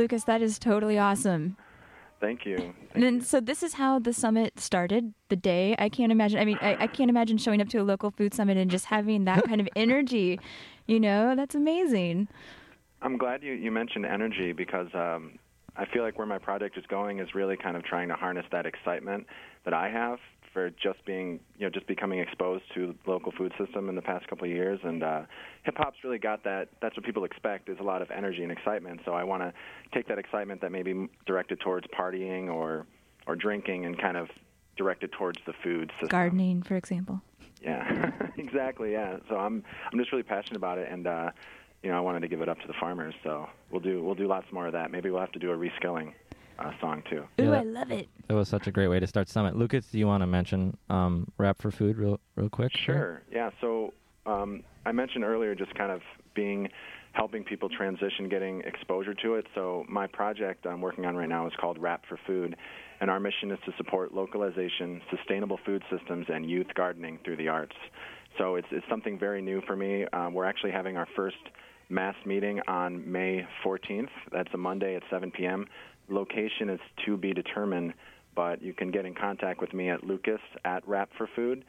Lucas, 0.10 0.24
that 0.24 0.42
is 0.42 0.58
totally 0.58 0.98
awesome. 0.98 1.56
Thank 2.20 2.44
you. 2.44 2.74
And 2.96 3.04
then, 3.04 3.22
so 3.22 3.40
this 3.40 3.62
is 3.62 3.76
how 3.76 4.00
the 4.00 4.12
summit 4.12 4.60
started. 4.60 5.14
The 5.28 5.36
day 5.36 5.76
I 5.78 5.88
can't 5.88 6.12
imagine. 6.12 6.40
I 6.40 6.46
mean, 6.46 6.58
I, 6.62 6.78
I 6.80 6.88
can't 6.88 7.12
imagine 7.12 7.38
showing 7.38 7.62
up 7.62 7.70
to 7.70 7.78
a 7.78 7.84
local 7.84 8.10
food 8.10 8.34
summit 8.34 8.58
and 8.58 8.72
just 8.72 8.86
having 8.86 9.26
that 9.26 9.44
kind 9.44 9.62
of 9.62 9.70
energy. 9.76 10.40
You 10.88 11.00
know, 11.00 11.36
that's 11.36 11.54
amazing. 11.54 12.28
I'm 13.04 13.20
glad 13.20 13.44
you, 13.44 13.54
you 13.54 13.70
mentioned 13.70 14.08
energy 14.08 14.52
because 14.52 14.88
um, 14.96 15.38
I 15.76 15.86
feel 15.86 16.02
like 16.02 16.18
where 16.18 16.26
my 16.26 16.40
project 16.40 16.76
is 16.76 16.86
going 16.88 17.20
is 17.20 17.36
really 17.36 17.56
kind 17.56 17.78
of 17.78 17.84
trying 17.84 18.08
to 18.08 18.16
harness 18.16 18.48
that 18.52 18.66
excitement 18.66 19.28
that 19.64 19.76
I 19.76 19.90
have 19.90 20.18
for 20.60 20.70
just 20.72 21.04
being, 21.06 21.40
you 21.58 21.66
know, 21.66 21.70
just 21.70 21.88
becoming 21.88 22.20
exposed 22.20 22.64
to 22.74 22.94
the 23.06 23.10
local 23.10 23.32
food 23.32 23.54
system 23.58 23.88
in 23.88 23.96
the 23.96 24.02
past 24.02 24.28
couple 24.28 24.44
of 24.46 24.52
years. 24.52 24.80
And 24.84 25.04
uh, 25.04 25.22
hip 25.64 25.76
hop's 25.78 25.98
really 26.04 26.18
got 26.18 26.44
that. 26.44 26.68
That's 26.82 26.96
what 26.98 27.06
people 27.06 27.24
expect 27.24 27.70
is 27.70 27.78
a 27.80 27.84
lot 27.84 28.02
of 28.02 28.12
energy 28.12 28.44
and 28.44 28.52
excitement. 28.52 29.02
So 29.06 29.14
I 29.14 29.24
want 29.24 29.42
to 29.44 29.54
take 29.94 30.08
that 30.10 30.20
excitement 30.20 30.62
that 30.62 30.72
may 30.72 30.84
be 30.84 31.08
directed 31.26 31.62
towards 31.62 31.88
partying 31.88 32.52
or 32.52 32.86
or 33.28 33.36
drinking 33.36 33.86
and 33.86 34.00
kind 34.02 34.18
of 34.18 34.28
direct 34.76 35.04
it 35.04 35.12
towards 35.12 35.40
the 35.46 35.54
food 35.64 35.92
system. 35.94 36.10
Gardening, 36.10 36.64
for 36.64 36.76
example. 36.76 37.22
Yeah, 37.62 38.12
exactly. 38.38 38.92
Yeah. 38.92 39.18
So 39.30 39.38
I'm 39.38 39.64
I'm 39.92 40.00
just 40.00 40.12
really 40.12 40.24
passionate 40.24 40.58
about 40.58 40.78
it, 40.78 40.92
and 40.92 41.08
uh, 41.08 41.32
you 41.84 41.90
know 41.90 41.98
I 41.98 42.02
wanted 42.02 42.22
to 42.22 42.28
give 42.28 42.42
it 42.42 42.50
up 42.50 42.60
to 42.60 42.68
the 42.68 42.74
farmers. 42.80 43.14
So 43.24 43.48
we'll 43.72 43.82
do 43.82 44.04
we'll 44.04 44.16
do 44.16 44.28
lots 44.28 44.52
more 44.52 44.68
of 44.68 44.74
that. 44.74 44.92
Maybe 44.92 45.10
we'll 45.10 45.22
have 45.22 45.32
to 45.34 45.40
do 45.40 45.52
a 45.52 45.58
reskilling 45.58 46.14
uh, 46.60 46.72
song 46.80 47.04
too. 47.10 47.24
Ooh, 47.40 47.46
Yeah, 47.46 47.60
I 47.60 47.64
love 47.64 47.92
it. 47.92 48.08
That 48.28 48.36
was 48.36 48.50
such 48.50 48.68
a 48.68 48.72
great 48.72 48.88
way 48.88 49.00
to 49.00 49.08
start 49.08 49.30
Summit. 49.30 49.56
Lucas, 49.56 49.86
do 49.88 49.98
you 49.98 50.08
want 50.08 50.22
to 50.22 50.28
mention 50.28 50.78
um, 50.90 51.28
Rap 51.38 51.62
for 51.62 51.72
Food 51.72 51.98
real, 51.98 52.20
real 52.36 52.50
quick? 52.50 52.72
Sure. 52.76 53.22
Yeah. 53.32 53.50
So 53.62 53.94
um, 54.26 54.64
I 54.86 54.92
mentioned 54.92 55.24
earlier 55.24 55.56
just 55.56 55.74
kind 55.76 55.92
of 55.92 56.02
being 56.36 56.70
helping 57.14 57.44
people 57.44 57.70
transition, 57.70 58.30
getting 58.30 58.62
exposure 58.62 59.14
to 59.16 59.36
it. 59.36 59.46
So 59.56 59.86
my 59.90 60.08
project 60.08 60.66
I'm 60.68 60.82
working 60.82 61.06
on 61.06 61.16
right 61.16 61.30
now 61.30 61.48
is 61.48 61.54
called 61.60 61.78
Rap 61.80 62.04
for 62.08 62.20
Food, 62.28 62.56
and 63.02 63.10
our 63.10 63.20
mission 63.20 63.52
is 63.52 63.60
to 63.66 63.72
support 63.78 64.14
localization, 64.14 65.02
sustainable 65.16 65.60
food 65.66 65.84
systems, 65.90 66.28
and 66.30 66.50
youth 66.50 66.68
gardening 66.76 67.20
through 67.24 67.38
the 67.38 67.48
arts. 67.48 67.76
So 68.38 68.56
it's 68.56 68.68
it's 68.72 68.86
something 68.90 69.18
very 69.18 69.42
new 69.42 69.62
for 69.66 69.76
me. 69.76 70.06
Um, 70.14 70.34
we're 70.34 70.46
actually 70.46 70.72
having 70.72 70.98
our 70.98 71.08
first 71.16 71.38
mass 71.90 72.16
meeting 72.26 72.62
on 72.68 73.12
May 73.12 73.48
14th. 73.66 74.10
That's 74.32 74.50
a 74.54 74.58
Monday 74.58 74.96
at 74.96 75.04
7 75.10 75.32
p.m. 75.32 75.66
Location 76.12 76.70
is 76.70 76.80
to 77.06 77.18
be 77.18 77.34
determined, 77.34 77.94
but 78.36 78.62
you 78.62 78.74
can 78.74 78.92
get 78.92 79.06
in 79.06 79.16
contact 79.16 79.62
with 79.62 79.74
me 79.74 79.90
at 79.90 80.04
Lucas 80.04 80.42
at 80.66 80.88
Rap 80.88 81.10
for 81.18 81.28
Food 81.36 81.66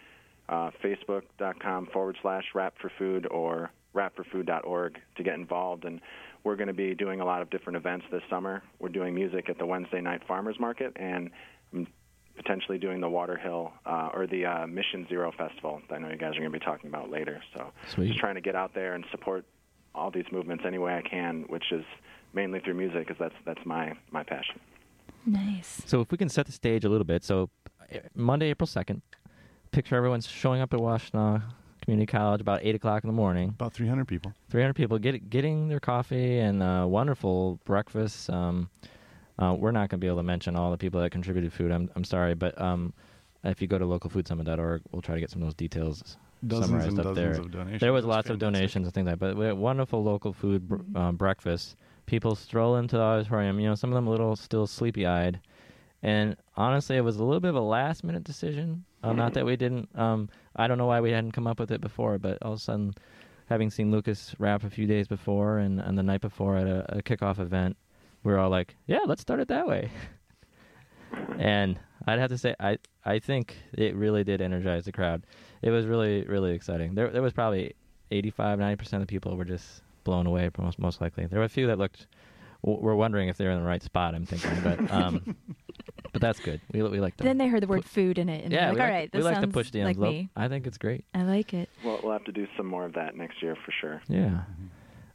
uh, 0.50 0.70
facebook.com 0.83 1.87
forward 1.92 2.18
slash 2.20 2.44
rap 2.55 2.74
for 2.81 2.90
food 2.98 3.26
or 3.31 3.70
rapforfood.org 3.94 4.98
to 5.16 5.22
get 5.22 5.35
involved. 5.35 5.85
And 5.85 6.00
we're 6.44 6.57
going 6.57 6.68
to 6.68 6.74
be 6.74 6.94
doing 6.94 7.20
a 7.20 7.24
lot 7.24 7.40
of 7.40 7.50
different 7.50 7.76
events 7.76 8.05
this 8.11 8.22
summer. 8.29 8.62
We're 8.79 8.88
doing 8.88 9.14
music 9.14 9.48
at 9.48 9.59
the 9.59 9.66
Wednesday 9.66 10.00
night 10.00 10.22
farmers 10.26 10.59
market 10.59 10.92
and 10.96 11.31
I'm 11.72 11.87
potentially 12.37 12.79
doing 12.79 13.00
the 13.00 13.09
Water 13.09 13.37
Hill 13.37 13.72
uh, 13.87 14.11
or 14.12 14.26
the 14.26 14.46
uh, 14.46 14.66
Mission 14.66 15.07
Zero 15.09 15.33
Festival 15.37 15.81
that 15.88 15.94
I 15.94 15.98
know 15.98 16.09
you 16.09 16.16
guys 16.16 16.33
are 16.33 16.40
going 16.40 16.53
to 16.53 16.59
be 16.59 16.64
talking 16.64 16.88
about 16.88 17.11
later. 17.11 17.42
So 17.55 17.72
Sweet. 17.94 18.09
just 18.09 18.18
trying 18.18 18.35
to 18.35 18.40
get 18.40 18.57
out 18.57 18.74
there 18.74 18.94
and 18.94 19.05
support 19.12 19.44
all 19.94 20.11
these 20.11 20.26
movements 20.33 20.64
any 20.66 20.79
way 20.79 20.96
I 20.96 21.03
can, 21.03 21.44
which 21.48 21.70
is 21.70 21.85
mainly 22.32 22.60
through 22.60 22.74
music 22.74 23.06
because 23.06 23.18
that's, 23.18 23.34
that's 23.44 23.64
my, 23.66 23.92
my 24.10 24.22
passion. 24.22 24.60
Nice. 25.26 25.82
So 25.86 26.00
if 26.00 26.10
we 26.10 26.18
can 26.18 26.28
set 26.28 26.46
the 26.46 26.52
stage 26.52 26.84
a 26.84 26.88
little 26.88 27.04
bit. 27.04 27.24
So 27.24 27.50
uh, 27.92 27.98
Monday, 28.14 28.46
April 28.50 28.66
2nd, 28.66 29.00
picture 29.70 29.96
everyone's 29.96 30.26
showing 30.26 30.60
up 30.60 30.72
at 30.72 30.80
Washtenaw 30.80 31.42
Community 31.82 32.06
College 32.06 32.40
about 32.40 32.60
8 32.62 32.74
o'clock 32.74 33.04
in 33.04 33.08
the 33.08 33.14
morning. 33.14 33.50
About 33.50 33.72
300 33.72 34.06
people. 34.06 34.32
300 34.50 34.74
people 34.74 34.98
get, 34.98 35.28
getting 35.30 35.68
their 35.68 35.80
coffee 35.80 36.38
and 36.38 36.62
a 36.62 36.86
wonderful 36.86 37.58
breakfast. 37.64 38.30
Um, 38.30 38.70
uh, 39.38 39.54
we're 39.58 39.70
not 39.70 39.88
going 39.88 39.98
to 40.00 40.04
be 40.04 40.06
able 40.06 40.18
to 40.18 40.22
mention 40.22 40.56
all 40.56 40.70
the 40.70 40.78
people 40.78 41.00
that 41.00 41.10
contributed 41.10 41.52
food. 41.52 41.70
I'm, 41.72 41.90
I'm 41.96 42.04
sorry, 42.04 42.34
but 42.34 42.60
um, 42.60 42.92
if 43.44 43.62
you 43.62 43.68
go 43.68 43.78
to 43.78 43.84
localfoodsummit.org, 43.86 44.82
we'll 44.92 45.02
try 45.02 45.14
to 45.14 45.20
get 45.20 45.30
some 45.30 45.40
of 45.42 45.46
those 45.46 45.54
details 45.54 46.16
Dozens 46.46 46.66
summarized 46.66 46.88
and 46.88 46.98
up 46.98 47.04
dozens 47.04 47.16
there. 47.16 47.44
of 47.44 47.50
donations. 47.50 47.80
There 47.80 47.92
was 47.92 48.04
That's 48.04 48.16
lots 48.16 48.30
of 48.30 48.38
donations 48.38 48.86
and 48.86 48.94
things 48.94 49.06
like 49.06 49.18
that, 49.18 49.20
but 49.20 49.36
we 49.36 49.46
had 49.46 49.56
wonderful 49.56 50.02
local 50.02 50.32
food 50.32 50.68
br- 50.68 50.98
um, 50.98 51.16
breakfast. 51.16 51.76
People 52.10 52.34
stroll 52.34 52.74
into 52.74 52.96
the 52.96 53.02
auditorium. 53.02 53.60
You 53.60 53.68
know, 53.68 53.76
some 53.76 53.90
of 53.90 53.94
them 53.94 54.08
a 54.08 54.10
little 54.10 54.34
still 54.34 54.66
sleepy 54.66 55.06
eyed, 55.06 55.38
and 56.02 56.36
honestly, 56.56 56.96
it 56.96 57.02
was 57.02 57.18
a 57.18 57.22
little 57.22 57.38
bit 57.38 57.50
of 57.50 57.54
a 57.54 57.60
last 57.60 58.02
minute 58.02 58.24
decision. 58.24 58.84
Uh, 59.00 59.12
not 59.12 59.32
that 59.34 59.46
we 59.46 59.54
didn't. 59.54 59.88
Um, 59.96 60.28
I 60.56 60.66
don't 60.66 60.76
know 60.76 60.86
why 60.86 61.00
we 61.00 61.12
hadn't 61.12 61.30
come 61.30 61.46
up 61.46 61.60
with 61.60 61.70
it 61.70 61.80
before, 61.80 62.18
but 62.18 62.36
all 62.42 62.54
of 62.54 62.58
a 62.58 62.60
sudden, 62.60 62.94
having 63.48 63.70
seen 63.70 63.92
Lucas 63.92 64.34
rap 64.40 64.64
a 64.64 64.70
few 64.70 64.88
days 64.88 65.06
before 65.06 65.58
and, 65.58 65.78
and 65.78 65.96
the 65.96 66.02
night 66.02 66.20
before 66.20 66.56
at 66.56 66.66
a, 66.66 66.96
a 66.98 67.00
kickoff 67.00 67.38
event, 67.38 67.76
we 68.24 68.32
are 68.32 68.38
all 68.38 68.50
like, 68.50 68.74
"Yeah, 68.88 69.04
let's 69.06 69.22
start 69.22 69.38
it 69.38 69.46
that 69.46 69.68
way." 69.68 69.88
and 71.38 71.78
I'd 72.08 72.18
have 72.18 72.30
to 72.30 72.38
say, 72.38 72.56
I 72.58 72.78
I 73.04 73.20
think 73.20 73.56
it 73.72 73.94
really 73.94 74.24
did 74.24 74.40
energize 74.40 74.84
the 74.84 74.90
crowd. 74.90 75.22
It 75.62 75.70
was 75.70 75.86
really 75.86 76.24
really 76.24 76.54
exciting. 76.54 76.96
There 76.96 77.10
there 77.10 77.22
was 77.22 77.32
probably 77.32 77.76
85 78.10 78.58
90 78.58 78.76
percent 78.76 79.00
of 79.00 79.06
the 79.06 79.12
people 79.12 79.36
were 79.36 79.44
just 79.44 79.82
blown 80.04 80.26
away. 80.26 80.50
Most 80.58 80.78
most 80.78 81.00
likely, 81.00 81.26
there 81.26 81.38
were 81.38 81.44
a 81.44 81.48
few 81.48 81.66
that 81.68 81.78
looked. 81.78 82.06
w- 82.64 82.80
Were 82.80 82.96
wondering 82.96 83.28
if 83.28 83.36
they 83.36 83.44
were 83.46 83.50
in 83.52 83.60
the 83.60 83.66
right 83.66 83.82
spot. 83.82 84.14
I'm 84.14 84.26
thinking, 84.26 84.50
but 84.62 84.90
um, 84.90 85.36
but 86.12 86.20
that's 86.20 86.40
good. 86.40 86.60
We 86.72 86.82
we 86.82 87.00
like 87.00 87.16
to. 87.18 87.24
Then 87.24 87.38
they 87.38 87.48
heard 87.48 87.62
the 87.62 87.66
word 87.66 87.84
food 87.84 88.18
in 88.18 88.28
it, 88.28 88.44
and 88.44 88.52
yeah, 88.52 88.66
they're 88.66 88.68
like, 88.70 88.74
we 88.76 88.80
all 88.80 88.86
like, 88.86 88.94
right, 88.94 89.10
we 89.14 89.22
like 89.22 89.40
to 89.40 89.48
push 89.48 89.70
the 89.70 89.80
envelope. 89.80 90.12
me. 90.12 90.30
I 90.36 90.48
think 90.48 90.66
it's 90.66 90.78
great. 90.78 91.04
I 91.14 91.22
like 91.22 91.54
it. 91.54 91.68
Well, 91.84 92.00
we'll 92.02 92.12
have 92.12 92.24
to 92.24 92.32
do 92.32 92.46
some 92.56 92.66
more 92.66 92.84
of 92.84 92.92
that 92.94 93.16
next 93.16 93.42
year 93.42 93.56
for 93.64 93.72
sure. 93.80 94.02
Yeah. 94.08 94.42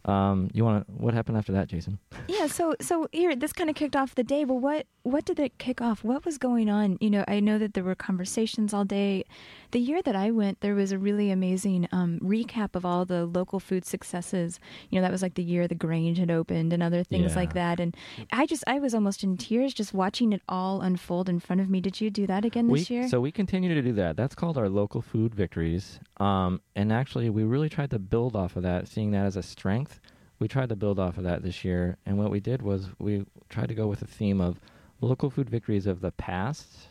Um, 0.05 0.49
you 0.53 0.63
want 0.63 0.85
to? 0.85 0.93
What 0.93 1.13
happened 1.13 1.37
after 1.37 1.51
that, 1.53 1.67
Jason? 1.67 1.99
Yeah, 2.27 2.47
so 2.47 2.75
so 2.81 3.07
here 3.11 3.35
this 3.35 3.53
kind 3.53 3.69
of 3.69 3.75
kicked 3.75 3.95
off 3.95 4.15
the 4.15 4.23
day, 4.23 4.43
but 4.43 4.55
what 4.55 4.87
what 5.03 5.25
did 5.25 5.39
it 5.39 5.57
kick 5.57 5.79
off? 5.81 6.03
What 6.03 6.25
was 6.25 6.37
going 6.37 6.69
on? 6.69 6.97
You 6.99 7.09
know, 7.09 7.23
I 7.27 7.39
know 7.39 7.57
that 7.59 7.73
there 7.75 7.83
were 7.83 7.95
conversations 7.95 8.73
all 8.73 8.83
day. 8.85 9.23
The 9.71 9.79
year 9.79 10.01
that 10.01 10.15
I 10.15 10.31
went, 10.31 10.61
there 10.61 10.73
was 10.75 10.91
a 10.91 10.97
really 10.97 11.29
amazing 11.31 11.87
um, 11.91 12.19
recap 12.23 12.75
of 12.75 12.83
all 12.85 13.05
the 13.05 13.25
local 13.25 13.59
food 13.59 13.85
successes. 13.85 14.59
You 14.89 14.97
know, 14.99 15.03
that 15.03 15.11
was 15.11 15.21
like 15.21 15.35
the 15.35 15.43
year 15.43 15.67
the 15.67 15.75
Grange 15.75 16.17
had 16.17 16.31
opened 16.31 16.73
and 16.73 16.81
other 16.83 17.03
things 17.03 17.33
Yeah. 17.33 17.39
like 17.39 17.53
that. 17.53 17.79
And 17.79 17.95
I 18.31 18.45
just 18.45 18.63
I 18.67 18.79
was 18.79 18.93
almost 18.95 19.23
in 19.23 19.37
tears 19.37 19.73
just 19.73 19.93
watching 19.93 20.33
it 20.33 20.41
all 20.49 20.81
unfold 20.81 21.29
in 21.29 21.39
front 21.39 21.61
of 21.61 21.69
me. 21.69 21.79
Did 21.81 22.01
you 22.01 22.09
do 22.09 22.25
that 22.27 22.43
again 22.45 22.67
this 22.67 22.89
we, 22.89 22.95
year? 22.95 23.07
So 23.07 23.21
we 23.21 23.31
continue 23.31 23.73
to 23.73 23.81
do 23.81 23.93
that. 23.93 24.17
That's 24.17 24.35
called 24.35 24.57
our 24.57 24.69
local 24.69 25.01
food 25.01 25.33
victories. 25.35 25.99
Um, 26.17 26.61
and 26.75 26.91
actually, 26.91 27.29
we 27.29 27.43
really 27.43 27.69
tried 27.69 27.91
to 27.91 27.99
build 27.99 28.35
off 28.35 28.55
of 28.55 28.63
that, 28.63 28.87
seeing 28.87 29.11
that 29.11 29.25
as 29.25 29.35
a 29.37 29.43
strength. 29.43 29.94
We 30.39 30.47
tried 30.47 30.69
to 30.69 30.75
build 30.75 30.99
off 30.99 31.17
of 31.17 31.23
that 31.23 31.43
this 31.43 31.63
year. 31.63 31.97
And 32.05 32.17
what 32.17 32.31
we 32.31 32.39
did 32.39 32.61
was 32.61 32.89
we 32.99 33.25
tried 33.49 33.69
to 33.69 33.75
go 33.75 33.87
with 33.87 34.01
a 34.01 34.07
theme 34.07 34.41
of 34.41 34.59
local 35.01 35.29
food 35.29 35.49
victories 35.49 35.87
of 35.87 36.01
the 36.01 36.11
past, 36.11 36.87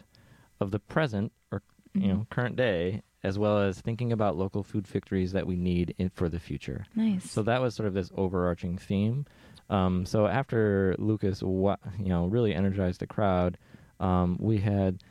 of 0.61 0.71
the 0.71 0.79
present, 0.79 1.33
or 1.53 1.63
you 1.95 2.09
know, 2.09 2.27
current 2.31 2.57
day, 2.57 3.03
as 3.23 3.39
well 3.39 3.59
as 3.59 3.81
thinking 3.81 4.13
about 4.13 4.37
local 4.37 4.63
food 4.63 4.87
victories 4.87 5.33
that 5.33 5.47
we 5.47 5.57
need 5.57 5.95
in, 5.99 6.11
for 6.11 6.29
the 6.29 6.41
future. 6.41 6.85
nice. 6.95 7.31
So 7.31 7.43
that 7.43 7.61
was 7.61 7.75
sort 7.75 7.87
of 7.87 7.95
this 7.95 8.11
overarching 8.17 8.79
theme. 8.79 9.27
Um, 9.71 10.05
so 10.05 10.27
after 10.27 10.95
Lucas, 10.99 11.43
wa- 11.43 11.77
you 11.99 12.09
know, 12.09 12.27
really 12.27 12.55
energized 12.55 13.01
the 13.01 13.07
crowd, 13.07 13.57
um, 14.01 14.37
we 14.41 14.59
had 14.59 15.03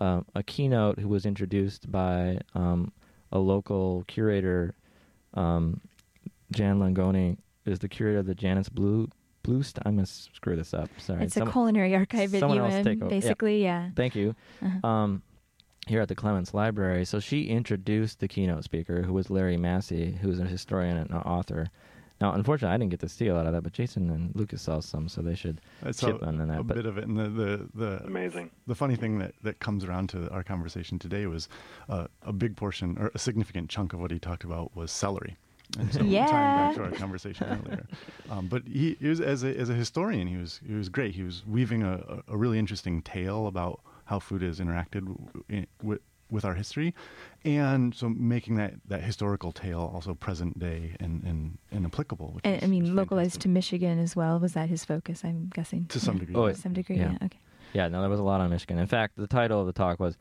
uh, 0.00 0.20
a 0.34 0.42
keynote 0.42 0.98
who 0.98 1.08
was 1.08 1.24
introduced 1.24 1.90
by 1.90 2.40
um, 2.54 2.92
a 3.30 3.38
local 3.38 4.04
curator, 4.08 4.74
um, 5.34 5.80
Jan 6.50 6.78
Longone, 6.78 7.38
is 7.64 7.78
the 7.78 7.88
curator 7.88 8.18
of 8.18 8.26
the 8.26 8.34
Janice 8.34 8.68
Blue 8.68 9.08
Blue. 9.42 9.62
St- 9.62 9.82
I'm 9.86 9.96
gonna 9.96 10.06
screw 10.06 10.56
this 10.56 10.72
up. 10.74 10.88
Sorry. 10.98 11.24
it's 11.24 11.34
Some, 11.34 11.42
a 11.42 11.46
Some- 11.46 11.52
culinary 11.52 11.94
archive 11.94 12.34
at 12.34 12.40
someone 12.40 12.58
else 12.58 12.84
take 12.84 13.02
over. 13.02 13.06
Yeah. 13.12 13.20
basically. 13.20 13.62
Yeah. 13.62 13.90
Thank 13.96 14.14
you. 14.14 14.34
Uh-huh. 14.64 14.86
Um, 14.86 15.22
here 15.88 16.00
at 16.00 16.06
the 16.08 16.14
Clements 16.14 16.54
Library. 16.54 17.04
So 17.04 17.18
she 17.18 17.44
introduced 17.48 18.20
the 18.20 18.28
keynote 18.28 18.62
speaker, 18.62 19.02
who 19.02 19.12
was 19.12 19.30
Larry 19.30 19.56
Massie, 19.56 20.12
who's 20.22 20.38
a 20.38 20.44
historian 20.44 20.96
and 20.96 21.10
an 21.10 21.16
author. 21.16 21.66
Now, 22.20 22.34
unfortunately, 22.34 22.72
I 22.72 22.78
didn't 22.78 22.90
get 22.92 23.00
to 23.00 23.08
see 23.08 23.26
a 23.26 23.34
lot 23.34 23.46
of 23.46 23.52
that, 23.52 23.62
but 23.64 23.72
Jason 23.72 24.08
and 24.10 24.30
Lucas 24.36 24.62
saw 24.62 24.78
some, 24.78 25.08
so 25.08 25.22
they 25.22 25.34
should 25.34 25.60
I 25.84 25.90
saw 25.90 26.06
chip 26.12 26.22
in 26.22 26.40
on 26.40 26.46
that. 26.46 26.60
a 26.60 26.62
but 26.62 26.76
bit 26.76 26.86
of 26.86 26.96
it, 26.98 27.08
and 27.08 27.18
the 27.18 27.28
the, 27.28 27.68
the 27.74 28.04
Amazing. 28.04 28.52
the 28.68 28.76
funny 28.76 28.94
thing 28.94 29.18
that, 29.18 29.34
that 29.42 29.58
comes 29.58 29.84
around 29.84 30.08
to 30.10 30.30
our 30.30 30.44
conversation 30.44 31.00
today 31.00 31.26
was 31.26 31.48
uh, 31.88 32.06
a 32.22 32.32
big 32.32 32.54
portion 32.54 32.96
or 32.96 33.10
a 33.12 33.18
significant 33.18 33.68
chunk 33.70 33.92
of 33.92 33.98
what 33.98 34.12
he 34.12 34.20
talked 34.20 34.44
about 34.44 34.76
was 34.76 34.92
celery. 34.92 35.36
And 35.78 35.90
so 35.92 35.98
tying 36.00 36.10
Yeah. 36.12 36.26
back 36.30 36.74
to 36.76 36.82
our 36.84 36.90
conversation 37.04 37.46
earlier. 37.46 37.86
Um, 38.30 38.46
but 38.48 38.66
he, 38.66 38.96
he 39.00 39.08
was 39.08 39.20
as 39.20 39.42
a, 39.42 39.56
as 39.56 39.70
a 39.70 39.74
historian, 39.74 40.26
he 40.28 40.36
was 40.36 40.60
he 40.66 40.74
was 40.74 40.88
great. 40.88 41.14
He 41.14 41.22
was 41.22 41.44
weaving 41.46 41.82
a, 41.82 42.22
a 42.28 42.34
a 42.34 42.36
really 42.36 42.58
interesting 42.58 43.02
tale 43.02 43.46
about 43.46 43.80
how 44.06 44.18
food 44.18 44.42
has 44.42 44.60
interacted 44.60 45.06
w- 45.06 45.44
in, 45.48 45.66
with 45.82 46.00
with 46.30 46.44
our 46.46 46.54
history, 46.54 46.94
and 47.44 47.94
so 47.94 48.08
making 48.08 48.54
that, 48.56 48.72
that 48.88 49.02
historical 49.02 49.52
tale 49.52 49.90
also 49.94 50.14
present 50.14 50.58
day 50.58 50.96
and, 50.98 51.22
and, 51.24 51.58
and 51.70 51.84
applicable. 51.84 52.28
Which 52.32 52.40
And, 52.46 52.54
was- 52.54 52.64
I 52.64 52.66
mean, 52.68 52.82
was 52.84 52.90
localized 52.92 53.40
to. 53.42 53.48
Michigan 53.50 53.98
as 53.98 54.16
well. 54.16 54.38
Was 54.40 54.54
that 54.54 54.70
his 54.70 54.82
focus? 54.82 55.24
I'm 55.24 55.50
guessing 55.54 55.84
To 55.86 56.00
some 56.00 56.14
Yeah. 56.14 56.20
degree, 56.20 56.34
Oh, 56.36 56.44
To 56.46 56.52
it- 56.52 56.56
some 56.56 56.72
degree, 56.72 56.96
yeah. 56.96 57.12
yeah. 57.20 57.26
Okay. 57.26 57.38
Yeah, 57.74 57.88
no, 57.88 58.00
there 58.00 58.08
was 58.10 58.18
a 58.20 58.22
lot 58.22 58.40
on 58.40 58.48
Michigan. 58.48 58.78
In 58.78 58.86
fact, 58.86 59.16
the 59.16 59.26
title 59.26 59.60
of 59.60 59.66
the 59.66 59.72
talk 59.74 60.00
was 60.00 60.16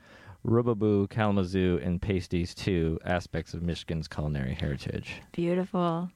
Rubaboo, 0.46 1.10
Kalamazoo, 1.10 1.80
and 1.84 2.02
Pasties 2.02 2.56
2 2.56 3.00
Aspects 3.06 3.54
of 3.54 3.62
Michigan's 3.62 4.08
Culinary 4.08 4.54
Heritage. 4.54 5.22
Beautiful. 5.32 6.10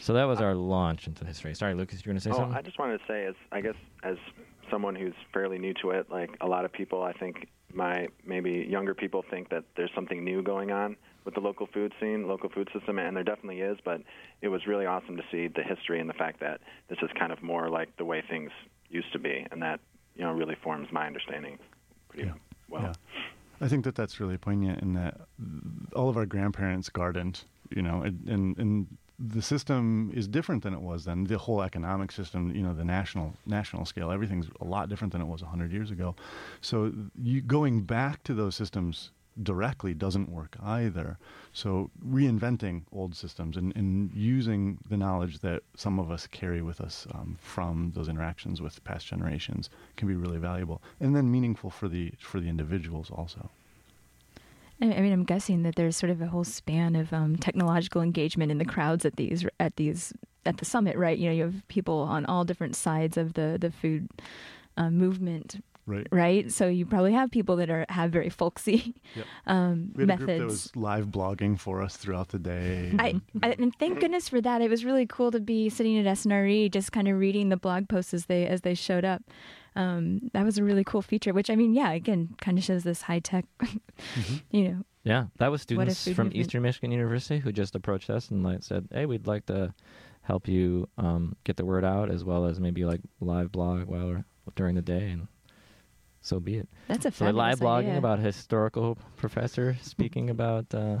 So 0.00 0.12
that 0.14 0.24
was 0.24 0.40
our 0.40 0.54
launch 0.54 1.06
into 1.06 1.24
history. 1.24 1.54
Sorry, 1.54 1.74
Lucas, 1.74 2.04
you 2.04 2.10
want 2.10 2.22
to 2.22 2.28
say 2.28 2.30
Oh, 2.34 2.38
something? 2.40 2.56
I 2.56 2.62
just 2.62 2.78
wanted 2.78 2.98
to 2.98 3.04
say, 3.06 3.26
as 3.26 3.34
I 3.52 3.60
guess, 3.60 3.74
as 4.02 4.16
someone 4.70 4.94
who's 4.94 5.14
fairly 5.32 5.58
new 5.58 5.74
to 5.82 5.90
it, 5.90 6.10
like 6.10 6.30
a 6.40 6.46
lot 6.46 6.64
of 6.64 6.72
people, 6.72 7.02
I 7.02 7.12
think 7.12 7.48
my 7.72 8.08
maybe 8.24 8.66
younger 8.68 8.94
people 8.94 9.24
think 9.30 9.48
that 9.50 9.64
there's 9.76 9.90
something 9.94 10.24
new 10.24 10.42
going 10.42 10.70
on 10.70 10.96
with 11.24 11.34
the 11.34 11.40
local 11.40 11.66
food 11.66 11.92
scene, 12.00 12.26
local 12.26 12.48
food 12.50 12.68
system, 12.74 12.98
and 12.98 13.16
there 13.16 13.24
definitely 13.24 13.60
is. 13.60 13.78
But 13.84 14.02
it 14.42 14.48
was 14.48 14.66
really 14.66 14.86
awesome 14.86 15.16
to 15.16 15.22
see 15.30 15.48
the 15.48 15.62
history 15.62 16.00
and 16.00 16.08
the 16.08 16.14
fact 16.14 16.40
that 16.40 16.60
this 16.88 16.98
is 17.02 17.10
kind 17.18 17.32
of 17.32 17.42
more 17.42 17.68
like 17.68 17.94
the 17.96 18.04
way 18.04 18.22
things 18.28 18.50
used 18.90 19.12
to 19.12 19.18
be, 19.18 19.46
and 19.50 19.60
that 19.62 19.80
you 20.16 20.24
know 20.24 20.32
really 20.32 20.56
forms 20.62 20.88
my 20.92 21.06
understanding 21.06 21.58
pretty 22.08 22.28
Yeah. 22.28 22.34
well. 22.70 22.82
Yeah. 22.82 22.92
I 23.60 23.68
think 23.68 23.84
that 23.84 23.94
that's 23.94 24.20
really 24.20 24.38
poignant 24.38 24.82
in 24.82 24.94
that 24.94 25.20
all 25.94 26.08
of 26.08 26.16
our 26.16 26.26
grandparents 26.26 26.88
gardened, 26.88 27.44
you 27.70 27.82
know, 27.82 28.02
and, 28.02 28.28
and, 28.28 28.58
and 28.58 28.86
the 29.18 29.42
system 29.42 30.12
is 30.14 30.28
different 30.28 30.62
than 30.62 30.72
it 30.72 30.80
was 30.80 31.04
then. 31.04 31.24
The 31.24 31.38
whole 31.38 31.62
economic 31.62 32.12
system, 32.12 32.54
you 32.54 32.62
know, 32.62 32.72
the 32.72 32.84
national 32.84 33.34
national 33.46 33.84
scale, 33.84 34.12
everything's 34.12 34.46
a 34.60 34.64
lot 34.64 34.88
different 34.88 35.12
than 35.12 35.20
it 35.20 35.26
was 35.26 35.42
100 35.42 35.72
years 35.72 35.90
ago. 35.90 36.14
So 36.60 36.92
you 37.20 37.40
going 37.40 37.82
back 37.82 38.22
to 38.24 38.34
those 38.34 38.54
systems 38.54 39.10
directly 39.42 39.94
doesn't 39.94 40.30
work 40.30 40.56
either. 40.62 41.18
So 41.52 41.90
reinventing 42.04 42.82
old 42.92 43.14
systems 43.14 43.56
and, 43.56 43.74
and 43.76 44.12
using 44.12 44.78
the 44.88 44.96
knowledge 44.96 45.40
that 45.40 45.62
some 45.76 45.98
of 45.98 46.10
us 46.10 46.26
carry 46.26 46.62
with 46.62 46.80
us 46.80 47.06
um, 47.12 47.36
from 47.40 47.92
those 47.94 48.08
interactions 48.08 48.60
with 48.60 48.82
past 48.84 49.06
generations 49.06 49.70
can 49.96 50.08
be 50.08 50.14
really 50.14 50.38
valuable 50.38 50.82
and 51.00 51.14
then 51.14 51.30
meaningful 51.30 51.70
for 51.70 51.88
the 51.88 52.12
for 52.18 52.40
the 52.40 52.48
individuals 52.48 53.10
also. 53.10 53.50
I 54.80 54.86
mean, 54.86 55.12
I'm 55.12 55.24
guessing 55.24 55.64
that 55.64 55.74
there's 55.74 55.96
sort 55.96 56.10
of 56.10 56.22
a 56.22 56.28
whole 56.28 56.44
span 56.44 56.94
of 56.94 57.12
um, 57.12 57.36
technological 57.36 58.00
engagement 58.00 58.52
in 58.52 58.58
the 58.58 58.64
crowds 58.64 59.04
at 59.04 59.16
these 59.16 59.44
at 59.58 59.74
these 59.76 60.12
at 60.46 60.58
the 60.58 60.64
summit, 60.64 60.96
right? 60.96 61.18
You 61.18 61.28
know, 61.28 61.34
you 61.34 61.42
have 61.42 61.66
people 61.66 61.98
on 61.98 62.24
all 62.26 62.44
different 62.44 62.76
sides 62.76 63.16
of 63.16 63.34
the 63.34 63.58
the 63.60 63.72
food 63.72 64.08
uh, 64.76 64.90
movement, 64.90 65.62
Right. 65.88 66.06
right? 66.12 66.52
So 66.52 66.68
you 66.68 66.84
probably 66.84 67.14
have 67.14 67.30
people 67.30 67.56
that 67.56 67.70
are 67.70 67.86
have 67.88 68.10
very 68.12 68.28
folksy 68.28 68.94
Yep. 69.16 69.26
um, 69.46 69.92
We 69.96 70.02
had 70.06 70.10
a 70.10 70.16
group 70.16 70.28
that 70.38 70.44
was 70.44 70.76
live 70.76 71.06
blogging 71.06 71.58
for 71.58 71.82
us 71.82 71.96
throughout 71.96 72.28
the 72.28 72.38
day. 72.38 72.94
I, 72.98 73.20
I 73.42 73.56
and 73.58 73.74
thank 73.78 74.00
goodness 74.00 74.28
for 74.28 74.40
that. 74.42 74.60
It 74.60 74.68
was 74.68 74.84
really 74.84 75.06
cool 75.06 75.30
to 75.30 75.40
be 75.40 75.70
sitting 75.70 75.98
at 75.98 76.04
SNRE, 76.04 76.70
just 76.70 76.92
kind 76.92 77.08
of 77.08 77.18
reading 77.18 77.48
the 77.48 77.56
blog 77.56 77.88
posts 77.88 78.12
as 78.12 78.26
they 78.26 78.46
as 78.46 78.60
they 78.60 78.74
showed 78.74 79.04
up. 79.04 79.22
Um, 79.76 80.30
that 80.34 80.44
was 80.44 80.58
a 80.58 80.64
really 80.64 80.84
cool 80.84 81.02
feature. 81.02 81.32
Which 81.32 81.48
I 81.50 81.56
mean, 81.56 81.72
yeah, 81.72 81.92
again, 81.92 82.34
kind 82.40 82.58
of 82.58 82.64
shows 82.64 82.82
this 82.84 83.02
high 83.02 83.20
tech. 83.20 83.46
You 84.50 84.68
know, 84.68 84.82
Yeah, 85.04 85.24
that 85.38 85.50
was 85.50 85.60
What 85.62 85.90
students 85.92 86.04
from 86.04 86.26
movement. 86.26 86.36
Eastern 86.36 86.62
Michigan 86.62 86.92
University 86.92 87.38
who 87.38 87.50
just 87.52 87.74
approached 87.74 88.10
us 88.10 88.30
and 88.30 88.42
like 88.44 88.62
said, 88.62 88.88
"Hey, 88.92 89.06
we'd 89.06 89.26
like 89.26 89.46
to 89.46 89.74
help 90.22 90.46
you 90.48 90.88
um, 90.98 91.34
get 91.44 91.56
the 91.56 91.64
word 91.64 91.84
out 91.84 92.10
as 92.10 92.24
well 92.24 92.44
as 92.44 92.60
maybe 92.60 92.84
like 92.84 93.00
live 93.20 93.50
blog 93.50 93.86
while 93.88 94.24
during 94.54 94.74
the 94.74 94.82
day." 94.82 95.10
And 95.10 95.28
so 96.28 96.38
be 96.40 96.54
it. 96.58 96.68
that's 96.88 97.06
a 97.06 97.10
So 97.10 97.24
they're 97.24 97.32
live 97.32 97.58
blogging 97.60 97.88
idea. 97.96 97.98
about 98.04 98.18
a 98.18 98.22
historical 98.22 98.96
professor 99.16 99.76
speaking 99.82 100.30
about 100.30 100.66
uh, 100.74 100.98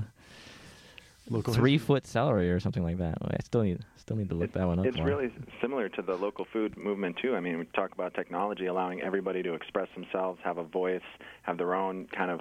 Local 1.30 1.52
three 1.52 1.72
history. 1.72 1.86
foot 1.86 2.06
celery 2.06 2.50
or 2.50 2.58
something 2.58 2.82
like 2.82 2.98
that. 2.98 3.18
I 3.22 3.36
still 3.44 3.62
need 3.62 3.80
still 3.96 4.16
need 4.16 4.30
to 4.30 4.34
look 4.34 4.52
that 4.52 4.66
one 4.66 4.78
up. 4.78 4.86
It's 4.86 4.96
more. 4.96 5.06
really 5.06 5.30
similar 5.60 5.86
to 5.90 6.00
the 6.00 6.14
local 6.14 6.46
food 6.52 6.76
movement 6.78 7.18
too. 7.22 7.36
I 7.36 7.40
mean, 7.40 7.58
we 7.58 7.64
talk 7.66 7.92
about 7.92 8.14
technology 8.14 8.64
allowing 8.66 9.02
everybody 9.02 9.42
to 9.42 9.52
express 9.52 9.88
themselves, 9.94 10.40
have 10.42 10.56
a 10.56 10.64
voice, 10.64 11.02
have 11.42 11.58
their 11.58 11.74
own 11.74 12.06
kind 12.16 12.30
of 12.30 12.40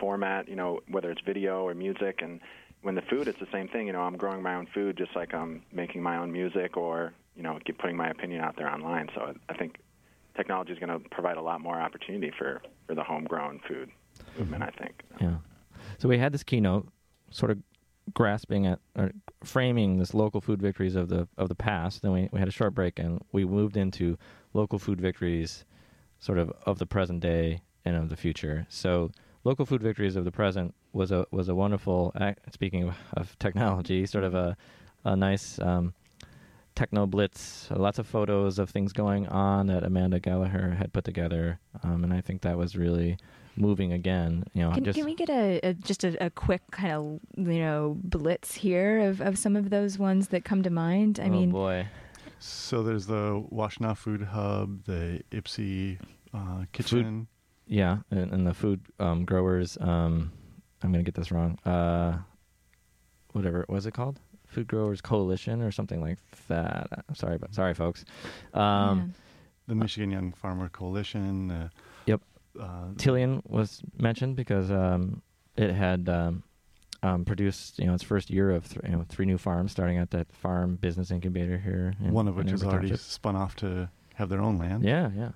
format. 0.00 0.48
You 0.48 0.56
know, 0.56 0.80
whether 0.88 1.10
it's 1.12 1.20
video 1.24 1.62
or 1.62 1.74
music. 1.74 2.20
And 2.20 2.40
when 2.82 2.96
the 2.96 3.02
food, 3.02 3.28
it's 3.28 3.38
the 3.38 3.46
same 3.52 3.68
thing. 3.68 3.86
You 3.86 3.92
know, 3.92 4.02
I'm 4.02 4.16
growing 4.16 4.42
my 4.42 4.54
own 4.56 4.66
food 4.74 4.96
just 4.98 5.14
like 5.14 5.32
I'm 5.32 5.62
making 5.72 6.02
my 6.02 6.16
own 6.16 6.32
music, 6.32 6.76
or 6.76 7.12
you 7.36 7.44
know, 7.44 7.56
keep 7.64 7.78
putting 7.78 7.96
my 7.96 8.08
opinion 8.10 8.40
out 8.40 8.56
there 8.56 8.68
online. 8.68 9.08
So 9.14 9.32
I 9.48 9.54
think 9.54 9.78
technology 10.38 10.72
is 10.72 10.78
going 10.78 10.94
to 11.02 11.06
provide 11.10 11.36
a 11.36 11.42
lot 11.42 11.60
more 11.60 11.78
opportunity 11.86 12.32
for 12.38 12.62
for 12.86 12.94
the 12.94 13.02
homegrown 13.02 13.60
food 13.68 13.90
movement. 14.38 14.62
I 14.62 14.70
think. 14.80 14.94
Yeah. 15.20 15.36
So 15.98 16.08
we 16.08 16.16
had 16.18 16.32
this 16.32 16.42
keynote, 16.42 16.88
sort 17.30 17.50
of 17.50 17.58
grasping 18.14 18.66
at 18.66 18.78
or 18.96 19.10
framing 19.44 19.98
this 19.98 20.14
local 20.14 20.40
food 20.40 20.60
victories 20.62 20.96
of 20.96 21.08
the 21.08 21.28
of 21.36 21.48
the 21.48 21.54
past. 21.54 22.00
Then 22.02 22.12
we, 22.12 22.28
we 22.32 22.38
had 22.38 22.48
a 22.48 22.52
short 22.60 22.72
break 22.74 22.98
and 22.98 23.20
we 23.32 23.44
moved 23.44 23.76
into 23.76 24.16
local 24.54 24.78
food 24.78 25.00
victories, 25.00 25.64
sort 26.18 26.38
of 26.38 26.50
of 26.64 26.78
the 26.78 26.86
present 26.86 27.20
day 27.20 27.60
and 27.84 27.96
of 27.96 28.08
the 28.08 28.16
future. 28.16 28.66
So 28.70 29.10
local 29.44 29.66
food 29.66 29.82
victories 29.82 30.16
of 30.16 30.24
the 30.24 30.32
present 30.32 30.74
was 30.92 31.10
a 31.12 31.26
was 31.30 31.48
a 31.48 31.54
wonderful. 31.54 32.12
ac- 32.20 32.36
Speaking 32.52 32.82
of, 32.88 32.94
of 33.14 33.38
technology, 33.38 34.06
sort 34.06 34.24
of 34.24 34.34
a 34.34 34.56
a 35.04 35.14
nice. 35.16 35.58
Um, 35.58 35.94
Techno 36.78 37.08
Blitz, 37.08 37.68
lots 37.72 37.98
of 37.98 38.06
photos 38.06 38.60
of 38.60 38.70
things 38.70 38.92
going 38.92 39.26
on 39.26 39.66
that 39.66 39.82
Amanda 39.82 40.20
Gallagher 40.20 40.76
had 40.78 40.92
put 40.92 41.02
together, 41.02 41.58
um, 41.82 42.04
and 42.04 42.14
I 42.14 42.20
think 42.20 42.42
that 42.42 42.56
was 42.56 42.76
really 42.76 43.18
moving 43.56 43.92
again. 43.92 44.44
You 44.54 44.62
know, 44.62 44.70
Can, 44.70 44.84
just 44.84 44.96
can 44.96 45.04
we 45.04 45.16
get 45.16 45.28
a, 45.28 45.58
a 45.64 45.74
just 45.74 46.04
a, 46.04 46.26
a 46.26 46.30
quick 46.30 46.62
kind 46.70 46.92
of 46.92 47.20
you 47.36 47.58
know 47.58 47.96
blitz 48.04 48.54
here 48.54 49.00
of, 49.00 49.20
of 49.20 49.36
some 49.38 49.56
of 49.56 49.70
those 49.70 49.98
ones 49.98 50.28
that 50.28 50.44
come 50.44 50.62
to 50.62 50.70
mind? 50.70 51.18
I 51.18 51.24
oh 51.24 51.30
mean, 51.30 51.50
boy, 51.50 51.88
So 52.38 52.84
there's 52.84 53.06
the 53.06 53.44
Washtenaw 53.52 53.96
Food 53.96 54.22
Hub, 54.22 54.84
the 54.84 55.20
Ypsi 55.32 55.98
uh, 56.32 56.66
Kitchen. 56.70 57.26
yeah, 57.66 57.98
and, 58.12 58.32
and 58.32 58.46
the 58.46 58.54
food 58.54 58.82
um, 59.00 59.24
growers. 59.24 59.76
Um, 59.80 60.30
I'm 60.84 60.92
gonna 60.92 61.02
get 61.02 61.16
this 61.16 61.32
wrong. 61.32 61.58
Uh, 61.64 62.18
whatever 63.32 63.66
was 63.68 63.84
it 63.84 63.94
called? 63.94 64.20
Food 64.58 64.66
Growers 64.68 65.00
Coalition 65.00 65.62
or 65.62 65.70
something 65.70 66.00
like 66.00 66.18
that. 66.48 67.04
Sorry, 67.14 67.38
but 67.38 67.54
sorry, 67.54 67.74
folks. 67.74 68.04
Um, 68.54 69.14
the 69.68 69.74
Michigan 69.76 70.10
Young 70.10 70.32
Farmer 70.32 70.68
Coalition. 70.68 71.50
Uh, 71.50 71.68
Yep. 72.06 72.20
Uh, 72.58 72.64
Tilian 72.96 73.42
was 73.48 73.82
mentioned 73.98 74.34
because 74.34 74.70
um, 74.70 75.22
it 75.56 75.70
had 75.70 76.08
um, 76.08 76.42
um, 77.02 77.24
produced, 77.24 77.78
you 77.78 77.84
know, 77.86 77.94
its 77.94 78.02
first 78.02 78.30
year 78.30 78.50
of 78.50 78.66
th- 78.68 78.80
you 78.84 78.90
know 78.90 79.04
three 79.08 79.26
new 79.26 79.38
farms, 79.38 79.70
starting 79.70 79.98
at 79.98 80.10
that 80.10 80.26
farm 80.32 80.76
business 80.76 81.10
incubator 81.10 81.58
here. 81.58 81.94
In, 82.02 82.12
one 82.12 82.26
of 82.26 82.34
which 82.36 82.46
in 82.46 82.52
has 82.52 82.64
already 82.64 82.88
Township. 82.88 83.00
spun 83.04 83.36
off 83.36 83.54
to 83.56 83.88
have 84.14 84.28
their 84.30 84.40
own 84.40 84.58
land. 84.58 84.82
Yeah, 84.82 85.10
yeah. 85.14 85.30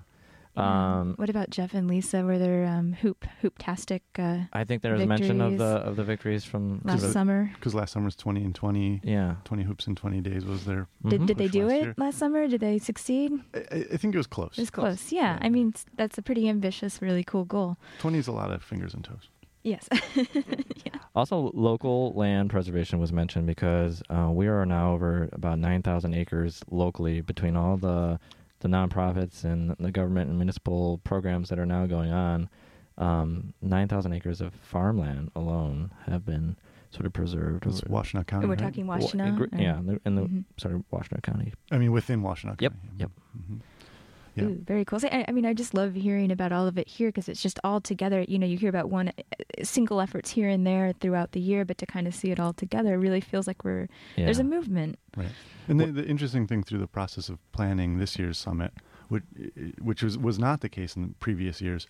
Yeah. 0.55 0.99
Um, 0.99 1.13
what 1.17 1.29
about 1.29 1.49
Jeff 1.49 1.73
and 1.73 1.87
Lisa? 1.87 2.23
Were 2.23 2.37
there 2.37 2.65
um, 2.65 2.93
hoop 2.93 3.25
hooptastic 3.41 4.01
uh, 4.19 4.45
I 4.53 4.63
think 4.63 4.81
there 4.81 4.93
was 4.93 5.05
mention 5.05 5.41
of 5.41 5.57
the 5.57 5.65
Victories 5.75 5.87
of 5.89 5.95
the 5.95 6.03
victories 6.03 6.43
from 6.45 6.81
last 6.83 7.01
the- 7.01 7.11
summer? 7.11 7.51
Because 7.55 7.73
last 7.73 7.91
summer's 7.93 8.15
20 8.15 8.43
and 8.43 8.53
20, 8.55 9.01
Yeah. 9.03 9.35
20 9.45 9.63
hoops 9.63 9.87
in 9.87 9.95
20 9.95 10.21
days 10.21 10.45
was 10.45 10.65
there. 10.65 10.87
Did, 11.07 11.21
Mhm. 11.21 11.25
did 11.27 11.37
they 11.37 11.47
do 11.47 11.65
last 11.67 11.73
it 11.75 11.81
year. 11.83 11.93
last 11.97 12.17
summer? 12.17 12.47
Did 12.47 12.61
they 12.61 12.77
succeed? 12.79 13.31
I, 13.53 13.57
I 13.71 13.85
I 13.93 13.97
think 13.97 14.13
it 14.13 14.17
was 14.17 14.27
close. 14.27 14.57
It 14.57 14.61
was 14.61 14.69
close. 14.69 15.11
Yeah. 15.11 15.37
I 15.41 15.49
mean, 15.49 15.73
that's 15.95 16.17
a 16.17 16.21
pretty 16.21 16.47
ambitious, 16.49 17.01
really 17.01 17.23
cool 17.23 17.45
goal. 17.45 17.77
20 17.99 18.17
is 18.19 18.27
a 18.27 18.31
lot 18.31 18.51
of 18.51 18.61
fingers 18.63 18.93
and 18.93 19.03
toes. 19.03 19.29
Yes. 19.63 19.87
Also, 21.15 21.51
local 21.53 22.11
land 22.13 22.49
preservation 22.49 22.97
was 22.99 23.13
mentioned 23.13 23.45
because 23.45 24.01
uh, 24.09 24.29
we 24.31 24.47
are 24.47 24.65
now 24.65 24.93
over 24.93 25.29
about 25.31 25.59
9,000 25.59 26.15
acres 26.15 26.63
locally 26.71 27.21
between 27.21 27.55
all 27.55 27.77
the 27.77 28.19
the 28.63 28.69
nonprofits 28.69 29.43
and 29.43 29.75
the 29.79 29.91
government 29.91 30.29
and 30.29 30.39
municipal 30.39 30.99
programs 31.03 31.49
that 31.49 31.59
are 31.59 31.65
now 31.65 31.85
going 31.85 32.11
on. 32.11 32.49
Um, 32.97 33.53
9,000 33.61 34.13
acres 34.13 34.39
of 34.41 34.53
farmland 34.55 35.31
alone 35.35 35.91
have 36.05 36.25
been 36.25 36.55
sort 36.91 37.05
of 37.05 37.13
preserved. 37.13 37.65
It's 37.65 37.81
Washtenaw 37.81 38.25
County. 38.27 38.45
We're 38.45 38.51
right? 38.53 38.59
talking 38.59 38.85
Washtenaw. 38.85 39.35
gr- 39.35 39.43
or- 39.45 39.49
yeah, 39.59 39.79
in 39.79 39.85
the, 39.87 40.01
in 40.05 40.15
the 40.15 40.21
Mhm. 40.23 40.43
sort 40.57 40.75
of 40.75 40.83
Washtenaw 40.91 41.21
County. 41.23 41.51
I 41.71 41.77
mean, 41.79 41.91
within 41.91 42.21
Washtenaw 42.21 42.59
Yep, 42.61 42.73
County. 42.73 42.89
yep. 42.97 43.11
hmm 43.47 43.57
Yeah. 44.35 44.45
Ooh, 44.45 44.57
very 44.65 44.83
cool. 44.83 44.99
So, 44.99 45.07
I, 45.09 45.25
I 45.27 45.31
mean, 45.31 45.45
I 45.45 45.53
just 45.53 45.73
love 45.73 45.93
hearing 45.93 46.31
about 46.31 46.51
all 46.51 46.65
of 46.65 46.77
it 46.77 46.87
here 46.87 47.09
because 47.09 47.29
it's 47.29 47.41
just 47.41 47.59
all 47.63 47.79
together. 47.79 48.25
You 48.27 48.39
know, 48.39 48.47
you 48.47 48.57
hear 48.57 48.69
about 48.69 48.89
one 48.89 49.09
uh, 49.09 49.63
single 49.63 50.01
efforts 50.01 50.31
here 50.31 50.49
and 50.49 50.65
there 50.65 50.93
throughout 50.99 51.33
the 51.33 51.39
year, 51.39 51.65
but 51.65 51.77
to 51.77 51.85
kind 51.85 52.07
of 52.07 52.15
see 52.15 52.31
it 52.31 52.39
all 52.39 52.53
together 52.53 52.97
really 52.97 53.21
feels 53.21 53.45
like 53.45 53.63
we're 53.63 53.87
there's 54.15 54.39
a 54.39 54.43
movement. 54.43 54.97
Right. 55.15 55.27
And 55.67 55.79
the, 55.79 55.85
the 55.87 56.05
interesting 56.05 56.47
thing 56.47 56.63
through 56.63 56.79
the 56.79 56.87
process 56.87 57.29
of 57.29 57.37
planning 57.51 57.99
this 57.99 58.17
year's 58.17 58.37
summit, 58.37 58.73
which, 59.09 59.23
which 59.79 60.03
was, 60.03 60.17
was 60.17 60.39
not 60.39 60.61
the 60.61 60.69
case 60.69 60.95
in 60.95 61.15
previous 61.19 61.61
years, 61.61 61.87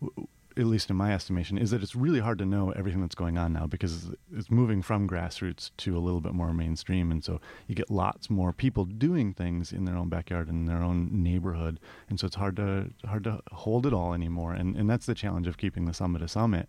w- 0.00 0.28
at 0.60 0.66
least 0.66 0.90
in 0.90 0.96
my 0.96 1.12
estimation, 1.12 1.58
is 1.58 1.70
that 1.70 1.82
it's 1.82 1.96
really 1.96 2.20
hard 2.20 2.38
to 2.38 2.44
know 2.46 2.70
everything 2.72 3.00
that's 3.00 3.14
going 3.14 3.38
on 3.38 3.52
now 3.52 3.66
because 3.66 4.10
it's 4.36 4.50
moving 4.50 4.82
from 4.82 5.08
grassroots 5.08 5.70
to 5.78 5.96
a 5.96 6.00
little 6.00 6.20
bit 6.20 6.32
more 6.32 6.52
mainstream. 6.52 7.10
And 7.10 7.24
so 7.24 7.40
you 7.66 7.74
get 7.74 7.90
lots 7.90 8.30
more 8.30 8.52
people 8.52 8.84
doing 8.84 9.32
things 9.34 9.72
in 9.72 9.84
their 9.86 9.96
own 9.96 10.08
backyard 10.08 10.48
and 10.48 10.60
in 10.60 10.66
their 10.66 10.82
own 10.82 11.22
neighborhood. 11.22 11.80
And 12.08 12.20
so 12.20 12.26
it's 12.26 12.36
hard 12.36 12.56
to 12.56 12.90
hard 13.04 13.24
to 13.24 13.40
hold 13.52 13.86
it 13.86 13.92
all 13.92 14.14
anymore. 14.14 14.52
And 14.52 14.76
and 14.76 14.88
that's 14.88 15.06
the 15.06 15.14
challenge 15.14 15.46
of 15.46 15.56
keeping 15.58 15.86
the 15.86 15.94
summit 15.94 16.22
a 16.22 16.28
summit 16.28 16.68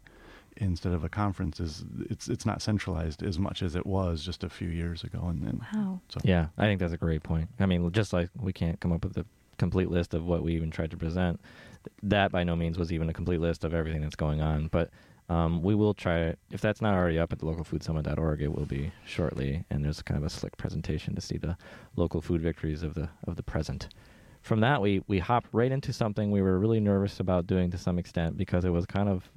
instead 0.58 0.92
of 0.92 1.04
a 1.04 1.10
conference 1.10 1.60
is 1.60 1.86
it's 2.10 2.28
it's 2.28 2.46
not 2.46 2.62
centralized 2.62 3.24
as 3.24 3.40
much 3.40 3.64
as 3.64 3.74
it 3.76 3.86
was 3.86 4.24
just 4.24 4.44
a 4.44 4.50
few 4.50 4.68
years 4.68 5.04
ago 5.04 5.28
and, 5.28 5.42
and 5.44 5.62
Wow. 5.74 6.02
so 6.10 6.20
Yeah, 6.24 6.48
I 6.58 6.64
think 6.66 6.80
that's 6.82 6.94
a 6.94 6.98
great 6.98 7.24
point. 7.24 7.50
I 7.60 7.66
mean, 7.66 7.90
just 7.92 8.12
like 8.14 8.30
we 8.40 8.52
can't 8.54 8.80
come 8.80 8.92
up 8.92 9.04
with 9.06 9.18
a 9.18 9.26
complete 9.58 9.90
list 9.90 10.14
of 10.14 10.26
what 10.26 10.44
we 10.44 10.54
even 10.56 10.72
tried 10.72 10.92
to 10.92 10.98
present, 10.98 11.40
that 12.04 12.32
by 12.32 12.44
no 12.44 12.56
means 12.56 12.78
was 12.78 12.92
even 12.92 13.10
a 13.10 13.14
complete 13.14 13.40
list 13.40 13.64
of 13.64 13.74
everything 13.74 14.02
that's 14.02 14.16
going 14.16 14.42
on. 14.42 14.68
But 14.68 14.90
um, 15.30 15.64
we 15.64 15.76
will 15.76 15.94
try, 15.94 16.36
if 16.52 16.60
that's 16.60 16.82
not 16.82 16.94
already 16.94 17.18
up 17.18 17.32
at 17.32 17.40
localfoodsummit.org, 17.40 18.42
it 18.42 18.54
will 18.54 18.66
be 18.66 18.92
shortly. 19.06 19.64
And 19.70 19.86
there's 19.86 20.02
kind 20.02 20.18
of 20.18 20.26
a 20.26 20.30
slick 20.30 20.58
presentation 20.58 21.16
to 21.16 21.22
see 21.22 21.38
the 21.38 21.58
local 21.96 22.22
food 22.22 22.42
victories 22.42 22.84
of 22.84 22.96
the 22.96 23.10
of 23.26 23.38
the 23.38 23.44
present. 23.44 23.88
From 24.42 24.60
that, 24.60 24.82
we 24.82 25.04
we 25.08 25.20
hop 25.20 25.48
right 25.52 25.72
into 25.72 25.94
something 25.94 26.32
we 26.32 26.42
were 26.42 26.60
really 26.60 26.80
nervous 26.80 27.20
about 27.20 27.48
doing 27.48 27.72
to 27.72 27.78
some 27.78 27.98
extent 27.98 28.38
because 28.38 28.66
it 28.66 28.72
was 28.72 28.86
kind 28.86 29.08
of 29.08 29.30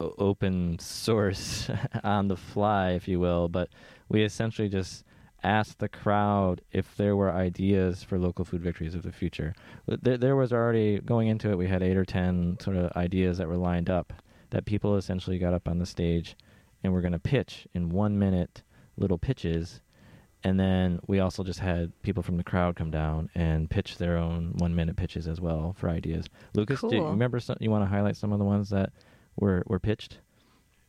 open 0.00 0.78
source 0.78 1.68
on 2.04 2.28
the 2.28 2.36
fly, 2.36 2.90
if 2.90 3.08
you 3.08 3.18
will. 3.18 3.48
But 3.48 3.70
we 4.08 4.22
essentially 4.22 4.68
just 4.68 5.04
asked 5.42 5.78
the 5.78 5.88
crowd 5.88 6.60
if 6.72 6.96
there 6.96 7.16
were 7.16 7.32
ideas 7.32 8.02
for 8.02 8.18
local 8.18 8.44
food 8.44 8.62
victories 8.62 8.94
of 8.94 9.02
the 9.02 9.12
future. 9.12 9.54
There, 9.86 10.18
there 10.18 10.36
was 10.36 10.52
already 10.52 10.98
going 11.00 11.28
into 11.28 11.50
it. 11.50 11.58
We 11.58 11.68
had 11.68 11.82
eight 11.82 11.96
or 11.96 12.04
ten 12.04 12.58
sort 12.60 12.76
of 12.76 12.92
ideas 12.96 13.38
that 13.38 13.48
were 13.48 13.56
lined 13.56 13.88
up 13.88 14.12
that 14.50 14.64
people 14.64 14.96
essentially 14.96 15.38
got 15.38 15.54
up 15.54 15.68
on 15.68 15.78
the 15.78 15.86
stage 15.86 16.36
and 16.82 16.92
were 16.92 17.00
going 17.00 17.12
to 17.12 17.18
pitch 17.18 17.66
in 17.74 17.90
one 17.90 18.18
minute 18.18 18.62
little 18.96 19.18
pitches. 19.18 19.80
And 20.44 20.58
then 20.58 21.00
we 21.06 21.18
also 21.18 21.42
just 21.42 21.58
had 21.58 21.92
people 22.02 22.22
from 22.22 22.36
the 22.36 22.44
crowd 22.44 22.76
come 22.76 22.90
down 22.90 23.28
and 23.34 23.68
pitch 23.68 23.98
their 23.98 24.16
own 24.16 24.54
one 24.58 24.74
minute 24.74 24.96
pitches 24.96 25.26
as 25.26 25.40
well 25.40 25.74
for 25.76 25.88
ideas. 25.88 26.26
Lucas, 26.54 26.80
do 26.80 26.94
you 26.94 27.04
remember 27.04 27.40
some, 27.40 27.56
you 27.60 27.70
want 27.70 27.82
to 27.82 27.88
highlight 27.88 28.16
some 28.16 28.32
of 28.32 28.38
the 28.38 28.44
ones 28.44 28.70
that 28.70 28.92
were, 29.36 29.64
were 29.66 29.80
pitched? 29.80 30.18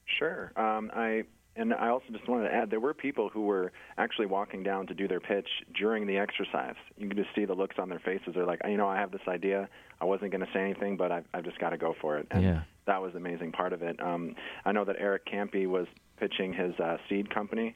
Sure. 0.05 0.51
Um, 0.55 0.91
I 0.95 1.23
and 1.59 1.73
I 1.73 1.89
also 1.89 2.05
just 2.11 2.27
wanted 2.27 2.49
to 2.49 2.53
add 2.55 2.69
there 2.71 2.79
were 2.79 2.93
people 2.93 3.29
who 3.29 3.41
were 3.41 3.71
actually 3.97 4.25
walking 4.27 4.63
down 4.63 4.87
to 4.87 4.93
do 4.93 5.07
their 5.07 5.19
pitch 5.19 5.47
during 5.77 6.07
the 6.07 6.17
exercise. 6.17 6.75
You 6.97 7.07
can 7.07 7.17
just 7.17 7.29
see 7.35 7.45
the 7.45 7.53
looks 7.53 7.75
on 7.77 7.89
their 7.89 7.99
faces. 7.99 8.33
They're 8.33 8.45
like, 8.45 8.61
you 8.67 8.77
know, 8.77 8.87
I 8.87 8.95
have 8.97 9.11
this 9.11 9.21
idea. 9.27 9.67
I 10.01 10.05
wasn't 10.05 10.31
going 10.31 10.45
to 10.45 10.51
say 10.53 10.61
anything, 10.61 10.97
but 10.97 11.11
I've, 11.11 11.25
I've 11.33 11.43
just 11.43 11.59
got 11.59 11.69
to 11.71 11.77
go 11.77 11.93
for 12.01 12.17
it. 12.17 12.27
And 12.31 12.43
Yeah. 12.43 12.61
that 12.85 13.01
was 13.01 13.11
the 13.13 13.17
amazing 13.19 13.51
part 13.51 13.73
of 13.73 13.81
it. 13.83 13.99
Um, 14.01 14.35
I 14.65 14.71
know 14.71 14.85
that 14.85 14.95
Eric 14.99 15.25
Campy 15.25 15.67
was 15.67 15.87
pitching 16.17 16.53
his 16.53 16.73
uh, 16.79 16.97
seed 17.07 17.29
company 17.33 17.75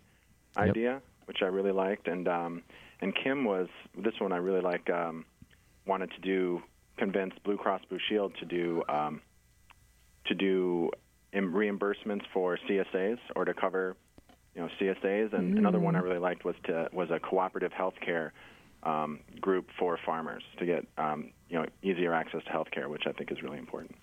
Yep. 0.58 0.70
idea, 0.70 1.02
which 1.26 1.42
I 1.42 1.46
really 1.48 1.72
liked, 1.72 2.08
and 2.08 2.28
um, 2.28 2.62
and 3.02 3.14
Kim 3.16 3.44
was 3.44 3.68
this 3.98 4.14
one 4.20 4.32
I 4.32 4.38
really 4.38 4.62
like. 4.62 4.90
Um, 4.90 5.26
wanted 5.86 6.12
to 6.12 6.22
do 6.22 6.62
convince 6.98 7.34
Blue 7.44 7.58
Cross 7.58 7.82
Blue 7.90 8.00
Shield 8.08 8.34
to 8.40 8.46
do 8.46 8.84
um, 8.88 9.20
to 10.26 10.36
do 10.36 10.90
reimbursements 11.34 12.24
for 12.34 12.58
CSAs 12.70 13.20
or 13.36 13.46
to 13.46 13.54
cover 13.54 13.96
you 14.56 14.62
know 14.62 14.70
CSAs. 14.80 15.34
And 15.34 15.58
another 15.58 15.80
one 15.80 15.96
I 15.96 16.00
really 16.00 16.20
liked 16.20 16.46
was 16.46 16.56
to 16.66 16.90
was 16.94 17.10
a 17.12 17.20
cooperative 17.20 17.72
healthcare 17.72 18.32
um, 18.84 19.20
group 19.42 19.68
for 19.80 19.98
farmers 20.06 20.44
to 20.60 20.66
get 20.66 20.86
um, 20.98 21.32
you 21.50 21.60
know 21.60 21.66
easier 21.82 22.14
access 22.14 22.44
to 22.46 22.52
healthcare, 22.52 22.88
which 22.88 23.04
I 23.08 23.12
think 23.12 23.32
is 23.32 23.42
really 23.42 23.58
important. 23.58 23.96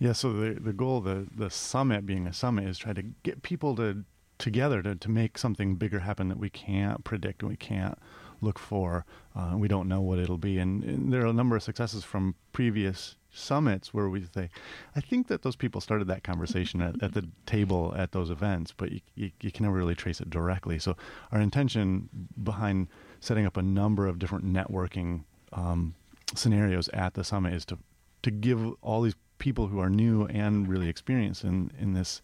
Yeah, 0.00 0.12
so 0.12 0.32
the 0.32 0.60
the 0.60 0.72
goal 0.72 0.98
of 0.98 1.04
the 1.04 1.26
the 1.34 1.50
summit 1.50 2.06
being 2.06 2.26
a 2.26 2.32
summit 2.32 2.68
is 2.68 2.78
try 2.78 2.92
to 2.92 3.02
get 3.02 3.42
people 3.42 3.74
to 3.76 4.04
together 4.38 4.82
to, 4.82 4.94
to 4.94 5.10
make 5.10 5.36
something 5.36 5.74
bigger 5.74 6.00
happen 6.00 6.28
that 6.28 6.38
we 6.38 6.48
can't 6.48 7.02
predict 7.02 7.42
and 7.42 7.50
we 7.50 7.56
can't 7.56 7.98
look 8.40 8.58
for. 8.58 9.04
Uh, 9.34 9.54
we 9.56 9.68
don't 9.68 9.88
know 9.88 10.00
what 10.00 10.18
it'll 10.18 10.38
be, 10.38 10.58
and, 10.58 10.84
and 10.84 11.12
there 11.12 11.22
are 11.22 11.26
a 11.26 11.32
number 11.32 11.56
of 11.56 11.62
successes 11.62 12.04
from 12.04 12.34
previous 12.52 13.16
summits 13.30 13.92
where 13.92 14.08
we 14.08 14.24
say, 14.34 14.48
I 14.96 15.00
think 15.00 15.28
that 15.28 15.42
those 15.42 15.56
people 15.56 15.80
started 15.80 16.08
that 16.08 16.24
conversation 16.24 16.80
at, 16.80 17.02
at 17.02 17.12
the 17.14 17.28
table 17.46 17.94
at 17.96 18.12
those 18.12 18.30
events, 18.30 18.72
but 18.76 18.90
you, 18.90 19.00
you, 19.14 19.30
you 19.40 19.52
can 19.52 19.64
never 19.64 19.76
really 19.76 19.94
trace 19.94 20.20
it 20.20 20.30
directly. 20.30 20.78
So 20.78 20.96
our 21.30 21.40
intention 21.40 22.08
behind 22.42 22.88
setting 23.20 23.46
up 23.46 23.56
a 23.56 23.62
number 23.62 24.06
of 24.06 24.18
different 24.18 24.44
networking 24.44 25.24
um, 25.52 25.94
scenarios 26.34 26.88
at 26.88 27.14
the 27.14 27.24
summit 27.24 27.54
is 27.54 27.64
to 27.66 27.78
to 28.22 28.30
give 28.30 28.74
all 28.82 29.02
these 29.02 29.14
people 29.38 29.68
who 29.68 29.78
are 29.78 29.88
new 29.88 30.26
and 30.26 30.68
really 30.68 30.88
experienced 30.88 31.44
in 31.44 31.70
in 31.78 31.94
this 31.94 32.22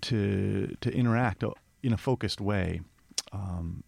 to 0.00 0.76
to 0.80 0.90
interact 0.92 1.44
in 1.82 1.92
a 1.92 1.96
focused 1.96 2.40
way. 2.40 2.80
Um, 3.32 3.82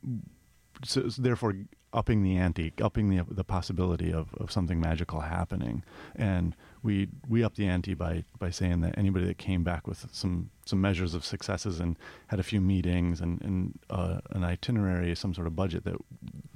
so, 0.84 1.08
so 1.08 1.22
therefore, 1.22 1.54
upping 1.92 2.22
the 2.22 2.36
ante, 2.36 2.72
upping 2.80 3.10
the 3.10 3.24
the 3.28 3.44
possibility 3.44 4.12
of, 4.12 4.32
of 4.34 4.50
something 4.52 4.80
magical 4.80 5.20
happening, 5.20 5.82
and 6.14 6.54
we 6.82 7.08
we 7.28 7.42
upped 7.44 7.56
the 7.56 7.66
ante 7.66 7.94
by 7.94 8.24
by 8.38 8.50
saying 8.50 8.80
that 8.82 8.96
anybody 8.96 9.26
that 9.26 9.38
came 9.38 9.62
back 9.64 9.86
with 9.86 10.06
some 10.12 10.50
some 10.66 10.80
measures 10.80 11.14
of 11.14 11.24
successes 11.24 11.80
and 11.80 11.96
had 12.28 12.38
a 12.38 12.44
few 12.44 12.60
meetings 12.60 13.20
and 13.20 13.40
and 13.42 13.78
uh, 13.90 14.20
an 14.30 14.44
itinerary, 14.44 15.14
some 15.16 15.34
sort 15.34 15.46
of 15.46 15.56
budget 15.56 15.84
that 15.84 15.96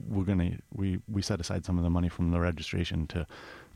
we're 0.09 0.25
gonna 0.25 0.53
we 0.73 1.01
we 1.09 1.21
set 1.23 1.41
aside 1.41 1.65
some 1.65 1.79
of 1.79 1.85
the 1.85 1.91
money 1.91 2.09
from 2.09 2.31
the 2.31 2.41
registration 2.41 3.07
to 3.09 3.27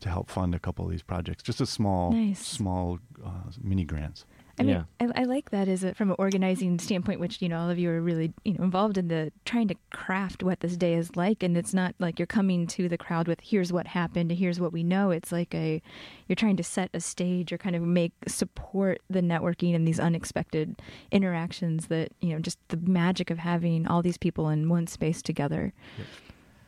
to 0.01 0.09
help 0.09 0.31
fund 0.31 0.55
a 0.55 0.59
couple 0.61 0.85
of 0.85 0.91
these 0.93 1.03
projects, 1.03 1.43
just 1.43 1.61
a 1.61 1.67
small 1.67 2.13
Nice. 2.13 2.39
small 2.47 3.01
uh, 3.25 3.31
mini 3.61 3.85
grants. 3.85 4.25
I 4.59 4.63
mean, 4.63 4.85
Yeah. 5.01 5.09
I, 5.15 5.23
I 5.23 5.25
like 5.25 5.51
that 5.51 5.69
as 5.69 5.85
a, 5.85 5.95
from 5.95 6.11
an 6.11 6.17
organizing 6.19 6.79
standpoint, 6.79 7.21
which 7.21 7.41
you 7.41 7.49
know 7.49 7.59
all 7.59 7.71
of 7.71 7.79
you 7.79 7.91
are 7.91 8.01
really 8.01 8.33
you 8.45 8.55
know 8.55 8.65
involved 8.65 8.99
in 8.99 9.09
the 9.09 9.33
trying 9.45 9.69
to 9.69 9.75
craft 9.91 10.43
what 10.43 10.61
this 10.61 10.77
day 10.77 10.95
is 10.95 11.17
like, 11.17 11.43
and 11.43 11.57
it's 11.57 11.75
not 11.75 11.95
like 11.99 12.19
you're 12.19 12.27
coming 12.27 12.67
to 12.69 12.89
the 12.89 12.99
crowd 12.99 13.29
with 13.29 13.41
here's 13.43 13.73
what 13.73 13.87
happened, 13.87 14.31
here's 14.33 14.61
what 14.61 14.73
we 14.73 14.83
know. 14.83 15.11
It's 15.11 15.33
like 15.33 15.55
a 15.55 15.83
you're 16.27 16.37
trying 16.37 16.57
to 16.57 16.65
set 16.65 16.91
a 16.95 17.01
stage 17.01 17.53
or 17.53 17.59
kind 17.59 17.77
of 17.77 17.83
make 17.83 18.13
support 18.27 19.01
the 19.09 19.21
networking 19.21 19.75
and 19.75 19.87
these 19.87 20.01
unexpected 20.01 20.81
interactions 21.11 21.87
that 21.87 22.13
you 22.21 22.31
know 22.31 22.39
just 22.39 22.59
the 22.69 22.77
magic 22.77 23.31
of 23.31 23.39
having 23.39 23.87
all 23.87 24.03
these 24.03 24.19
people 24.19 24.49
in 24.49 24.69
one 24.69 24.87
space 24.87 25.23
together. 25.23 25.73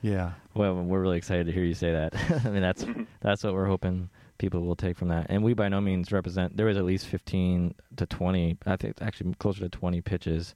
Yeah, 0.02 0.32
Well, 0.54 0.74
we're 0.74 1.00
really 1.00 1.18
excited 1.18 1.46
to 1.46 1.52
hear 1.52 1.64
you 1.64 1.74
say 1.74 1.92
that. 1.92 2.14
I 2.44 2.48
mean, 2.48 2.62
that's 2.62 2.84
mm-hmm. 2.84 3.02
that's 3.20 3.44
what 3.44 3.52
we're 3.52 3.66
hoping 3.66 4.08
people 4.40 4.62
will 4.62 4.74
take 4.74 4.96
from 4.96 5.08
that. 5.08 5.26
And 5.28 5.44
we 5.44 5.54
by 5.54 5.68
no 5.68 5.80
means 5.80 6.10
represent. 6.10 6.56
There 6.56 6.66
was 6.66 6.76
at 6.76 6.84
least 6.84 7.06
fifteen 7.06 7.74
to 7.96 8.06
twenty. 8.06 8.56
I 8.66 8.76
think 8.76 8.96
actually 9.00 9.34
closer 9.34 9.60
to 9.60 9.68
twenty 9.68 10.00
pitches, 10.00 10.54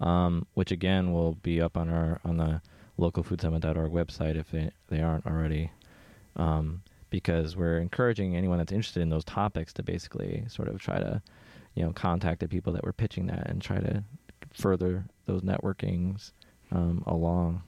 um, 0.00 0.46
which 0.54 0.72
again 0.72 1.12
will 1.12 1.34
be 1.34 1.60
up 1.60 1.76
on 1.76 1.90
our 1.90 2.20
on 2.24 2.38
the 2.38 2.60
localfoodsummit.org 2.98 3.92
website 3.92 4.34
if 4.36 4.50
they 4.50 4.70
they 4.88 5.02
aren't 5.02 5.26
already. 5.26 5.70
Um, 6.36 6.82
because 7.10 7.56
we're 7.56 7.78
encouraging 7.78 8.36
anyone 8.36 8.58
that's 8.58 8.72
interested 8.72 9.00
in 9.00 9.08
those 9.08 9.24
topics 9.24 9.72
to 9.72 9.82
basically 9.82 10.44
sort 10.48 10.68
of 10.68 10.78
try 10.78 10.98
to, 10.98 11.22
you 11.74 11.82
know, 11.82 11.90
contact 11.92 12.40
the 12.40 12.48
people 12.48 12.70
that 12.72 12.84
were 12.84 12.92
pitching 12.92 13.26
that 13.26 13.48
and 13.48 13.62
try 13.62 13.78
to 13.78 14.04
further 14.52 15.06
those 15.24 15.40
networkings 15.40 16.32
um, 16.70 17.02
along. 17.06 17.62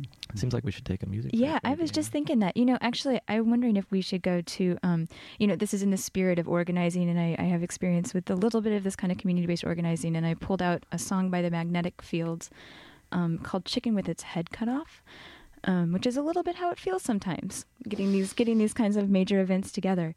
It 0.00 0.38
seems 0.38 0.52
like 0.52 0.64
we 0.64 0.72
should 0.72 0.84
take 0.84 1.02
a 1.02 1.06
music. 1.06 1.30
break 1.32 1.42
Yeah, 1.42 1.58
I 1.62 1.70
maybe, 1.70 1.82
was 1.82 1.90
just 1.90 2.10
thinking 2.10 2.40
that. 2.40 2.56
You 2.56 2.64
know, 2.64 2.78
actually, 2.80 3.20
I'm 3.28 3.50
wondering 3.50 3.76
if 3.76 3.90
we 3.90 4.00
should 4.00 4.22
go 4.22 4.40
to, 4.40 4.78
um, 4.82 5.08
you 5.38 5.46
know, 5.46 5.56
this 5.56 5.72
is 5.72 5.82
in 5.82 5.90
the 5.90 5.96
spirit 5.96 6.38
of 6.38 6.48
organizing, 6.48 7.08
and 7.08 7.18
I, 7.18 7.36
I 7.38 7.44
have 7.44 7.62
experience 7.62 8.12
with 8.12 8.28
a 8.30 8.34
little 8.34 8.60
bit 8.60 8.72
of 8.72 8.82
this 8.82 8.96
kind 8.96 9.12
of 9.12 9.18
community 9.18 9.46
based 9.46 9.64
organizing, 9.64 10.16
and 10.16 10.26
I 10.26 10.34
pulled 10.34 10.62
out 10.62 10.84
a 10.90 10.98
song 10.98 11.30
by 11.30 11.42
the 11.42 11.50
Magnetic 11.50 12.02
Fields 12.02 12.50
um, 13.12 13.38
called 13.38 13.64
"Chicken 13.64 13.94
with 13.94 14.08
Its 14.08 14.24
Head 14.24 14.50
Cut 14.50 14.68
Off," 14.68 15.02
um, 15.64 15.92
which 15.92 16.06
is 16.06 16.16
a 16.16 16.22
little 16.22 16.42
bit 16.42 16.56
how 16.56 16.70
it 16.70 16.78
feels 16.78 17.02
sometimes 17.02 17.64
getting 17.88 18.12
these 18.12 18.32
getting 18.32 18.58
these 18.58 18.74
kinds 18.74 18.96
of 18.96 19.08
major 19.08 19.40
events 19.40 19.70
together. 19.70 20.16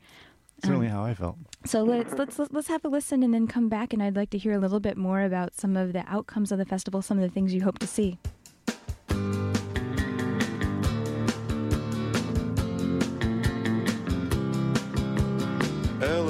certainly 0.63 0.88
Um, 0.88 0.93
how 0.93 1.03
I 1.05 1.13
felt. 1.13 1.38
So 1.65 1.84
let's 1.84 2.13
let's 2.13 2.39
let's 2.51 2.67
have 2.67 2.84
a 2.84 2.89
listen 2.89 3.21
and 3.21 3.34
then 3.34 3.45
come 3.45 3.69
back, 3.69 3.93
and 3.93 4.01
I'd 4.01 4.15
like 4.15 4.32
to 4.32 4.38
hear 4.38 4.53
a 4.53 4.59
little 4.59 4.80
bit 4.80 4.97
more 4.97 5.21
about 5.21 5.55
some 5.55 5.78
of 5.78 5.93
the 5.93 6.03
outcomes 6.07 6.51
of 6.51 6.57
the 6.57 6.65
festival, 6.65 7.01
some 7.03 7.17
of 7.17 7.23
the 7.23 7.30
things 7.30 7.53
you 7.53 7.63
hope 7.63 7.78
to 7.80 7.88
see. 7.88 8.17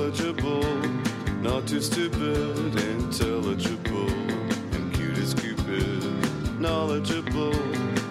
Eligible, 0.08 0.64
not 1.42 1.68
too 1.68 1.82
stupid, 1.82 2.80
intelligible, 2.80 4.10
and 4.10 4.94
cute 4.94 5.18
as 5.18 5.34
Cupid, 5.34 6.02
knowledgeable, 6.62 7.52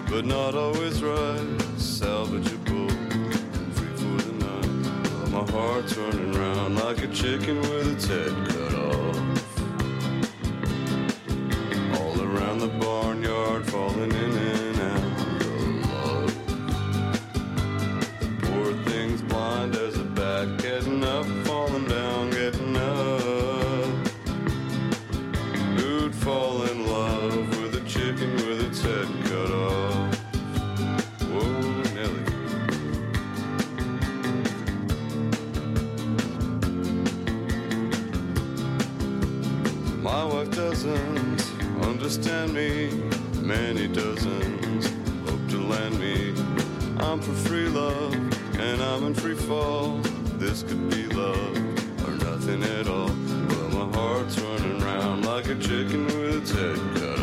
but 0.07 0.23
not 0.23 0.53
always 0.53 1.01
right, 1.01 1.57
salvageable. 1.77 2.91
and 2.91 3.73
Free 3.75 3.95
for 3.95 4.21
the 4.21 4.33
night. 4.45 5.31
My 5.31 5.43
heart's 5.51 5.97
running 5.97 6.33
round 6.33 6.75
like 6.75 7.01
a 7.03 7.07
chicken 7.07 7.61
with 7.61 7.87
its 7.93 8.05
head 8.05 8.31
cut 8.47 8.75
off. 8.75 9.17
All 11.99 12.21
around 12.21 12.59
the 12.59 12.67
barnyard, 12.79 13.65
falling 13.65 14.11
in 14.11 14.37
and 14.37 14.79
out 14.81 15.01
of 15.41 15.55
love. 15.95 16.33
Poor 18.43 18.73
thing's 18.85 19.23
blind 19.23 19.75
understand 42.07 42.53
me. 42.53 42.89
Many 43.41 43.89
dozens 43.89 44.85
hope 45.29 45.49
to 45.49 45.57
land 45.57 45.99
me. 45.99 46.33
I'm 46.99 47.19
for 47.19 47.33
free 47.33 47.67
love 47.67 48.13
and 48.57 48.81
I'm 48.81 49.03
in 49.07 49.13
free 49.13 49.35
fall. 49.35 49.97
This 50.39 50.63
could 50.63 50.89
be 50.89 51.05
love 51.07 51.57
or 52.05 52.11
nothing 52.23 52.63
at 52.63 52.87
all. 52.87 53.09
But 53.49 53.73
my 53.73 53.97
heart's 53.97 54.39
running 54.39 54.79
round 54.79 55.25
like 55.25 55.47
a 55.47 55.55
chicken 55.55 56.05
with 56.05 56.43
its 56.43 56.51
head 56.51 56.79
cut 56.95 57.16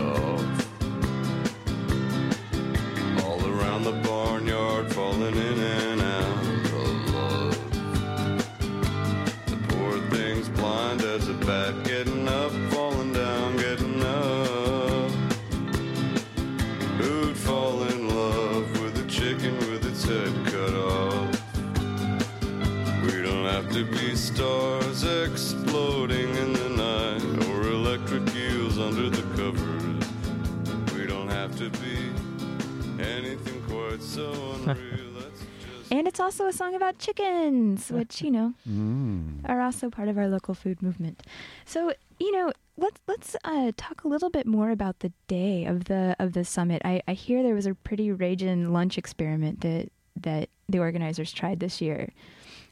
it's 36.14 36.20
also 36.20 36.46
a 36.46 36.52
song 36.52 36.76
about 36.76 36.96
chickens, 37.00 37.90
which, 37.90 38.22
you 38.22 38.30
know, 38.30 38.54
Mm. 38.68 39.40
are 39.48 39.60
also 39.60 39.90
part 39.90 40.08
of 40.08 40.16
our 40.16 40.28
local 40.28 40.54
food 40.54 40.80
movement. 40.80 41.24
So, 41.64 41.92
you 42.20 42.30
know, 42.30 42.52
let's 42.76 43.00
let's 43.08 43.34
uh, 43.42 43.72
talk 43.76 44.04
a 44.04 44.08
little 44.08 44.30
bit 44.30 44.46
more 44.46 44.70
about 44.70 45.00
the 45.00 45.10
day 45.26 45.64
of 45.64 45.86
the 45.86 46.14
of 46.20 46.32
the 46.32 46.44
summit. 46.44 46.82
I, 46.84 47.02
I 47.08 47.14
hear 47.14 47.42
there 47.42 47.56
was 47.56 47.66
a 47.66 47.74
pretty 47.74 48.12
raging 48.12 48.72
lunch 48.72 48.96
experiment 48.96 49.60
that 49.62 49.90
that 50.22 50.50
the 50.68 50.78
organizers 50.78 51.32
tried 51.32 51.58
this 51.58 51.80
year. 51.80 52.12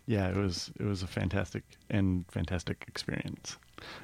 Yeah, 0.07 0.29
it 0.29 0.37
was 0.37 0.71
it 0.79 0.85
was 0.87 1.03
a 1.03 1.09
fantastic 1.09 1.65
and 1.91 2.25
fantastic 2.31 2.85
experience. 2.87 3.57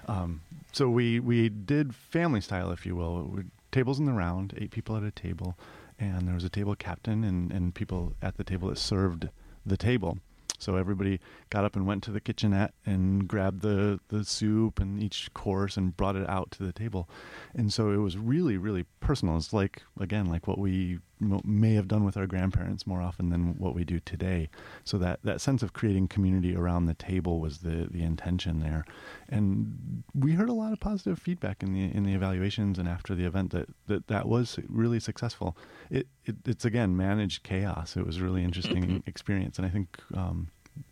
Um, 0.09 0.41
so 0.72 0.91
we 0.91 1.20
we 1.20 1.49
did 1.49 1.95
family 1.95 2.41
style, 2.41 2.72
if 2.72 2.84
you 2.84 2.97
will. 2.97 3.22
We, 3.22 3.43
tables 3.70 4.01
in 4.01 4.07
the 4.07 4.12
round, 4.12 4.55
eight 4.57 4.72
people 4.72 4.97
at 4.97 5.05
a 5.05 5.12
table, 5.12 5.57
and 5.99 6.27
there 6.27 6.35
was 6.35 6.45
a 6.45 6.49
table 6.49 6.75
captain 6.75 7.25
and 7.25 7.53
and 7.53 7.75
people 7.75 8.15
at 8.23 8.37
the 8.37 8.45
table 8.45 8.69
that 8.69 8.79
served 8.79 9.29
the 9.65 9.77
table. 9.77 10.19
So 10.59 10.75
everybody 10.75 11.21
got 11.51 11.65
up 11.65 11.77
and 11.77 11.87
went 11.87 12.03
to 12.05 12.11
the 12.11 12.21
kitchenette 12.21 12.75
and 12.85 13.29
grabbed 13.29 13.63
the, 13.63 14.01
the 14.09 14.25
soup 14.25 14.81
and 14.81 15.01
each 15.01 15.33
course 15.33 15.77
and 15.77 15.97
brought 15.97 16.17
it 16.17 16.29
out 16.29 16.51
to 16.53 16.65
the 16.65 16.73
table. 16.73 17.09
And 17.55 17.73
so 17.73 17.93
it 17.93 17.99
was 17.99 18.19
really, 18.19 18.57
really 18.57 18.85
personal. 18.99 19.37
It's 19.37 19.53
like, 19.53 19.83
again, 20.01 20.27
like 20.27 20.49
what 20.49 20.59
we 20.59 20.99
may 21.21 21.75
have 21.75 21.89
done 21.89 22.05
with 22.05 22.16
our 22.16 22.27
grandparents 22.27 22.87
more 22.87 23.01
often 23.01 23.31
than 23.31 23.59
what 23.59 23.75
we 23.75 23.85
do 23.85 24.01
today. 24.01 24.49
So 24.85 24.99
that, 24.99 25.21
that 25.25 25.41
sense 25.41 25.62
of 25.62 25.73
creating 25.73 26.09
community 26.09 26.55
around 26.55 26.87
the 26.87 26.95
table 26.95 27.41
was 27.41 27.59
the, 27.59 27.89
the 27.91 28.03
intention 28.03 28.61
there. 28.61 28.85
And 29.29 30.05
we 30.14 30.33
heard 30.33 30.49
a 30.49 30.53
lot 30.53 30.73
of 30.73 30.81
positive 30.81 31.19
feedback 31.19 31.62
in 31.62 31.75
the, 31.75 31.95
in 31.97 32.05
the 32.05 32.14
evaluations 32.14 32.79
and 32.79 32.89
after 32.89 33.14
the 33.14 33.25
event 33.25 33.51
that, 33.53 33.69
that, 33.87 34.07
that 34.09 34.29
was 34.29 34.59
really 34.69 35.01
successful. 35.01 35.57
It, 35.91 36.07
it, 36.25 36.37
it's 36.45 36.64
again, 36.64 36.97
managed 36.97 37.43
chaos. 37.43 37.97
It 37.97 38.07
was 38.07 38.19
a 38.19 38.23
really 38.23 38.45
interesting 38.45 39.03
experience. 39.07 39.59
And 39.59 39.66
I 39.66 39.71
think, 39.71 39.99
um, 40.14 40.49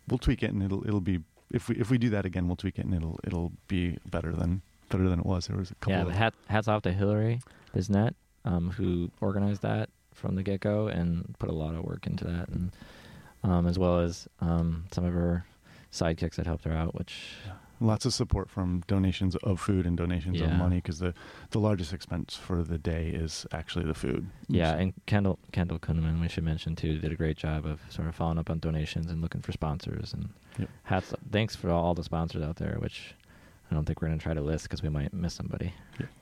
we'll 0.07 0.17
tweak 0.17 0.43
it 0.43 0.51
and 0.51 0.61
it'll, 0.61 0.85
it'll 0.85 1.01
be, 1.01 1.19
if 1.51 1.69
we, 1.69 1.75
if 1.77 1.89
we 1.89 1.97
do 1.97 2.09
that 2.09 2.25
again, 2.25 2.47
we'll 2.47 2.57
tweak 2.57 2.77
it 2.77 2.85
and 2.85 2.93
it'll, 2.93 3.19
it'll 3.23 3.53
be 3.67 3.97
better 4.09 4.33
than, 4.33 4.61
better 4.89 5.07
than 5.09 5.19
it 5.19 5.25
was. 5.25 5.47
There 5.47 5.57
was 5.57 5.71
a 5.71 5.75
couple 5.75 5.93
Yeah, 5.93 6.01
of 6.03 6.11
hat, 6.11 6.33
hats 6.47 6.67
off 6.67 6.81
to 6.83 6.91
Hillary 6.91 7.41
Bisnet, 7.73 8.15
um, 8.45 8.71
who 8.71 9.11
organized 9.21 9.61
that 9.61 9.89
from 10.17 10.35
the 10.35 10.43
get 10.43 10.59
go 10.59 10.87
and 10.87 11.35
put 11.39 11.49
a 11.49 11.53
lot 11.53 11.75
of 11.75 11.83
work 11.83 12.07
into 12.07 12.25
that, 12.25 12.49
and 12.49 12.71
um, 13.43 13.67
as 13.67 13.77
well 13.77 13.99
as 13.99 14.27
um, 14.41 14.85
some 14.91 15.05
of 15.05 15.13
her 15.13 15.45
sidekicks 15.91 16.35
that 16.35 16.45
helped 16.45 16.65
her 16.65 16.73
out, 16.73 16.95
which 16.95 17.35
Lots 17.79 18.05
of 18.05 18.13
support 18.13 18.49
from 18.49 18.83
donations 18.87 19.35
of 19.37 19.59
food 19.59 19.85
and 19.85 19.95
donations 19.95 20.41
of 20.41 20.49
money 20.51 20.77
because 20.77 20.97
the, 20.97 21.13
the 21.51 21.59
largest 21.59 21.93
expense 21.93 22.35
for 22.35 22.63
the 22.63 22.79
day 22.79 23.09
is 23.09 23.45
actually 23.51 23.85
the 23.85 23.93
food. 23.93 24.27
Yeah, 24.47 24.73
and 24.73 24.93
Kendall 25.05 25.37
Kendall 25.51 25.77
Kunneman, 25.77 26.19
we 26.19 26.27
should 26.27 26.43
mention 26.43 26.75
too, 26.75 26.97
did 26.97 27.11
a 27.11 27.15
great 27.15 27.37
job 27.37 27.67
of 27.67 27.79
sort 27.89 28.07
of 28.07 28.15
following 28.15 28.39
up 28.39 28.49
on 28.49 28.57
donations 28.57 29.11
and 29.11 29.21
looking 29.21 29.41
for 29.41 29.51
sponsors. 29.51 30.11
And 30.13 30.29
Yep. 30.57 30.69
hats, 30.85 31.13
thanks 31.31 31.55
for 31.55 31.69
all 31.69 31.93
the 31.93 32.03
sponsors 32.03 32.41
out 32.41 32.55
there, 32.55 32.77
which 32.79 33.13
I 33.69 33.75
don't 33.75 33.85
think 33.85 34.01
we're 34.01 34.07
gonna 34.07 34.19
try 34.19 34.33
to 34.33 34.41
list 34.41 34.63
because 34.63 34.81
we 34.81 34.89
might 34.89 35.13
miss 35.13 35.33
somebody. 35.33 35.73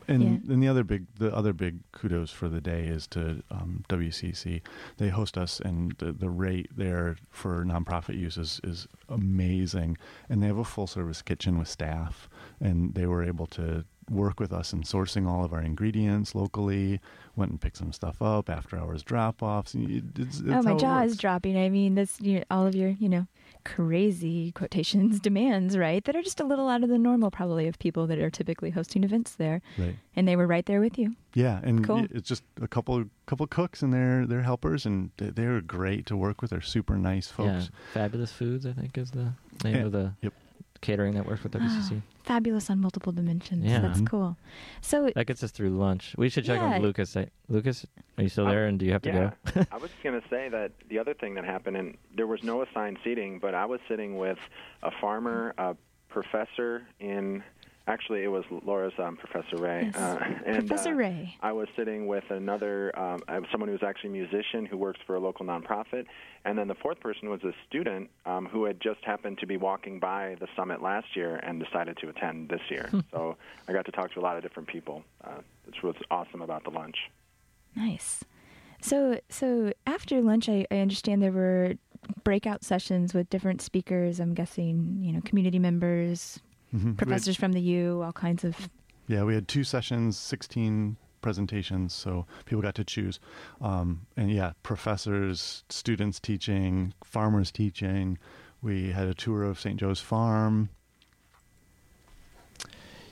And 0.07 0.23
Yeah. 0.23 0.37
then 0.45 0.59
the 0.59 0.67
other 0.67 0.83
big, 0.83 1.05
the 1.19 1.35
other 1.35 1.53
big 1.53 1.79
kudos 1.91 2.31
for 2.31 2.49
the 2.49 2.61
day 2.61 2.85
is 2.87 3.07
to 3.07 3.43
um, 3.51 3.83
WCC. 3.89 4.61
They 4.97 5.09
host 5.09 5.37
us, 5.37 5.59
and 5.59 5.93
the, 5.99 6.11
the 6.11 6.29
rate 6.29 6.69
there 6.75 7.17
for 7.29 7.63
nonprofit 7.65 8.17
use 8.19 8.37
is, 8.37 8.59
is 8.63 8.87
amazing. 9.09 9.97
And 10.29 10.41
they 10.41 10.47
have 10.47 10.57
a 10.57 10.63
full 10.63 10.87
service 10.87 11.21
kitchen 11.21 11.57
with 11.57 11.67
staff, 11.67 12.29
and 12.59 12.93
they 12.95 13.05
were 13.05 13.23
able 13.23 13.45
to 13.47 13.85
work 14.09 14.39
with 14.39 14.53
us 14.53 14.71
in 14.71 14.83
sourcing 14.83 15.27
all 15.27 15.43
of 15.43 15.51
our 15.53 15.61
ingredients 15.61 16.35
locally. 16.35 16.99
Went 17.35 17.51
and 17.51 17.59
picked 17.61 17.77
some 17.77 17.91
stuff 17.91 18.21
up 18.21 18.49
after 18.49 18.77
hours 18.77 19.01
drop 19.03 19.41
offs. 19.41 19.73
It's, 19.75 20.39
it's 20.39 20.41
oh, 20.47 20.61
my 20.61 20.71
how 20.71 20.75
it 20.77 20.79
jaw 20.79 20.99
is 21.01 21.17
dropping. 21.17 21.57
I 21.57 21.69
mean, 21.69 21.95
that's 21.95 22.19
you 22.21 22.43
all 22.51 22.67
of 22.67 22.75
your, 22.75 22.89
you 22.89 23.09
know, 23.09 23.25
crazy 23.65 24.51
quotations 24.53 25.19
demands, 25.29 25.77
right? 25.77 26.03
That 26.05 26.15
are 26.15 26.21
just 26.21 26.39
a 26.39 26.45
little 26.45 26.69
out 26.69 26.83
of 26.83 26.89
the 26.89 26.97
normal, 26.97 27.31
probably, 27.31 27.67
of 27.67 27.77
people 27.79 28.07
that 28.07 28.19
are 28.19 28.29
typically 28.29 28.69
hosting 28.69 29.03
events 29.03 29.35
there. 29.35 29.61
Right. 29.77 29.95
And 30.15 30.27
they 30.27 30.35
were 30.37 30.47
right 30.47 30.65
there 30.65 30.79
with 30.79 30.97
you. 30.97 31.15
Yeah, 31.33 31.59
and 31.63 31.83
Cool. 31.85 32.05
it's 32.11 32.29
just 32.29 32.43
a 32.61 32.67
couple 32.67 33.03
couple 33.25 33.45
cooks 33.47 33.81
and 33.81 33.91
their 33.93 34.25
their 34.25 34.43
helpers, 34.43 34.85
and 34.85 35.09
they're 35.17 35.59
great 35.59 36.05
to 36.05 36.15
work 36.15 36.41
with. 36.41 36.51
They're 36.51 36.61
super 36.61 36.97
nice 36.97 37.27
folks. 37.27 37.65
Yeah, 37.65 37.79
Fabulous 37.93 38.31
Foods, 38.31 38.65
I 38.65 38.71
think, 38.71 38.97
is 38.97 39.11
the 39.11 39.33
name 39.63 39.75
Yeah, 39.75 39.81
of 39.85 39.91
the 39.91 40.13
yep. 40.21 40.33
Catering 40.81 41.13
that 41.15 41.25
works 41.25 41.43
with 41.43 41.53
WCC. 41.53 42.01
Fabulous 42.23 42.69
on 42.69 42.79
multiple 42.81 43.11
dimensions. 43.11 43.65
Yeah. 43.65 43.79
That's 43.79 44.01
Mhm. 44.01 44.07
cool. 44.09 44.37
So, 44.81 45.09
that 45.15 45.27
gets 45.27 45.43
us 45.43 45.51
through 45.51 45.69
lunch. 45.69 46.15
We 46.17 46.29
should 46.29 46.45
check 46.45 46.59
Yeah. 46.59 46.75
on 46.75 46.81
Lucas. 46.81 47.15
Lucas, 47.49 47.85
are 48.17 48.23
you 48.23 48.29
still 48.29 48.45
Um, 48.45 48.51
there? 48.51 48.65
And 48.67 48.79
do 48.79 48.85
you 48.85 48.91
have 48.91 49.01
to 49.03 49.09
yeah. 49.09 49.31
go? 49.53 49.65
I 49.71 49.77
was 49.77 49.91
going 50.03 50.19
to 50.19 50.27
say 50.29 50.49
that 50.49 50.71
the 50.89 50.99
other 50.99 51.13
thing 51.13 51.35
that 51.35 51.45
happened, 51.45 51.77
and 51.77 51.97
there 52.15 52.27
was 52.27 52.43
no 52.43 52.61
assigned 52.61 52.97
seating, 53.03 53.39
but 53.39 53.53
I 53.53 53.65
was 53.65 53.79
sitting 53.87 54.17
with 54.17 54.39
a 54.83 54.91
farmer, 54.99 55.53
a 55.57 55.75
professor 56.09 56.87
in. 56.99 57.43
Actually, 57.87 58.23
it 58.23 58.29
was 58.29 58.43
Laura's 58.65 58.93
um, 58.97 59.15
Professor 59.15 59.57
Ray. 59.57 59.83
Yes. 59.85 59.95
Uh, 59.95 60.17
and, 60.45 60.67
Professor 60.67 60.91
uh, 60.91 60.93
Ray. 60.93 61.35
I 61.41 61.51
was 61.51 61.67
sitting 61.75 62.07
with 62.07 62.23
another, 62.29 62.97
um, 62.97 63.21
uh, 63.27 63.41
someone 63.51 63.69
who's 63.69 63.83
actually 63.83 64.09
a 64.09 64.13
musician 64.13 64.65
who 64.65 64.75
works 64.75 64.99
for 65.05 65.15
a 65.15 65.19
local 65.19 65.45
nonprofit, 65.45 66.05
and 66.45 66.57
then 66.57 66.67
the 66.67 66.73
fourth 66.73 66.99
person 66.99 67.29
was 67.29 67.43
a 67.43 67.51
student 67.67 68.09
um, 68.25 68.47
who 68.47 68.65
had 68.65 68.81
just 68.81 69.03
happened 69.03 69.37
to 69.37 69.45
be 69.45 69.57
walking 69.57 69.99
by 69.99 70.35
the 70.39 70.47
summit 70.55 70.81
last 70.81 71.15
year 71.15 71.35
and 71.37 71.63
decided 71.63 71.95
to 71.97 72.09
attend 72.09 72.49
this 72.49 72.61
year. 72.69 72.89
so 73.11 73.37
I 73.67 73.73
got 73.73 73.85
to 73.85 73.91
talk 73.91 74.11
to 74.13 74.19
a 74.19 74.23
lot 74.23 74.35
of 74.35 74.41
different 74.41 74.67
people, 74.67 75.03
uh, 75.23 75.41
which 75.65 75.83
was 75.83 75.95
awesome 76.09 76.41
about 76.41 76.63
the 76.63 76.71
lunch. 76.71 76.97
Nice. 77.75 78.23
So, 78.81 79.19
so 79.29 79.73
after 79.85 80.21
lunch, 80.21 80.49
I, 80.49 80.65
I 80.71 80.77
understand 80.77 81.21
there 81.21 81.31
were 81.31 81.75
breakout 82.23 82.63
sessions 82.63 83.13
with 83.13 83.29
different 83.29 83.61
speakers. 83.61 84.19
I'm 84.19 84.33
guessing, 84.33 84.97
you 85.01 85.11
know, 85.11 85.21
community 85.21 85.59
members, 85.59 86.39
Mhm. 86.75 86.83
We 86.83 86.87
had- 86.89 86.97
professors 86.97 87.35
from 87.37 87.53
the 87.53 87.61
U, 87.61 88.01
all 88.03 88.13
kinds 88.13 88.43
of. 88.43 88.69
Yeah, 89.07 89.23
we 89.23 89.35
had 89.35 89.47
two 89.47 89.63
sessions, 89.63 90.17
16 90.17 90.97
presentations, 91.21 91.93
so 91.93 92.25
people 92.45 92.61
got 92.61 92.75
to 92.75 92.83
choose. 92.83 93.19
Um, 93.61 94.01
and 94.17 94.31
yeah, 94.31 94.53
professors, 94.63 95.63
students 95.69 96.19
teaching, 96.19 96.93
farmers 97.03 97.51
teaching. 97.51 98.17
We 98.61 98.91
had 98.91 99.07
a 99.07 99.13
tour 99.13 99.43
of 99.43 99.59
St. 99.59 99.79
Joe's 99.79 99.99
Farm. 99.99 100.69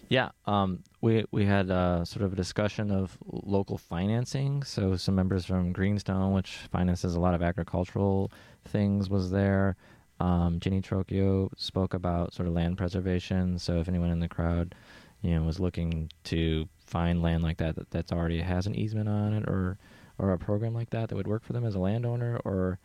Yeah, 0.09 0.29
um, 0.45 0.83
we 1.01 1.25
we 1.31 1.45
had 1.45 1.71
uh, 1.71 2.05
sort 2.05 2.23
of 2.23 2.33
a 2.33 2.35
discussion 2.35 2.91
of 2.91 3.17
local 3.31 3.77
financing. 3.77 4.61
So 4.63 4.95
some 4.95 5.15
members 5.15 5.45
from 5.45 5.71
Greenstone, 5.73 6.33
which 6.33 6.51
finances 6.71 7.15
a 7.15 7.19
lot 7.19 7.33
of 7.33 7.41
agricultural 7.41 8.31
things, 8.65 9.09
was 9.09 9.31
there. 9.31 9.75
Um, 10.23 10.61
Ginny 10.61 10.81
Trocchio 10.81 11.49
spoke 11.57 11.93
about 11.93 12.33
sort 12.33 12.47
of 12.47 12.53
land 12.53 12.77
preservation. 12.77 13.59
So 13.59 13.81
if 13.81 13.89
anyone 13.89 14.09
in 14.09 14.21
the 14.21 14.29
crowd, 14.29 14.73
you 15.21 15.35
know, 15.35 15.43
was 15.43 15.59
looking 15.59 16.09
to 16.25 16.69
find 16.85 17.21
land 17.21 17.43
like 17.43 17.57
that, 17.57 17.75
that 17.75 17.91
that's 17.91 18.13
already 18.13 18.39
has 18.39 18.65
an 18.65 18.73
easement 18.73 19.09
on 19.09 19.33
it, 19.33 19.43
or 19.49 19.77
or 20.17 20.31
a 20.31 20.37
program 20.37 20.73
like 20.73 20.91
that 20.91 21.09
that 21.09 21.15
would 21.15 21.27
work 21.27 21.43
for 21.43 21.51
them 21.51 21.65
as 21.65 21.75
a 21.75 21.79
landowner, 21.79 22.39
or 22.45 22.79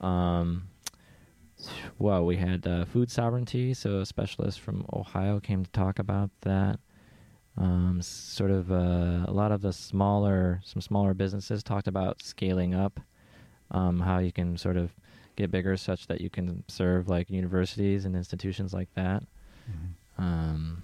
um, 0.00 0.68
well, 1.98 2.24
we 2.24 2.36
had 2.36 2.66
uh, 2.66 2.86
food 2.86 3.10
sovereignty. 3.10 3.74
So 3.74 4.00
a 4.00 4.06
specialist 4.06 4.60
from 4.60 4.86
Ohio 4.90 5.40
came 5.40 5.64
to 5.64 5.70
talk 5.72 5.98
about 5.98 6.30
that. 6.40 6.80
Um, 7.58 8.00
sort 8.00 8.50
of 8.50 8.72
uh, 8.72 9.26
a 9.26 9.32
lot 9.32 9.52
of 9.52 9.60
the 9.60 9.74
smaller, 9.74 10.62
some 10.64 10.80
smaller 10.80 11.12
businesses 11.12 11.62
talked 11.62 11.88
about 11.88 12.22
scaling 12.22 12.74
up, 12.74 13.00
um, 13.72 14.00
how 14.00 14.20
you 14.20 14.32
can 14.32 14.56
sort 14.56 14.78
of 14.78 14.94
get 15.38 15.50
bigger 15.50 15.76
such 15.76 16.06
that 16.08 16.20
you 16.20 16.28
can 16.28 16.64
serve 16.68 17.08
like 17.08 17.30
universities 17.30 18.04
and 18.04 18.14
institutions 18.16 18.74
like 18.74 18.88
that. 18.94 19.22
Mm-hmm. 19.70 20.22
Um, 20.22 20.82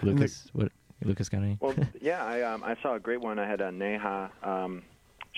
And 0.00 0.08
the- 0.10 0.14
Lucas, 0.14 0.48
what 0.52 0.72
Lucas 1.04 1.28
got 1.28 1.42
any? 1.42 1.58
Well, 1.60 1.74
yeah, 2.00 2.24
I 2.24 2.42
um, 2.42 2.62
I 2.64 2.76
saw 2.82 2.94
a 2.94 3.00
great 3.00 3.20
one. 3.20 3.38
I 3.38 3.46
had 3.46 3.60
a 3.60 3.70
Neha 3.72 4.30
um, 4.42 4.82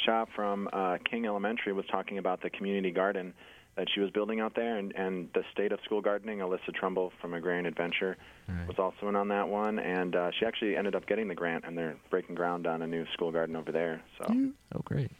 Shah 0.04 0.26
from 0.36 0.68
uh, 0.72 0.98
King 1.10 1.26
Elementary 1.26 1.72
was 1.72 1.86
talking 1.90 2.18
about 2.18 2.42
the 2.42 2.50
community 2.50 2.90
garden 2.90 3.32
that 3.76 3.86
she 3.94 4.00
was 4.00 4.10
building 4.10 4.40
out 4.40 4.54
there, 4.56 4.76
and, 4.76 4.92
and 4.96 5.28
the 5.34 5.42
state 5.52 5.70
of 5.70 5.78
school 5.84 6.00
gardening. 6.00 6.38
Alyssa 6.40 6.74
Trumbull 6.74 7.12
from 7.20 7.32
Agrarian 7.34 7.64
Adventure 7.66 8.16
Right. 8.48 8.66
was 8.66 8.78
also 8.78 9.08
in 9.08 9.14
on 9.14 9.28
that 9.28 9.48
one, 9.48 9.78
and 9.78 10.16
uh, 10.16 10.30
she 10.38 10.44
actually 10.46 10.74
ended 10.76 10.94
up 10.96 11.06
getting 11.06 11.28
the 11.28 11.34
grant, 11.34 11.64
and 11.66 11.76
they're 11.78 11.96
breaking 12.10 12.34
ground 12.34 12.66
on 12.66 12.82
a 12.82 12.86
new 12.86 13.04
school 13.12 13.30
garden 13.30 13.54
over 13.56 13.70
there. 13.70 14.00
So. 14.18 14.24
Oh, 14.74 14.80
great. 14.84 15.10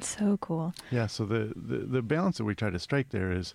So 0.00 0.36
cool. 0.40 0.74
Yeah, 0.90 1.06
so 1.06 1.24
the, 1.24 1.52
the, 1.56 1.78
the 1.78 2.02
balance 2.02 2.38
that 2.38 2.44
we 2.44 2.54
try 2.54 2.70
to 2.70 2.78
strike 2.78 3.10
there 3.10 3.32
is 3.32 3.54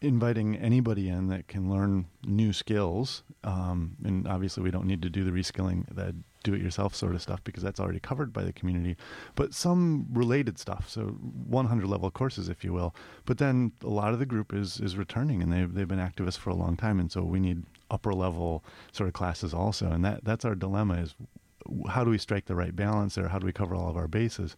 inviting 0.00 0.56
anybody 0.56 1.08
in 1.08 1.28
that 1.28 1.48
can 1.48 1.70
learn 1.70 2.06
new 2.24 2.52
skills. 2.52 3.22
Um, 3.44 3.96
and 4.04 4.26
obviously, 4.26 4.62
we 4.62 4.70
don't 4.70 4.86
need 4.86 5.02
to 5.02 5.10
do 5.10 5.24
the 5.24 5.30
reskilling, 5.30 5.84
the 5.94 6.14
do 6.42 6.54
it 6.54 6.62
yourself 6.62 6.94
sort 6.94 7.14
of 7.14 7.20
stuff, 7.20 7.42
because 7.42 7.62
that's 7.62 7.80
already 7.80 7.98
covered 7.98 8.32
by 8.32 8.44
the 8.44 8.52
community. 8.52 8.96
But 9.34 9.52
some 9.52 10.06
related 10.12 10.60
stuff, 10.60 10.88
so 10.88 11.02
100 11.02 11.88
level 11.88 12.08
courses, 12.12 12.48
if 12.48 12.62
you 12.62 12.72
will. 12.72 12.94
But 13.24 13.38
then 13.38 13.72
a 13.82 13.88
lot 13.88 14.12
of 14.12 14.20
the 14.20 14.26
group 14.26 14.54
is, 14.54 14.78
is 14.78 14.96
returning, 14.96 15.42
and 15.42 15.52
they've, 15.52 15.72
they've 15.72 15.88
been 15.88 15.98
activists 15.98 16.38
for 16.38 16.50
a 16.50 16.54
long 16.54 16.76
time. 16.76 17.00
And 17.00 17.10
so 17.10 17.22
we 17.22 17.40
need 17.40 17.64
upper 17.90 18.14
level 18.14 18.62
sort 18.92 19.08
of 19.08 19.14
classes 19.14 19.52
also. 19.52 19.90
And 19.90 20.04
that, 20.04 20.24
that's 20.24 20.44
our 20.44 20.54
dilemma 20.54 20.94
is 20.94 21.16
how 21.88 22.04
do 22.04 22.10
we 22.10 22.18
strike 22.18 22.46
the 22.46 22.54
right 22.54 22.74
balance 22.74 23.16
there? 23.16 23.28
How 23.28 23.38
do 23.38 23.46
we 23.46 23.52
cover 23.52 23.74
all 23.74 23.88
of 23.88 23.96
our 23.96 24.08
bases? 24.08 24.56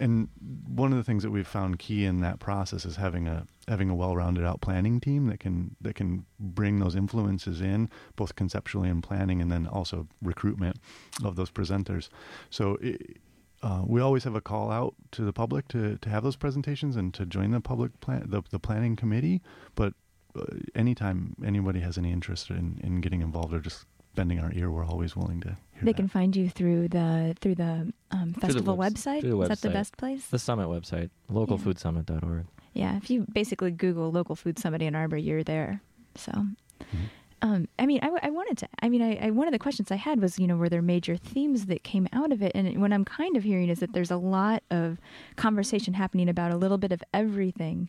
And 0.00 0.28
one 0.66 0.92
of 0.92 0.98
the 0.98 1.04
things 1.04 1.22
that 1.22 1.30
we've 1.30 1.46
found 1.46 1.78
key 1.78 2.04
in 2.04 2.20
that 2.20 2.38
process 2.38 2.84
is 2.84 2.96
having 2.96 3.26
a 3.26 3.46
having 3.68 3.90
a 3.90 3.94
well-rounded 3.94 4.44
out 4.44 4.60
planning 4.60 5.00
team 5.00 5.26
that 5.26 5.40
can 5.40 5.76
that 5.80 5.94
can 5.94 6.26
bring 6.38 6.78
those 6.78 6.94
influences 6.94 7.60
in 7.60 7.88
both 8.16 8.34
conceptually 8.36 8.88
and 8.88 9.02
planning, 9.02 9.40
and 9.40 9.50
then 9.50 9.66
also 9.66 10.06
recruitment 10.22 10.76
of 11.24 11.36
those 11.36 11.50
presenters. 11.50 12.08
So. 12.50 12.76
It, 12.80 13.18
uh, 13.62 13.82
we 13.86 14.02
always 14.02 14.22
have 14.22 14.34
a 14.34 14.40
call 14.40 14.70
out 14.70 14.94
to 15.10 15.22
the 15.22 15.32
public 15.32 15.66
to, 15.66 15.96
to 15.96 16.10
have 16.10 16.22
those 16.22 16.36
presentations 16.36 16.94
and 16.94 17.14
to 17.14 17.24
join 17.24 17.50
the 17.52 17.60
public 17.60 17.98
plan 18.00 18.22
the, 18.26 18.42
the 18.50 18.58
planning 18.58 18.94
committee. 18.94 19.40
But 19.74 19.94
uh, 20.38 20.44
anytime 20.74 21.34
anybody 21.44 21.80
has 21.80 21.96
any 21.96 22.12
interest 22.12 22.50
in, 22.50 22.78
in 22.84 23.00
getting 23.00 23.22
involved 23.22 23.54
or 23.54 23.60
just 23.60 23.86
bending 24.16 24.40
our 24.40 24.50
ear, 24.52 24.70
we're 24.70 24.84
always 24.84 25.14
willing 25.14 25.40
to 25.42 25.56
They 25.80 25.92
that. 25.92 25.96
can 25.96 26.08
find 26.08 26.34
you 26.34 26.48
through 26.50 26.88
the 26.88 27.36
through 27.40 27.54
the 27.54 27.92
um, 28.10 28.32
the 28.32 28.40
festival 28.40 28.76
webs- 28.76 29.04
website. 29.04 29.20
through 29.20 29.30
the 29.38 29.40
Is 29.42 29.48
that 29.50 29.60
the 29.60 29.70
best 29.70 29.96
place? 29.96 30.26
The 30.26 30.38
summit 30.40 30.66
website, 30.66 31.10
Yeah. 31.28 31.36
localfoodsummit.org. 31.36 32.46
Yeah, 32.72 32.96
if 32.96 33.08
you 33.10 33.24
basically 33.32 33.70
Google 33.70 34.10
local 34.10 34.34
food 34.34 34.58
summit 34.58 34.82
Ann 34.82 34.94
Arbor, 34.96 35.16
you're 35.16 35.44
there. 35.44 35.80
So, 36.16 36.32
Mm-hmm. 36.32 37.04
um, 37.42 37.68
I 37.78 37.86
mean, 37.86 38.00
I 38.02 38.30
wanted 38.30 38.58
to. 38.58 38.68
I 38.82 38.88
mean, 38.90 39.00
I, 39.02 39.26
I 39.26 39.30
one 39.30 39.46
of 39.48 39.52
the 39.52 39.58
questions 39.58 39.90
I 39.90 39.96
had 39.96 40.20
was, 40.20 40.38
you 40.38 40.46
know, 40.46 40.56
were 40.56 40.68
there 40.68 40.82
major 40.82 41.16
themes 41.16 41.66
that 41.66 41.84
came 41.84 42.06
out 42.12 42.32
of 42.32 42.42
it? 42.42 42.52
And 42.54 42.80
what 42.80 42.92
I'm 42.92 43.04
kind 43.04 43.36
of 43.36 43.44
hearing 43.44 43.68
is 43.70 43.80
that 43.80 43.92
there's 43.94 44.10
a 44.10 44.16
lot 44.16 44.62
of 44.70 44.98
conversation 45.36 45.94
happening 45.94 46.28
about 46.28 46.52
a 46.52 46.56
little 46.56 46.78
bit 46.78 46.92
of 46.92 47.02
everything. 47.14 47.88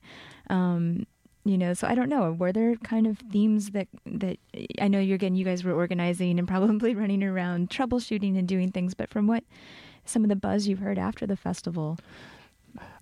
Um, 0.49 1.05
you 1.49 1.57
know, 1.57 1.73
so 1.73 1.87
I 1.87 1.95
don't 1.95 2.09
know. 2.09 2.31
Were 2.31 2.51
there 2.51 2.75
kind 2.77 3.07
of 3.07 3.19
themes 3.31 3.71
that 3.71 3.87
that 4.05 4.37
I 4.81 4.87
know 4.87 4.99
you're 4.99 5.15
again, 5.15 5.35
you 5.35 5.45
guys 5.45 5.63
were 5.63 5.73
organizing 5.73 6.39
and 6.39 6.47
probably 6.47 6.95
running 7.03 7.23
around 7.23 7.69
troubleshooting 7.69 8.37
and 8.37 8.47
doing 8.47 8.71
things, 8.71 8.93
but 8.93 9.09
from 9.09 9.27
what 9.27 9.43
some 10.05 10.23
of 10.23 10.29
the 10.29 10.35
buzz 10.35 10.67
you've 10.67 10.79
heard 10.79 10.97
after 10.97 11.25
the 11.27 11.35
festival, 11.35 11.97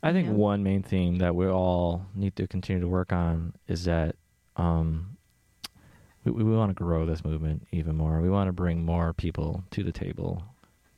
I 0.01 0.11
think 0.11 0.27
Yeah. 0.27 0.33
one 0.33 0.63
main 0.63 0.81
theme 0.83 1.17
that 1.17 1.35
we 1.35 1.47
all 1.47 2.05
need 2.15 2.35
to 2.37 2.47
continue 2.47 2.81
to 2.81 2.87
work 2.87 3.11
on 3.13 3.53
is 3.67 3.83
that 3.85 4.15
um, 4.55 5.17
we, 6.23 6.31
we 6.31 6.43
want 6.43 6.69
to 6.71 6.73
grow 6.73 7.05
this 7.05 7.23
movement 7.23 7.67
even 7.71 7.95
more. 7.95 8.21
We 8.21 8.29
want 8.29 8.47
to 8.47 8.53
bring 8.53 8.83
more 8.85 9.13
people 9.13 9.63
to 9.71 9.83
the 9.83 9.91
table, 9.91 10.43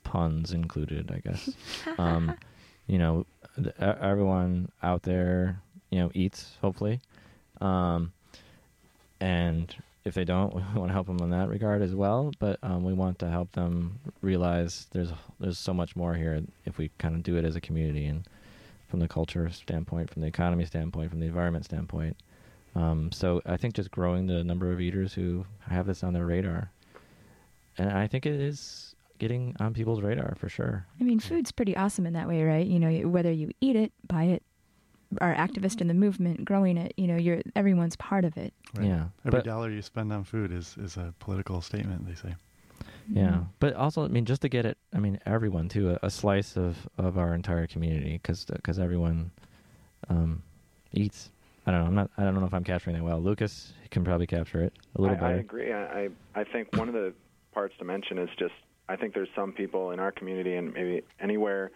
puns 0.04 0.52
included, 0.54 1.12
I 1.12 1.20
guess. 1.20 1.50
um, 1.98 2.36
you 2.88 2.98
know, 2.98 3.26
th- 3.62 3.76
everyone 3.80 4.70
out 4.82 5.04
there, 5.04 5.62
you 5.90 6.00
know, 6.00 6.12
eats 6.14 6.56
hopefully, 6.62 7.02
um, 7.62 8.12
and 9.20 9.74
if 10.06 10.14
they 10.14 10.26
don't, 10.26 10.54
we 10.56 10.62
want 10.76 10.90
to 10.90 10.94
help 10.94 11.08
them 11.08 11.20
in 11.20 11.30
that 11.32 11.50
regard 11.50 11.82
as 11.82 11.94
well. 11.94 12.32
But 12.40 12.60
um, 12.64 12.84
we 12.84 12.94
want 12.94 13.20
to 13.20 13.30
help 13.30 13.52
them 13.52 14.00
realize 14.22 14.88
there's 14.92 15.12
there's 15.40 15.60
so 15.60 15.74
much 15.74 15.96
more 15.96 16.16
here 16.16 16.42
if 16.66 16.78
we 16.78 16.90
kind 16.98 17.16
of 17.16 17.24
do 17.24 17.38
it 17.38 17.46
as 17.46 17.56
a 17.56 17.62
community 17.62 18.06
and 18.06 18.28
from 18.90 19.00
the 19.00 19.08
culture 19.08 19.50
standpoint, 19.50 20.10
from 20.10 20.22
the 20.22 20.28
economy 20.28 20.66
standpoint, 20.66 21.10
from 21.10 21.20
the 21.20 21.26
environment 21.26 21.66
standpoint. 21.66 22.16
Um, 22.76 23.12
so 23.12 23.42
I 23.46 23.58
think 23.58 23.74
just 23.74 23.92
growing 23.92 24.28
the 24.28 24.44
number 24.44 24.72
of 24.72 24.80
eaters 24.80 25.14
who 25.14 25.46
have 25.70 25.88
this 25.88 26.04
on 26.04 26.14
their 26.14 26.26
radar, 26.26 26.72
and 27.78 27.90
I 27.90 28.08
think 28.08 28.26
it 28.26 28.40
is 28.40 28.96
getting 29.20 29.56
on 29.60 29.74
people's 29.74 30.02
radar 30.02 30.36
for 30.36 30.48
sure. 30.48 30.86
I 31.00 31.04
mean, 31.04 31.20
food's 31.20 31.52
pretty 31.52 31.76
awesome 31.76 32.06
in 32.06 32.14
that 32.14 32.28
way, 32.28 32.44
right? 32.44 32.66
You 32.66 32.80
know, 32.80 33.10
whether 33.10 33.32
you 33.32 33.52
eat 33.62 33.76
it, 33.76 33.92
buy 34.08 34.26
it, 34.26 34.44
are 35.22 35.34
activist 35.36 35.82
in 35.82 35.88
the 35.88 35.94
movement, 35.94 36.44
growing 36.46 36.78
it, 36.78 36.94
you 36.98 37.08
know, 37.08 37.16
you're 37.16 37.42
everyone's 37.56 37.96
part 37.96 38.26
of 38.26 38.38
it. 38.38 38.54
Right. 38.76 38.88
Yeah, 38.88 39.06
Every 39.26 39.40
but- 39.40 39.44
dollar 39.46 39.70
you 39.72 39.82
spend 39.82 40.12
on 40.12 40.24
food 40.24 40.52
is, 40.52 40.76
is 40.78 40.98
a 40.98 41.14
political 41.20 41.62
statement, 41.62 42.06
they 42.08 42.16
say. 42.16 42.36
Yeah, 43.10 43.30
Mhm. 43.30 43.48
but 43.60 43.74
also, 43.74 44.04
I 44.04 44.10
mean, 44.10 44.26
just 44.26 44.42
to 44.42 44.50
get 44.50 44.66
it, 44.66 44.78
I 44.94 45.00
mean, 45.00 45.18
everyone 45.26 45.70
too, 45.70 45.92
a, 45.92 46.00
a 46.04 46.10
slice 46.10 46.58
of, 46.58 46.90
of 46.98 47.18
our 47.18 47.34
entire 47.34 47.66
community, 47.66 48.14
because 48.22 48.46
cuz 48.64 48.78
everyone 48.80 49.32
um, 50.10 50.44
eats. 50.92 51.32
I 51.66 51.72
don't 51.72 51.82
know. 51.82 51.88
I'm 51.88 51.96
not. 51.96 52.12
I 52.18 52.24
don't 52.24 52.36
know 52.36 52.46
if 52.46 52.54
I'm 52.54 52.64
capturing 52.64 52.96
that 52.96 53.04
well. 53.04 53.20
Lucas 53.20 53.74
can 53.92 54.04
probably 54.04 54.28
capture 54.28 54.62
it 54.62 54.74
a 54.96 55.02
little 55.02 55.18
I, 55.18 55.20
better. 55.20 55.36
I 55.36 55.40
agree. 55.40 55.74
I, 55.74 55.84
I 56.04 56.10
I 56.36 56.44
think 56.46 56.70
one 56.78 56.88
of 56.88 56.94
the 56.94 57.14
parts 57.54 57.74
to 57.80 57.86
mention 57.86 58.18
is 58.18 58.30
just 58.38 58.54
I 58.88 58.96
think 58.96 59.14
there's 59.14 59.28
some 59.36 59.52
people 59.52 59.92
in 59.92 60.00
our 60.00 60.12
community 60.12 60.56
and 60.56 60.74
maybe 60.74 61.02
anywhere 61.20 61.72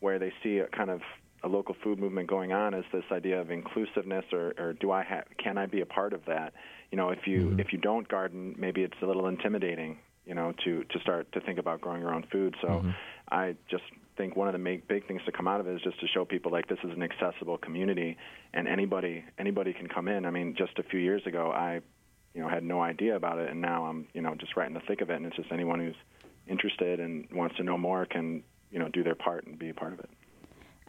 where 0.00 0.18
they 0.18 0.32
see 0.42 0.58
a 0.58 0.66
kind 0.68 0.90
of 0.90 1.00
a 1.46 1.48
local 1.48 1.76
food 1.82 1.98
movement 1.98 2.28
going 2.28 2.52
on 2.52 2.74
is 2.74 2.84
this 2.92 3.04
idea 3.12 3.40
of 3.40 3.50
inclusiveness 3.50 4.24
or, 4.32 4.52
or 4.58 4.72
do 4.74 4.90
I 4.90 5.04
ha- 5.04 5.24
can 5.38 5.56
I 5.56 5.66
be 5.66 5.80
a 5.80 5.86
part 5.86 6.12
of 6.12 6.24
that? 6.26 6.52
You 6.90 6.98
know, 6.98 7.10
if 7.10 7.26
you 7.26 7.50
Mhm. 7.50 7.60
if 7.60 7.72
you 7.72 7.78
don't 7.78 8.06
garden, 8.08 8.54
maybe 8.58 8.82
it's 8.82 9.00
a 9.00 9.06
little 9.06 9.28
intimidating. 9.28 9.98
You 10.24 10.34
know, 10.34 10.52
to 10.64 10.82
to 10.82 10.98
start 11.00 11.30
to 11.32 11.40
think 11.40 11.58
about 11.60 11.80
growing 11.80 12.00
your 12.00 12.12
own 12.12 12.24
food. 12.24 12.56
So 12.60 12.82
Mhm. 12.84 12.94
I 13.30 13.54
just 13.68 13.84
think 14.16 14.34
one 14.34 14.48
of 14.48 14.54
the 14.54 14.58
make, 14.58 14.88
big 14.88 15.06
things 15.06 15.22
to 15.24 15.30
come 15.30 15.46
out 15.46 15.60
of 15.60 15.68
it 15.68 15.74
is 15.76 15.82
just 15.82 16.00
to 16.00 16.08
show 16.08 16.24
people 16.24 16.50
like 16.50 16.66
this 16.66 16.80
is 16.82 16.90
an 16.90 17.02
accessible 17.02 17.58
community 17.58 18.16
and 18.52 18.66
anybody 18.66 19.24
anybody 19.38 19.72
can 19.72 19.86
come 19.86 20.08
in. 20.08 20.26
I 20.26 20.30
mean, 20.30 20.56
just 20.56 20.78
a 20.80 20.82
few 20.82 20.98
years 20.98 21.24
ago, 21.26 21.52
I 21.52 21.80
you 22.34 22.40
know 22.42 22.48
had 22.48 22.64
no 22.64 22.80
idea 22.80 23.14
about 23.14 23.38
it, 23.38 23.48
and 23.50 23.60
now 23.60 23.84
I'm 23.84 24.08
you 24.14 24.20
know 24.20 24.34
just 24.34 24.56
right 24.56 24.66
in 24.66 24.74
the 24.74 24.80
thick 24.88 25.00
of 25.00 25.10
it, 25.10 25.14
and 25.14 25.26
it's 25.26 25.36
just 25.36 25.52
anyone 25.52 25.78
who's 25.78 26.00
interested 26.48 26.98
and 26.98 27.28
wants 27.32 27.56
to 27.56 27.62
know 27.62 27.78
more 27.78 28.04
can 28.04 28.42
you 28.72 28.80
know 28.80 28.88
do 28.88 29.04
their 29.04 29.14
part 29.14 29.46
and 29.46 29.56
be 29.58 29.68
a 29.68 29.74
part 29.74 29.92
of 29.92 30.00
it. 30.00 30.10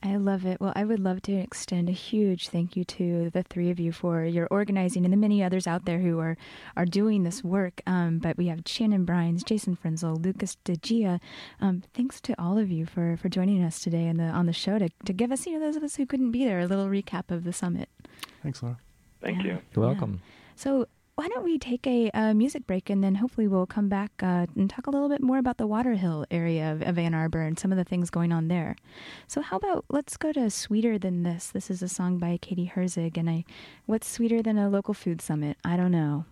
I 0.04 0.16
love 0.18 0.46
it. 0.46 0.62
Well, 0.62 0.74
I 0.76 0.84
would 0.84 1.00
love 1.00 1.24
to 1.24 1.34
extend 1.34 1.90
a 1.90 1.92
huge 1.92 2.50
thank 2.50 2.76
you 2.78 2.84
to 2.84 3.32
the 3.32 3.42
three 3.42 3.72
of 3.72 3.80
you 3.80 3.92
for 3.92 4.24
your 4.24 4.48
organizing 4.52 5.04
and 5.06 5.12
the 5.12 5.18
many 5.18 5.42
others 5.44 5.66
out 5.66 5.86
there 5.86 5.98
who 6.00 6.20
are 6.20 6.38
are 6.76 6.86
doing 6.86 7.24
this 7.24 7.44
work. 7.44 7.82
Um, 7.88 8.20
but 8.20 8.38
we 8.38 8.48
have 8.48 8.62
Shannon 8.66 9.08
Brines, 9.08 9.44
Jason 9.44 9.76
Frenzel, 9.76 10.24
Lucas 10.24 10.56
DiGia. 10.66 11.20
Um, 11.60 11.82
thanks 11.96 12.22
to 12.22 12.40
all 12.40 12.60
of 12.60 12.70
you 12.70 12.86
for, 12.86 13.18
for 13.18 13.28
joining 13.28 13.64
us 13.64 13.80
today 13.80 14.06
in 14.06 14.18
the 14.18 14.26
on 14.26 14.46
the 14.46 14.54
show 14.54 14.78
to, 14.78 14.88
to 15.06 15.14
give 15.14 15.32
us, 15.32 15.48
you 15.48 15.54
know, 15.54 15.66
those 15.66 15.76
of 15.76 15.84
us 15.84 15.96
who 15.96 16.06
couldn't 16.06 16.32
be 16.32 16.46
there, 16.46 16.60
a 16.60 16.68
little 16.68 16.88
recap 16.88 17.32
of 17.32 17.44
the 17.44 17.52
summit. 17.54 17.90
Thanks, 18.44 18.62
Laura. 18.62 18.78
Thank 19.22 19.40
Yeah. 19.40 19.44
you. 19.46 19.60
You're 19.76 19.86
Yeah. 19.86 19.92
welcome. 19.92 20.22
So 20.56 20.88
why 21.18 21.28
don't 21.28 21.44
we 21.44 21.58
take 21.58 21.88
a, 21.88 22.12
uh 22.12 22.32
music 22.36 22.68
break 22.68 22.92
and 22.92 23.04
then 23.04 23.16
hopefully 23.16 23.48
we'll 23.48 23.66
come 23.66 23.90
back 23.90 24.12
uh, 24.22 24.46
and 24.56 24.70
talk 24.70 24.86
a 24.86 24.92
little 24.92 25.10
bit 25.10 25.20
more 25.20 25.40
about 25.40 25.58
the 25.58 25.66
Waterhill 25.66 26.26
area 26.30 26.72
of, 26.72 26.84
of 26.84 27.00
Ann 27.00 27.16
Arbor 27.16 27.42
and 27.42 27.58
some 27.58 27.72
of 27.72 27.78
the 27.78 27.84
things 27.84 28.12
going 28.12 28.32
on 28.32 28.50
there. 28.50 28.76
So 29.28 29.42
how 29.42 29.58
about 29.58 29.86
let's 29.90 30.16
go 30.16 30.32
to 30.32 30.52
Sweeter 30.52 31.00
Than 31.00 31.24
This. 31.24 31.48
This 31.48 31.72
is 31.72 31.82
a 31.82 31.88
song 31.88 32.20
by 32.20 32.38
Katie 32.40 32.72
Herzig 32.74 33.18
and 33.18 33.28
I 33.28 33.46
what's 33.88 34.08
sweeter 34.08 34.44
than 34.44 34.60
a 34.60 34.70
local 34.70 34.94
food 34.94 35.20
summit? 35.20 35.58
I 35.64 35.76
don't 35.76 35.92
know. 35.92 36.26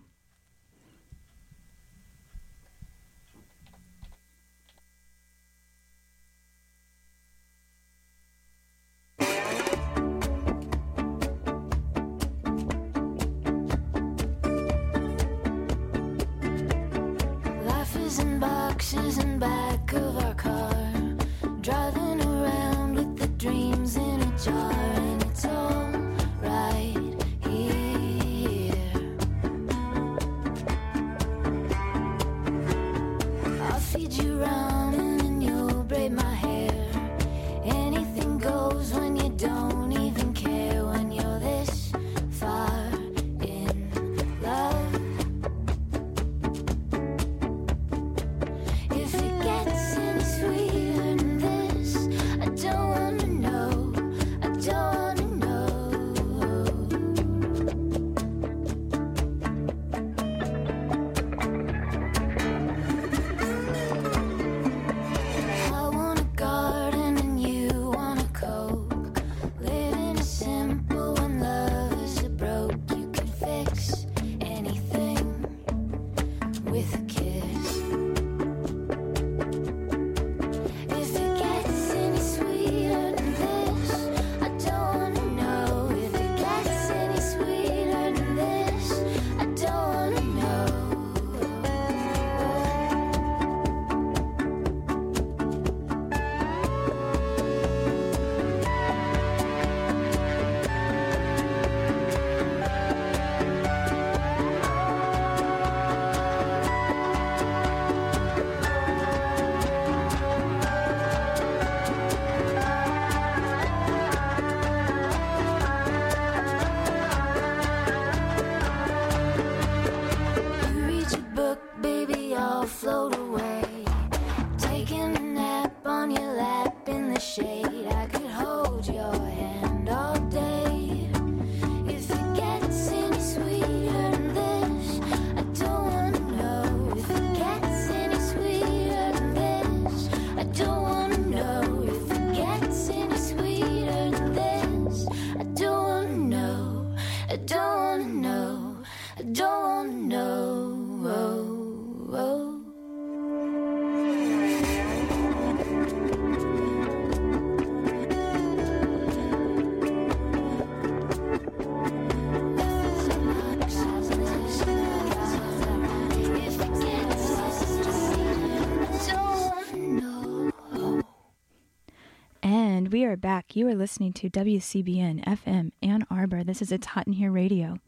Are 173.06 173.16
back. 173.16 173.54
You 173.54 173.68
are 173.68 173.74
listening 173.76 174.12
to 174.14 174.28
WCBN 174.28 175.24
FM 175.24 175.70
Ann 175.80 176.04
Arbor. 176.10 176.42
This 176.42 176.60
is 176.60 176.72
It's 176.72 176.88
Hot 176.88 177.06
in 177.06 177.12
Here 177.12 177.30
Radio. 177.30 177.78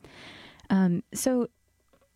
Um, 0.71 1.03
so 1.13 1.49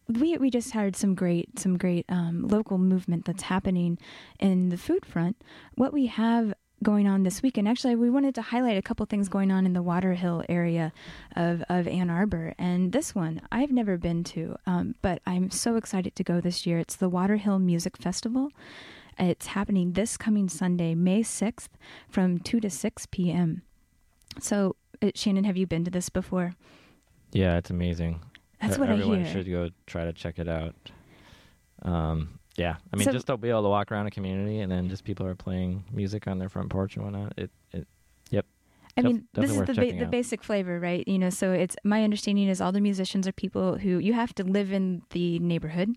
we 0.07 0.37
we 0.37 0.51
just 0.51 0.71
had 0.71 0.95
some 0.95 1.17
great 1.17 1.59
some 1.59 1.77
great 1.77 2.07
um, 2.09 2.47
local 2.47 2.79
movement 2.79 3.25
that's 3.25 3.43
happening 3.43 3.99
in 4.39 4.69
the 4.69 4.77
food 4.77 5.05
front. 5.05 5.43
What 5.75 5.93
we 5.93 6.07
have 6.07 6.55
going 6.85 7.09
on 7.09 7.25
this 7.25 7.43
weekend, 7.43 7.67
actually, 7.67 7.97
we 7.97 8.09
wanted 8.09 8.37
to 8.37 8.43
highlight 8.43 8.79
a 8.79 8.83
couple 8.83 9.05
things 9.07 9.29
going 9.29 9.51
on 9.51 9.67
in 9.67 9.73
the 9.73 9.83
Waterhill 9.83 10.45
area 10.49 10.93
of 11.35 11.65
of 11.69 11.89
Ann 11.89 12.09
Arbor. 12.09 12.55
And 12.57 12.93
this 12.93 13.17
one 13.17 13.41
I've 13.51 13.73
never 13.73 13.99
been 13.99 14.23
to, 14.25 14.55
um, 14.65 14.95
but 15.03 15.21
I'm 15.27 15.51
so 15.51 15.75
excited 15.75 16.15
to 16.15 16.23
go 16.23 16.41
this 16.41 16.67
year. 16.67 16.79
It's 16.79 16.95
the 16.95 17.09
Waterhill 17.09 17.59
Music 17.59 17.97
Festival. 17.97 18.53
It's 19.31 19.47
happening 19.47 19.93
this 19.93 20.17
coming 20.17 20.49
Sunday, 20.49 20.95
May 20.95 21.23
6th, 21.23 21.69
from 22.09 22.39
2 22.41 22.61
to 22.61 22.69
6 22.71 23.07
p.m. 23.07 23.63
So, 24.41 24.75
uh, 25.01 25.11
Shannon, 25.15 25.45
have 25.45 25.57
you 25.57 25.67
been 25.67 25.85
to 25.85 25.91
this 25.91 26.09
before? 26.09 26.55
Yeah, 27.33 27.57
it's 27.57 27.71
amazing. 27.71 28.21
That's 28.61 28.79
what 28.79 28.89
I 28.89 28.93
Everyone 28.95 29.25
hear. 29.25 29.33
should 29.33 29.49
go 29.49 29.71
try 29.87 30.05
to 30.05 30.13
check 30.13 30.39
it 30.39 30.49
out. 30.49 30.75
Um, 31.83 32.39
yeah, 32.57 32.77
I 32.93 32.97
mean, 32.97 33.05
So- 33.07 33.13
just 33.13 33.27
to 33.29 33.37
be 33.37 33.49
able 33.51 33.63
to 33.63 33.69
walk 33.69 33.91
around 33.93 34.07
a 34.07 34.11
community 34.11 34.59
and 34.61 34.71
then 34.71 34.89
just 34.89 35.05
people 35.05 35.27
are 35.27 35.35
playing 35.35 35.85
music 35.93 36.27
on 36.27 36.39
their 36.39 36.49
front 36.49 36.71
porch 36.71 36.97
and 36.97 37.05
whatnot. 37.05 37.33
It, 37.37 37.51
it, 37.73 37.87
yep. 38.31 38.47
I 38.97 39.03
Def- 39.03 39.11
mean, 39.11 39.29
this 39.35 39.51
is 39.51 39.57
the 39.63 39.75
ba- 39.75 39.99
the 39.99 40.07
basic 40.07 40.43
flavor, 40.45 40.79
right? 40.79 41.07
You 41.09 41.19
know, 41.19 41.31
so 41.31 41.53
it's 41.53 41.77
my 41.83 42.05
understanding 42.05 42.49
is 42.49 42.61
all 42.61 42.73
the 42.73 42.81
musicians 42.81 43.27
are 43.27 43.33
people 43.33 43.79
who 43.79 43.99
you 43.99 44.13
have 44.13 44.35
to 44.35 44.45
live 44.45 44.73
in 44.73 45.03
the 45.11 45.39
neighborhood 45.39 45.97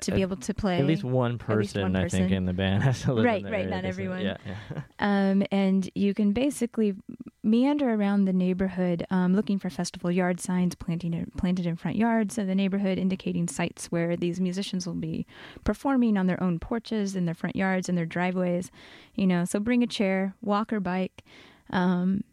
to 0.00 0.12
be 0.12 0.22
able 0.22 0.36
to 0.36 0.54
play. 0.54 0.78
At 0.78 0.86
least 0.86 1.04
one 1.04 1.32
least 1.32 1.44
person, 1.44 1.96
I 1.96 2.08
think, 2.08 2.30
in 2.30 2.44
the 2.44 2.52
band 2.52 2.82
has 2.82 3.02
to 3.02 3.14
live 3.14 3.24
Right, 3.24 3.42
right, 3.44 3.54
area, 3.54 3.70
not 3.70 3.84
everyone. 3.84 4.22
Yeah, 4.22 4.36
yeah. 4.46 4.82
Um, 5.00 5.44
and 5.52 5.88
you 5.94 6.12
can 6.12 6.32
basically 6.32 6.94
meander 7.42 7.94
around 7.94 8.24
the 8.24 8.32
neighborhood 8.32 9.06
um, 9.10 9.34
looking 9.34 9.58
for 9.58 9.70
festival 9.70 10.10
yard 10.10 10.40
signs 10.40 10.74
planting 10.74 11.14
in, 11.14 11.30
planted 11.36 11.66
in 11.66 11.76
front 11.76 11.96
yards 11.96 12.36
of 12.36 12.46
the 12.46 12.54
neighborhood, 12.54 12.98
indicating 12.98 13.46
sites 13.48 13.86
where 13.86 14.16
these 14.16 14.40
musicians 14.40 14.86
will 14.86 14.94
be 14.94 15.26
performing 15.64 16.16
on 16.16 16.26
their 16.26 16.42
own 16.42 16.58
porches, 16.58 17.14
in 17.16 17.24
their 17.24 17.34
front 17.34 17.56
yards, 17.56 17.88
in 17.88 17.94
their 17.94 18.06
driveways. 18.06 18.70
You 19.14 19.26
know, 19.26 19.44
so 19.44 19.60
bring 19.60 19.82
a 19.82 19.86
chair, 19.86 20.34
walk 20.42 20.72
or 20.72 20.80
bike. 20.80 21.22
Um, 21.70 22.24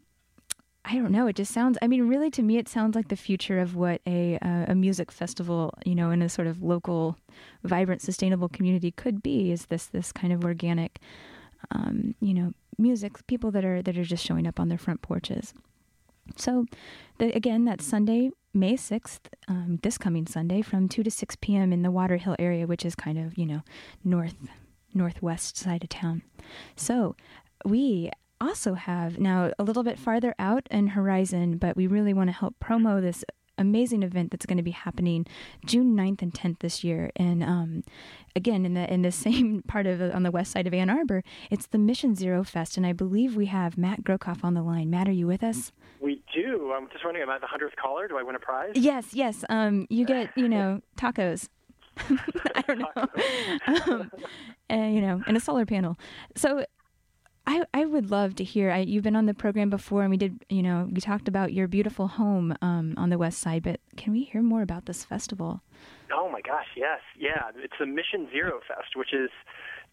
I 0.88 0.94
don't 0.94 1.10
know. 1.10 1.26
It 1.26 1.34
just 1.34 1.52
sounds. 1.52 1.76
I 1.82 1.88
mean, 1.88 2.06
really, 2.06 2.30
to 2.30 2.42
me, 2.42 2.58
it 2.58 2.68
sounds 2.68 2.94
like 2.94 3.08
the 3.08 3.16
future 3.16 3.58
of 3.58 3.74
what 3.74 4.00
a 4.06 4.38
uh, 4.40 4.66
a 4.68 4.74
music 4.74 5.10
festival, 5.10 5.74
you 5.84 5.96
know, 5.96 6.12
in 6.12 6.22
a 6.22 6.28
sort 6.28 6.46
of 6.46 6.62
local, 6.62 7.18
vibrant, 7.64 8.02
sustainable 8.02 8.48
community 8.48 8.92
could 8.92 9.20
be. 9.20 9.50
Is 9.50 9.66
this 9.66 9.86
this 9.86 10.12
kind 10.12 10.32
of 10.32 10.44
organic, 10.44 11.00
um, 11.72 12.14
you 12.20 12.32
know, 12.32 12.52
music? 12.78 13.26
People 13.26 13.50
that 13.50 13.64
are 13.64 13.82
that 13.82 13.98
are 13.98 14.04
just 14.04 14.24
showing 14.24 14.46
up 14.46 14.60
on 14.60 14.68
their 14.68 14.78
front 14.78 15.02
porches. 15.02 15.52
So, 16.36 16.66
the, 17.18 17.34
again, 17.34 17.64
that's 17.64 17.84
Sunday, 17.84 18.30
May 18.54 18.76
sixth, 18.76 19.28
um, 19.48 19.80
this 19.82 19.98
coming 19.98 20.26
Sunday, 20.26 20.62
from 20.62 20.88
two 20.88 21.02
to 21.02 21.10
six 21.10 21.34
p.m. 21.34 21.72
in 21.72 21.82
the 21.82 21.90
Water 21.90 22.16
Hill 22.16 22.36
area, 22.38 22.64
which 22.64 22.84
is 22.84 22.94
kind 22.94 23.18
of 23.18 23.36
you 23.36 23.46
know 23.46 23.62
north 24.04 24.36
northwest 24.94 25.56
side 25.56 25.82
of 25.82 25.88
town. 25.88 26.22
So, 26.76 27.16
we 27.64 28.10
also 28.40 28.74
have 28.74 29.18
now 29.18 29.52
a 29.58 29.64
little 29.64 29.82
bit 29.82 29.98
farther 29.98 30.34
out 30.38 30.66
in 30.70 30.88
Horizon, 30.88 31.58
but 31.58 31.76
we 31.76 31.86
really 31.86 32.14
want 32.14 32.28
to 32.28 32.32
help 32.32 32.56
promo 32.62 33.00
this 33.00 33.24
amazing 33.58 34.02
event 34.02 34.30
that's 34.30 34.46
going 34.46 34.58
to 34.58 34.62
be 34.62 34.70
happening 34.72 35.26
June 35.64 35.96
9th 35.96 36.22
and 36.22 36.34
10th 36.34 36.58
this 36.58 36.84
year. 36.84 37.10
And 37.16 37.42
um, 37.42 37.84
again, 38.34 38.66
in 38.66 38.74
the 38.74 38.92
in 38.92 39.02
the 39.02 39.12
same 39.26 39.62
part 39.62 39.86
of 39.86 40.00
on 40.00 40.22
the 40.22 40.30
west 40.30 40.52
side 40.52 40.66
of 40.66 40.74
Ann 40.74 40.90
Arbor, 40.90 41.22
it's 41.50 41.66
the 41.66 41.78
Mission 41.78 42.14
Zero 42.14 42.44
Fest, 42.44 42.76
and 42.76 42.86
I 42.86 42.92
believe 42.92 43.36
we 43.36 43.46
have 43.46 43.78
Matt 43.78 44.04
Grocoff 44.04 44.44
on 44.44 44.54
the 44.54 44.62
line. 44.62 44.90
Matt, 44.90 45.08
are 45.08 45.12
you 45.12 45.26
with 45.26 45.42
us? 45.42 45.72
We 46.00 46.22
do. 46.34 46.72
I'm 46.76 46.88
just 46.90 47.04
wondering, 47.04 47.22
am 47.22 47.30
I 47.30 47.38
the 47.38 47.46
hundredth 47.46 47.76
caller? 47.76 48.06
Do 48.08 48.18
I 48.18 48.22
win 48.22 48.36
a 48.36 48.38
prize? 48.38 48.72
Yes, 48.74 49.08
yes. 49.12 49.44
Um, 49.48 49.86
you 49.90 50.04
get 50.04 50.30
you 50.36 50.48
know 50.48 50.80
tacos. 50.96 51.48
I 52.54 52.62
don't 52.66 52.80
know. 52.80 53.08
um, 53.66 54.10
and, 54.68 54.94
you 54.94 55.00
know, 55.00 55.22
and 55.26 55.34
a 55.34 55.40
solar 55.40 55.64
panel. 55.64 55.96
So 56.34 56.66
I, 57.46 57.64
I 57.72 57.84
would 57.84 58.10
love 58.10 58.34
to 58.36 58.44
hear. 58.44 58.70
I, 58.70 58.78
you've 58.78 59.04
been 59.04 59.16
on 59.16 59.26
the 59.26 59.34
program 59.34 59.70
before, 59.70 60.02
and 60.02 60.10
we 60.10 60.16
did. 60.16 60.44
You 60.48 60.62
know, 60.62 60.88
we 60.90 61.00
talked 61.00 61.28
about 61.28 61.52
your 61.52 61.68
beautiful 61.68 62.08
home 62.08 62.56
um, 62.60 62.94
on 62.96 63.10
the 63.10 63.18
west 63.18 63.38
side. 63.38 63.62
But 63.62 63.80
can 63.96 64.12
we 64.12 64.24
hear 64.24 64.42
more 64.42 64.62
about 64.62 64.86
this 64.86 65.04
festival? 65.04 65.60
Oh 66.12 66.28
my 66.30 66.40
gosh, 66.40 66.66
yes, 66.76 67.00
yeah. 67.18 67.50
It's 67.56 67.74
the 67.78 67.86
Mission 67.86 68.28
Zero 68.30 68.60
Fest, 68.66 68.96
which 68.96 69.12
is 69.12 69.30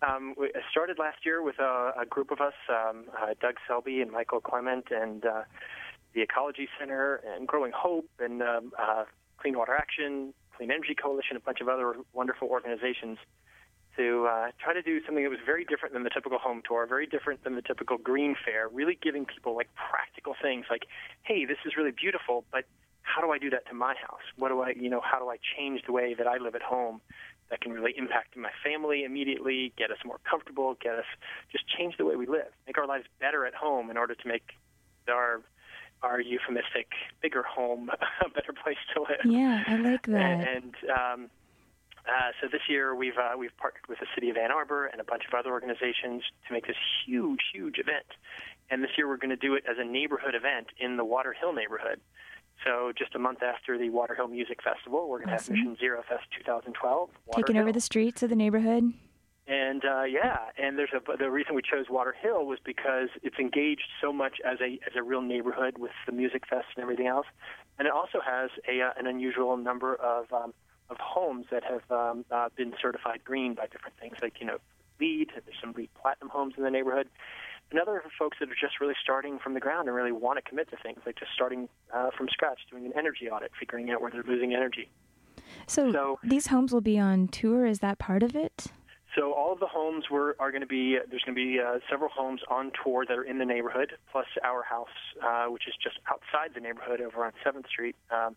Um, 0.02 0.36
started 0.70 1.00
last 1.00 1.26
year 1.26 1.42
with 1.42 1.60
a, 1.60 1.94
a 2.02 2.06
group 2.06 2.30
of 2.32 2.42
us, 2.42 2.54
um, 2.68 3.06
uh, 3.18 3.36
Doug 3.40 3.56
Selby 3.66 4.02
and 4.02 4.12
Michael 4.12 4.42
Clement, 4.42 4.88
and 4.92 5.26
uh, 5.26 5.44
the 6.14 6.22
Ecology 6.22 6.68
Center, 6.78 7.22
and 7.26 7.48
Growing 7.48 7.72
Hope, 7.74 8.10
and 8.20 8.42
um, 8.42 8.74
uh, 8.78 9.06
Clean 9.38 9.58
Water 9.58 9.74
Action, 9.74 10.34
Clean 10.58 10.70
Energy 10.70 10.94
Coalition, 10.94 11.38
a 11.38 11.40
bunch 11.40 11.62
of 11.62 11.70
other 11.70 11.96
wonderful 12.12 12.50
organizations 12.50 13.18
to 13.98 14.28
uh, 14.28 14.52
try 14.62 14.74
to 14.74 14.82
do 14.82 15.00
something 15.06 15.24
that 15.24 15.30
was 15.30 15.40
very 15.46 15.66
different 15.66 15.94
than 15.94 16.04
the 16.04 16.10
typical 16.10 16.40
home 16.40 16.62
tour, 16.68 16.86
very 16.86 17.06
different 17.06 17.44
than 17.44 17.56
the 17.56 17.62
typical 17.62 17.98
green 17.98 18.36
fair, 18.44 18.68
really 18.68 18.98
giving 19.02 19.26
people 19.26 19.56
like 19.56 19.70
practical 19.76 20.36
things 20.42 20.66
like, 20.70 20.88
hey, 21.24 21.46
this 21.46 21.58
is 21.66 21.78
really 21.78 21.92
beautiful, 21.92 22.44
but 22.52 22.66
how 23.04 23.22
do 23.22 23.32
I 23.32 23.38
do 23.38 23.50
that 23.52 23.68
to 23.68 23.74
my 23.74 23.96
house? 23.96 24.24
What 24.38 24.50
do 24.50 24.62
I, 24.62 24.74
you 24.76 24.90
know, 24.90 25.02
how 25.04 25.20
do 25.20 25.30
I 25.30 25.38
change 25.58 25.82
the 25.86 25.92
way 25.92 26.14
that 26.14 26.26
I 26.26 26.38
live 26.38 26.56
at 26.56 26.62
home 26.62 27.02
that 27.50 27.62
can 27.62 27.72
really 27.72 27.94
impact 27.98 28.36
my 28.36 28.50
family 28.64 29.04
immediately, 29.04 29.74
get 29.78 29.92
us 29.92 29.98
more 30.06 30.20
comfortable, 30.28 30.76
get 30.82 30.96
us 30.96 31.06
just 31.52 31.66
change 31.68 31.98
the 31.98 32.06
way 32.06 32.16
we 32.16 32.26
live, 32.26 32.50
make 32.66 32.78
our 32.78 32.88
lives 32.88 33.06
better 33.20 33.46
at 33.46 33.54
home 33.54 33.92
in 33.92 33.98
order 33.98 34.16
to 34.16 34.28
make 34.28 34.54
our 35.08 35.42
our 36.02 36.20
euphemistic 36.20 36.88
bigger 37.22 37.44
home 37.44 37.90
a 38.26 38.30
better 38.30 38.54
place 38.54 38.78
to 38.94 39.02
live. 39.02 39.22
Yeah, 39.24 39.64
I 39.66 39.78
like 39.78 40.06
that. 40.08 40.16
And, 40.16 40.48
and 40.48 40.76
um, 40.90 41.30
uh, 42.08 42.32
so 42.42 42.48
this 42.52 42.62
year 42.70 42.96
we've 42.96 43.18
uh, 43.18 43.38
we've 43.38 43.56
partnered 43.58 43.88
with 43.88 44.00
the 44.00 44.08
city 44.16 44.30
of 44.30 44.38
Ann 44.38 44.52
Arbor 44.52 44.88
and 44.88 45.00
a 45.00 45.04
bunch 45.04 45.24
of 45.28 45.34
other 45.34 45.52
organizations 45.52 46.24
to 46.48 46.54
make 46.54 46.68
this 46.68 46.76
huge, 47.06 47.40
huge 47.54 47.78
event. 47.78 48.06
And 48.70 48.84
this 48.84 48.92
year 48.98 49.08
we're 49.08 49.18
going 49.18 49.30
to 49.30 49.36
do 49.36 49.56
it 49.56 49.64
as 49.70 49.78
a 49.80 49.86
neighborhood 49.86 50.36
event 50.36 50.68
in 50.80 50.98
the 50.98 51.06
Water 51.06 51.34
Hill 51.34 51.54
neighborhood. 51.54 52.00
So 52.66 52.92
just 52.98 53.16
a 53.16 53.20
month 53.20 53.44
after 53.44 53.78
the 53.78 53.90
Water 53.90 54.16
Hill 54.16 54.28
Music 54.28 54.60
Festival, 54.64 55.10
we're 55.10 55.18
going 55.20 55.30
to 55.30 55.36
Awesome. 55.36 55.56
have 55.56 55.66
Mission 55.66 55.78
Zero 55.80 56.02
Fest 56.08 56.24
2012. 56.38 57.10
Water 57.26 57.42
Taking 57.42 57.58
over 57.60 57.72
the 57.72 57.82
streets 57.82 58.24
of 58.24 58.30
the 58.30 58.36
neighborhood. 58.36 58.94
And 59.46 59.84
uh, 59.84 60.04
yeah, 60.04 60.38
and 60.58 60.78
there's 60.78 60.94
a 60.96 61.18
the 61.18 61.30
reason 61.30 61.54
we 61.56 61.62
chose 61.62 61.88
Water 61.90 62.16
Hill 62.18 62.46
was 62.46 62.60
because 62.64 63.10
it's 63.24 63.38
engaged 63.40 63.88
so 64.02 64.14
much 64.14 64.38
as 64.46 64.60
a 64.62 64.80
as 64.88 64.96
a 64.96 65.04
real 65.04 65.22
neighborhood 65.22 65.78
with 65.78 65.92
the 66.06 66.14
music 66.14 66.44
fest 66.50 66.68
and 66.78 66.84
everything 66.84 67.08
else, 67.08 67.26
and 67.78 67.86
it 67.86 67.92
also 67.94 68.20
has 68.26 68.52
a 68.70 68.82
uh, 68.82 68.92
an 68.98 69.06
unusual 69.06 69.58
number 69.58 69.96
of 69.96 70.32
um, 70.32 70.54
of 70.94 71.00
homes 71.00 71.46
that 71.52 71.64
have 71.64 71.84
um, 71.92 72.24
uh, 72.32 72.50
been 72.56 72.74
certified 72.82 73.22
green 73.26 73.54
by 73.54 73.68
different 73.68 73.98
things 74.00 74.16
like 74.22 74.40
you 74.40 74.46
know 74.46 74.58
LEED. 75.00 75.32
There's 75.46 75.58
some 75.60 75.74
LEED 75.76 75.90
Platinum 76.02 76.30
homes 76.30 76.54
in 76.58 76.64
the 76.64 76.72
neighborhood. 76.72 77.10
And 77.72 77.80
other 77.82 78.04
folks 78.20 78.38
that 78.40 78.50
are 78.52 78.56
just 78.60 78.80
really 78.80 78.94
starting 79.02 79.40
from 79.40 79.56
the 79.56 79.60
ground 79.60 79.88
and 79.88 79.96
really 79.96 80.12
want 80.12 80.38
to 80.38 80.48
commit 80.48 80.70
to 80.70 80.78
things, 80.78 81.00
like 81.08 81.16
just 81.18 81.32
starting 81.34 81.68
uh, 81.92 82.12
from 82.16 82.28
scratch, 82.30 82.60
doing 82.70 82.86
an 82.86 82.94
energy 82.96 83.28
audit, 83.30 83.52
figuring 83.60 83.90
out 83.90 84.00
where 84.00 84.12
they're 84.12 84.22
losing 84.24 84.54
energy. 84.54 84.90
So, 85.66 85.92
So- 85.92 86.20
these 86.24 86.48
homes 86.48 86.72
will 86.72 86.82
be 86.82 87.00
on 87.00 87.28
tour. 87.30 87.66
Is 87.66 87.80
that 87.80 87.98
part 87.98 88.22
of 88.22 88.36
it? 88.36 88.68
So 89.16 89.34
all 89.34 89.54
of 89.54 89.60
the 89.60 89.68
homes 89.68 90.06
were 90.10 90.36
are 90.40 90.52
going 90.52 90.62
to 90.62 90.68
be 90.68 90.98
there's 91.10 91.22
going 91.24 91.36
to 91.36 91.42
be 91.42 91.60
uh, 91.60 91.80
several 91.90 92.10
homes 92.10 92.42
on 92.50 92.72
tour 92.84 93.06
that 93.08 93.18
are 93.18 93.24
in 93.24 93.38
the 93.38 93.46
neighborhood, 93.46 93.94
plus 94.12 94.26
our 94.44 94.64
house, 94.64 94.88
uh, 95.22 95.46
which 95.46 95.68
is 95.68 95.76
just 95.82 96.00
outside 96.08 96.56
the 96.56 96.62
neighborhood 96.62 97.00
over 97.00 97.24
on 97.24 97.32
Seventh 97.44 97.68
Street, 97.68 97.96
um, 98.10 98.36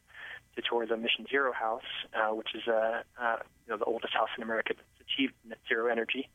to 0.55 0.63
tour 0.63 0.87
the 0.87 0.97
Mission 0.97 1.27
Zero 1.31 1.53
house, 1.53 1.83
uh, 2.15 2.35
which 2.35 2.55
is 2.55 2.69
uh, 2.69 3.03
uh, 3.21 3.37
you 3.67 3.71
know 3.71 3.79
the 3.79 3.85
oldest 3.85 4.13
house 4.13 4.29
in 4.37 4.43
America 4.43 4.75
that's 4.77 5.09
achieved 5.09 5.33
net 5.49 5.59
zero 5.67 5.91
energy, 5.91 6.29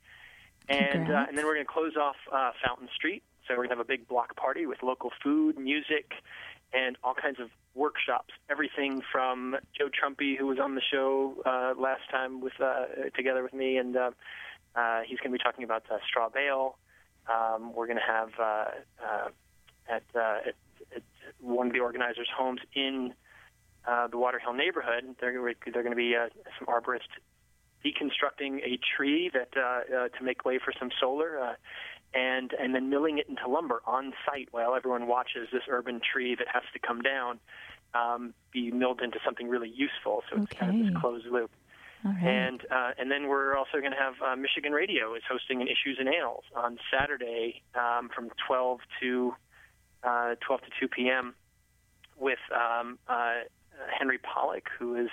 and 0.67 1.11
uh, 1.11 1.25
and 1.27 1.37
then 1.37 1.45
we're 1.45 1.55
going 1.55 1.65
to 1.65 1.71
close 1.71 1.95
off 1.95 2.15
uh, 2.31 2.51
Fountain 2.65 2.89
Street. 2.95 3.21
So 3.47 3.53
we're 3.53 3.67
going 3.67 3.69
to 3.69 3.75
have 3.75 3.85
a 3.85 3.87
big 3.87 4.07
block 4.07 4.35
party 4.35 4.65
with 4.65 4.81
local 4.81 5.11
food, 5.23 5.57
music, 5.57 6.13
and 6.73 6.97
all 7.03 7.13
kinds 7.13 7.39
of 7.39 7.49
workshops. 7.75 8.33
Everything 8.49 9.01
from 9.11 9.55
Joe 9.77 9.89
Trumpy, 9.89 10.37
who 10.37 10.47
was 10.47 10.59
on 10.59 10.75
the 10.75 10.81
show 10.81 11.35
uh, 11.45 11.73
last 11.79 12.01
time 12.09 12.41
with 12.41 12.53
uh, 12.59 12.85
together 13.15 13.43
with 13.43 13.53
me, 13.53 13.77
and 13.77 13.95
uh, 13.95 14.11
uh, 14.75 15.01
he's 15.05 15.19
going 15.19 15.31
to 15.31 15.37
be 15.37 15.43
talking 15.43 15.63
about 15.63 15.83
uh, 15.91 15.97
straw 16.07 16.29
bale. 16.29 16.77
Um, 17.31 17.73
we're 17.73 17.87
going 17.87 17.99
to 17.99 18.03
have 18.05 18.29
uh, 18.39 18.65
uh, 19.03 19.27
at, 19.87 20.03
uh, 20.15 20.49
at, 20.49 20.55
at 20.95 21.03
one 21.39 21.67
of 21.67 21.73
the 21.73 21.79
organizers' 21.79 22.29
homes 22.35 22.61
in 22.73 23.13
uh, 23.87 24.07
the 24.07 24.17
Water 24.17 24.39
Hill 24.39 24.53
neighborhood. 24.53 25.03
They're 25.19 25.33
they're 25.33 25.83
going 25.83 25.91
to 25.91 25.95
be 25.95 26.15
uh, 26.15 26.29
some 26.57 26.67
arborists 26.67 27.13
deconstructing 27.83 28.59
a 28.63 28.79
tree 28.95 29.31
that 29.33 29.49
uh, 29.57 29.95
uh, 29.95 30.07
to 30.09 30.23
make 30.23 30.45
way 30.45 30.59
for 30.63 30.73
some 30.77 30.89
solar. 30.99 31.39
Uh, 31.39 31.53
and 32.13 32.53
and 32.59 32.75
then 32.75 32.89
milling 32.89 33.17
it 33.17 33.27
into 33.29 33.47
lumber 33.47 33.81
on 33.85 34.13
site 34.25 34.49
while 34.51 34.75
everyone 34.75 35.07
watches 35.07 35.47
this 35.51 35.63
urban 35.69 36.01
tree 36.01 36.35
that 36.35 36.47
has 36.47 36.63
to 36.73 36.79
come 36.79 37.01
down 37.01 37.39
um, 37.93 38.33
be 38.51 38.71
milled 38.71 39.01
into 39.01 39.19
something 39.23 39.47
really 39.47 39.69
useful. 39.69 40.23
So 40.29 40.41
it's 40.41 40.53
kind 40.53 40.81
of 40.81 40.85
this 40.93 41.01
closed 41.01 41.25
loop. 41.27 41.51
Right. 42.03 42.23
And 42.23 42.61
uh, 42.71 42.91
and 42.97 43.11
then 43.11 43.27
we're 43.27 43.55
also 43.55 43.79
going 43.79 43.91
to 43.91 43.97
have 43.97 44.15
uh, 44.25 44.35
Michigan 44.35 44.71
Radio 44.71 45.13
is 45.13 45.21
hosting 45.29 45.61
an 45.61 45.67
Issues 45.67 45.97
and 45.99 46.09
Ales 46.09 46.43
on 46.55 46.79
Saturday 46.91 47.61
um, 47.75 48.09
from 48.13 48.29
12 48.47 48.79
to 49.01 49.35
uh, 50.03 50.35
12 50.41 50.61
to 50.61 50.67
2 50.79 50.87
p.m. 50.87 51.35
with 52.17 52.39
um, 52.55 52.97
uh, 53.07 53.41
Henry 53.97 54.17
Pollack, 54.17 54.67
who 54.79 54.95
is 54.95 55.09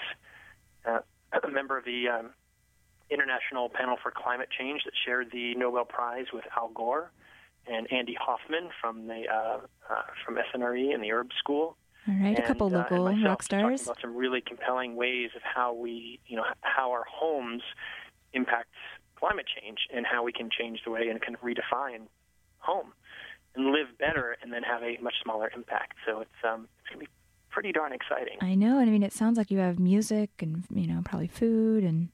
uh, 0.87 1.01
a 1.45 1.51
member 1.51 1.77
of 1.77 1.85
the 1.85 2.09
um, 2.09 2.31
International 3.11 3.69
Panel 3.69 3.97
for 4.03 4.11
Climate 4.11 4.49
Change 4.57 4.83
that 4.85 4.93
shared 5.05 5.31
the 5.33 5.55
Nobel 5.55 5.85
Prize 5.85 6.27
with 6.33 6.45
Al 6.57 6.69
Gore, 6.69 7.11
and 7.71 7.91
Andy 7.93 8.17
Hoffman 8.21 8.71
from 8.81 9.07
the 9.07 9.25
uh, 9.29 9.59
uh, 9.91 10.03
from 10.25 10.37
SNRE 10.37 10.95
and 10.95 11.03
the 11.03 11.13
Herb 11.13 11.31
School 11.39 11.77
All 12.09 12.15
right. 12.15 12.39
A 12.39 12.43
couple 12.43 12.69
uh, 12.69 12.79
local 12.79 13.05
myself 13.05 13.25
rock 13.25 13.43
stars. 13.43 13.83
About 13.85 14.01
some 14.01 14.17
really 14.17 14.41
compelling 14.41 14.97
ways 14.97 15.31
of 15.37 15.43
how 15.43 15.75
we, 15.75 16.21
you 16.27 16.37
know, 16.37 16.45
how 16.61 16.91
our 16.91 17.05
homes 17.11 17.63
impact 18.33 18.71
climate 19.17 19.47
change 19.61 19.79
and 19.95 20.07
how 20.07 20.23
we 20.23 20.33
can 20.33 20.49
change 20.51 20.81
the 20.85 20.91
way 20.91 21.09
and 21.09 21.21
kind 21.21 21.35
of 21.35 21.41
redefine 21.41 22.07
home 22.59 22.93
and 23.55 23.67
live 23.67 23.89
better 23.99 24.37
and 24.43 24.53
then 24.53 24.63
have 24.63 24.83
a 24.83 24.97
much 25.03 25.15
smaller 25.23 25.51
impact. 25.55 25.95
So 26.07 26.21
it's 26.21 26.31
um, 26.45 26.69
it's 26.81 26.89
gonna 26.91 27.01
be 27.01 27.09
pretty 27.51 27.73
darn 27.73 27.93
exciting. 27.93 28.39
I 28.41 28.55
know. 28.55 28.79
And 28.79 28.89
I 28.89 28.93
mean, 28.93 29.03
it 29.03 29.13
sounds 29.13 29.37
like 29.37 29.51
you 29.51 29.59
have 29.59 29.79
music 29.79 30.31
and 30.41 30.65
you 30.75 30.87
know 30.87 31.03
probably 31.05 31.29
food 31.29 31.85
and 31.85 32.09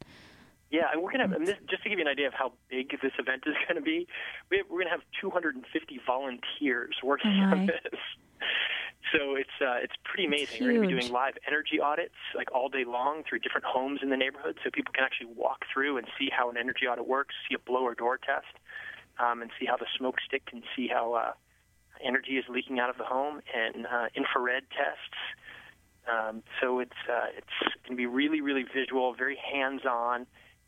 Yeah, 0.74 0.90
and 0.90 1.00
we're 1.00 1.12
gonna 1.12 1.28
have 1.28 1.32
and 1.32 1.46
this, 1.46 1.54
just 1.70 1.84
to 1.84 1.88
give 1.88 2.00
you 2.00 2.04
an 2.04 2.10
idea 2.10 2.26
of 2.26 2.34
how 2.34 2.52
big 2.68 2.90
this 3.00 3.12
event 3.16 3.44
is 3.46 3.54
going 3.68 3.76
to 3.78 3.80
be. 3.80 4.08
We 4.50 4.58
have, 4.58 4.66
we're 4.68 4.82
going 4.82 4.90
to 4.90 4.98
have 4.98 5.06
250 5.20 5.62
volunteers 6.04 6.96
working 7.02 7.38
Oh, 7.38 7.52
on 7.54 7.66
this. 7.66 7.78
So 9.12 9.36
it's 9.36 9.52
uh, 9.60 9.78
it's 9.84 9.92
pretty 10.02 10.24
It's 10.24 10.50
amazing. 10.50 10.64
We're 10.64 10.72
going 10.72 10.88
to 10.88 10.94
be 10.96 11.00
doing 11.00 11.12
live 11.12 11.34
energy 11.46 11.78
audits 11.78 12.16
like 12.34 12.50
all 12.52 12.68
day 12.70 12.84
long 12.84 13.22
through 13.28 13.40
different 13.40 13.66
homes 13.66 14.00
in 14.02 14.08
the 14.08 14.16
neighborhood, 14.16 14.56
so 14.64 14.70
people 14.72 14.92
can 14.92 15.04
actually 15.04 15.28
walk 15.36 15.66
through 15.72 15.98
and 15.98 16.06
see 16.18 16.30
how 16.32 16.50
an 16.50 16.56
energy 16.56 16.86
audit 16.90 17.06
works, 17.06 17.34
see 17.46 17.54
a 17.54 17.58
blower 17.58 17.94
door 17.94 18.16
test, 18.16 18.56
um, 19.20 19.42
and 19.42 19.50
see 19.60 19.66
how 19.66 19.76
the 19.76 19.86
smoke 19.96 20.16
stick 20.26 20.46
can 20.46 20.62
see 20.74 20.88
how 20.88 21.12
uh, 21.12 21.32
energy 22.02 22.38
is 22.38 22.46
leaking 22.48 22.80
out 22.80 22.88
of 22.90 22.96
the 22.96 23.04
home, 23.04 23.40
and 23.54 23.86
uh, 23.86 24.06
infrared 24.16 24.64
tests. 24.70 25.20
Um, 26.10 26.42
so 26.60 26.80
it's 26.80 27.00
uh, 27.08 27.28
it's 27.36 27.56
going 27.84 27.90
to 27.92 27.96
be 27.96 28.06
really 28.06 28.40
really 28.40 28.64
visual, 28.64 29.14
very 29.14 29.36
hands 29.36 29.82
on, 29.84 30.26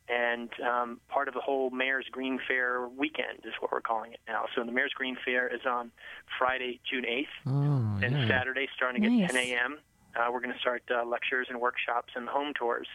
and 0.09 0.51
um, 0.61 1.01
part 1.09 1.29
of 1.29 1.35
the 1.35 1.41
whole 1.41 1.71
Mayor's 1.71 2.07
Green 2.11 2.39
Fair 2.47 2.87
weekend 2.89 3.41
is 3.45 3.53
what 3.61 3.73
we're 3.73 3.81
calling 3.81 4.13
it 4.13 4.21
now. 4.29 4.45
So 4.55 4.65
the 4.65 4.73
Mayor's 4.73 4.93
Green 4.95 5.17
Fair 5.25 5.49
is 5.53 5.63
on 5.69 5.91
Friday, 6.39 6.81
June 6.91 7.05
8th, 7.05 7.27
Oh, 7.47 8.05
and 8.05 8.13
yeah. 8.17 8.29
Saturday 8.29 8.69
starting 8.77 9.03
Nice. 9.03 9.31
at 9.31 9.35
10 9.37 9.45
a.m. 9.53 9.79
Uh, 10.15 10.31
we're 10.33 10.41
going 10.41 10.53
to 10.55 10.59
start 10.61 10.83
uh, 10.95 11.05
lectures 11.05 11.47
and 11.51 11.61
workshops 11.61 12.13
and 12.17 12.29
home 12.29 12.53
tours, 12.59 12.87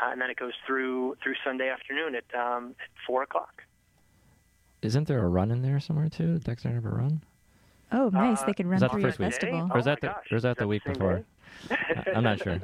uh, 0.00 0.10
and 0.12 0.20
then 0.20 0.30
it 0.30 0.36
goes 0.36 0.52
through 0.66 1.16
through 1.22 1.34
Sunday 1.44 1.68
afternoon 1.68 2.14
at 2.14 2.24
um, 2.38 2.74
at 2.80 2.88
four 3.06 3.22
o'clock. 3.24 3.62
Isn't 4.82 5.08
there 5.08 5.18
a 5.24 5.28
run 5.28 5.50
in 5.50 5.62
there 5.62 5.80
somewhere 5.80 6.08
too? 6.08 6.38
Dexter 6.38 6.70
Never 6.70 6.90
Run? 6.90 7.22
oh, 7.92 8.08
nice. 8.10 8.42
Uh, 8.42 8.46
they 8.46 8.54
could 8.54 8.66
is 8.66 8.70
run 8.70 8.80
that 8.80 8.92
through 8.92 9.02
the 9.02 9.08
first 9.08 9.18
week? 9.18 9.32
festival. 9.32 9.68
Oh 9.70 9.74
or 9.74 9.78
is 9.80 9.84
that 9.86 10.00
the 10.00 10.08
or 10.30 10.36
is 10.36 10.42
that 10.42 10.50
is 10.50 10.56
the 10.56 10.60
that 10.60 10.68
week 10.68 10.84
the 10.84 10.90
same 10.90 10.98
before? 10.98 11.24
I- 11.70 12.10
I'm 12.14 12.22
not 12.22 12.40
sure. 12.40 12.58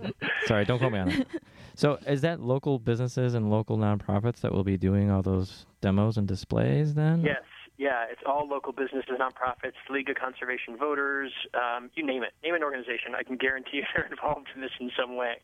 Sorry, 0.47 0.65
don't 0.65 0.79
quote 0.79 0.93
me 0.93 0.99
on 1.01 1.09
that. 1.09 1.27
So, 1.77 1.99
is 2.07 2.23
that 2.23 2.41
local 2.41 2.79
businesses 2.79 3.35
and 3.35 3.51
local 3.51 3.77
nonprofits 3.77 4.41
that 4.41 4.53
will 4.53 4.65
be 4.65 4.79
doing 4.79 5.11
all 5.11 5.23
those 5.23 5.67
demos 5.83 6.17
and 6.17 6.27
displays 6.27 6.95
then? 6.95 7.23
Yes, 7.23 7.43
yeah, 7.77 8.07
it's 8.11 8.23
all 8.25 8.49
local 8.49 8.73
businesses, 8.73 9.05
nonprofits, 9.21 9.77
League 9.91 10.09
of 10.09 10.17
Conservation 10.17 10.79
Voters, 10.79 11.31
um, 11.53 11.91
you 11.95 12.05
name 12.05 12.23
it. 12.23 12.33
Name 12.43 12.55
an 12.55 12.63
organization. 12.63 13.13
I 13.15 13.23
can 13.23 13.37
guarantee 13.37 13.79
you 13.79 13.85
they're 13.95 14.07
involved 14.07 14.49
in 14.55 14.63
this 14.63 14.71
in 14.81 14.91
some 14.99 15.17
way. 15.17 15.37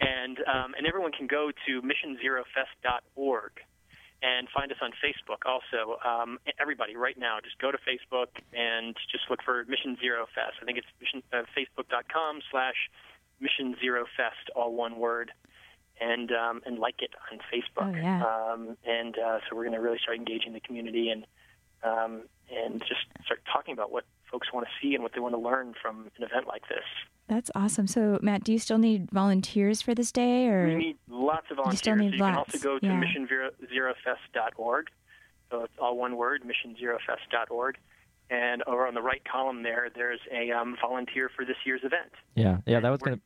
And 0.00 0.38
um, 0.50 0.74
and 0.76 0.86
everyone 0.86 1.12
can 1.12 1.28
go 1.28 1.52
to 1.66 1.82
missionzerofest.org 1.82 3.52
and 4.20 4.48
find 4.50 4.72
us 4.72 4.78
on 4.82 4.90
Facebook 4.98 5.46
also. 5.46 6.02
Um, 6.02 6.38
everybody, 6.60 6.96
right 6.96 7.16
now, 7.16 7.38
just 7.38 7.58
go 7.58 7.70
to 7.70 7.78
Facebook 7.78 8.34
and 8.52 8.96
just 9.12 9.30
look 9.30 9.38
for 9.44 9.64
Mission 9.68 9.96
Zero 10.00 10.26
Fest. 10.34 10.58
I 10.60 10.64
think 10.64 10.78
it's 10.78 10.90
mission, 10.98 11.22
uh, 11.32 11.46
facebook.com 11.54 12.40
slash 12.50 12.90
Mission 13.40 13.76
Zero 13.80 14.04
Fest, 14.16 14.50
all 14.56 14.74
one 14.74 14.98
word. 14.98 15.30
And 16.00 16.30
um, 16.32 16.62
and 16.64 16.78
like 16.78 16.96
it 17.00 17.10
on 17.32 17.38
Facebook. 17.52 17.92
Oh, 17.92 17.96
yeah. 17.96 18.22
Um, 18.24 18.76
and 18.86 19.18
uh, 19.18 19.38
so 19.48 19.56
we're 19.56 19.64
going 19.64 19.74
to 19.74 19.80
really 19.80 19.98
start 19.98 20.16
engaging 20.16 20.52
the 20.52 20.60
community 20.60 21.10
and 21.10 21.26
um, 21.82 22.22
and 22.54 22.80
just 22.80 23.00
start 23.24 23.40
talking 23.52 23.72
about 23.72 23.90
what 23.90 24.04
folks 24.30 24.52
want 24.52 24.66
to 24.66 24.72
see 24.80 24.94
and 24.94 25.02
what 25.02 25.12
they 25.14 25.20
want 25.20 25.34
to 25.34 25.40
learn 25.40 25.74
from 25.80 26.10
an 26.16 26.22
event 26.22 26.46
like 26.46 26.68
this. 26.68 26.84
That's 27.28 27.50
awesome. 27.54 27.86
So, 27.86 28.18
Matt, 28.22 28.42
do 28.44 28.52
you 28.52 28.58
still 28.58 28.78
need 28.78 29.10
volunteers 29.10 29.82
for 29.82 29.94
this 29.94 30.12
day, 30.12 30.46
or 30.48 30.66
We 30.66 30.74
need 30.76 30.96
lots 31.08 31.46
of 31.50 31.56
You 31.58 31.64
volunteers. 31.64 31.78
still 31.80 31.96
need 31.96 32.10
so 32.10 32.16
you 32.16 32.22
can 32.22 32.34
also 32.36 32.58
go 32.58 32.78
to 32.78 32.86
yeah. 32.86 33.00
missionzerofest.org 33.02 34.88
So 35.50 35.64
it's 35.64 35.74
all 35.78 35.96
one 35.96 36.16
word, 36.16 36.42
missionzerofest.org. 36.42 37.76
And 38.30 38.62
over 38.66 38.86
on 38.86 38.94
the 38.94 39.02
right 39.02 39.22
column 39.24 39.62
there, 39.62 39.88
there's 39.94 40.20
a 40.30 40.50
um, 40.52 40.76
volunteer 40.80 41.30
for 41.34 41.44
this 41.46 41.56
year's 41.64 41.80
event. 41.82 42.12
Yeah, 42.34 42.58
yeah, 42.66 42.80
that 42.80 42.90
was 42.90 43.00
gonna. 43.00 43.20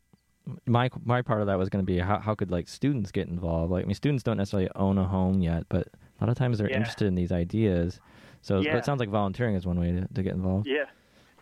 My 0.67 0.91
my 1.05 1.23
part 1.23 1.41
of 1.41 1.47
that 1.47 1.57
was 1.59 1.69
gonna 1.69 1.85
be 1.85 1.99
how 1.99 2.19
how 2.19 2.35
could 2.35 2.51
like 2.51 2.69
students 2.69 3.13
get 3.13 3.29
involved? 3.29 3.71
Like, 3.71 3.85
I 3.85 3.87
mean, 3.87 3.95
students 3.95 4.23
don't 4.25 4.37
necessarily 4.37 4.69
own 4.75 4.99
a 4.99 5.05
home 5.05 5.41
yet, 5.41 5.67
but 5.69 5.89
a 5.89 6.25
lot 6.25 6.29
of 6.31 6.37
times 6.37 6.59
they're 6.59 6.69
Yeah. 6.69 6.79
interested 6.79 7.07
in 7.07 7.15
these 7.15 7.31
ideas. 7.33 8.01
So 8.41 8.61
Yeah. 8.61 8.77
it 8.77 8.85
sounds 8.85 8.99
like 8.99 9.09
volunteering 9.09 9.55
is 9.55 9.67
one 9.67 9.79
way 9.79 9.93
to, 9.93 10.09
to 10.09 10.23
get 10.23 10.33
involved. 10.33 10.67
Yeah, 10.67 10.87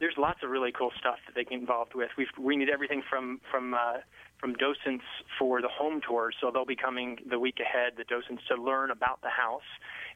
there's 0.00 0.18
lots 0.18 0.42
of 0.42 0.50
really 0.50 0.70
cool 0.70 0.90
stuff 0.98 1.18
that 1.26 1.34
they 1.34 1.44
get 1.44 1.58
involved 1.58 1.94
with. 1.94 2.10
We 2.18 2.26
we 2.38 2.56
need 2.56 2.68
everything 2.68 3.02
from 3.08 3.40
from 3.50 3.72
uh, 3.72 3.98
from 4.38 4.52
docents 4.54 5.04
for 5.38 5.62
the 5.62 5.68
home 5.68 6.00
tours, 6.06 6.36
so 6.40 6.50
they'll 6.50 6.66
be 6.66 6.76
coming 6.76 7.18
the 7.28 7.38
week 7.38 7.58
ahead. 7.58 7.94
The 7.96 8.04
docents 8.04 8.42
to 8.48 8.56
learn 8.56 8.90
about 8.90 9.22
the 9.22 9.30
house, 9.30 9.68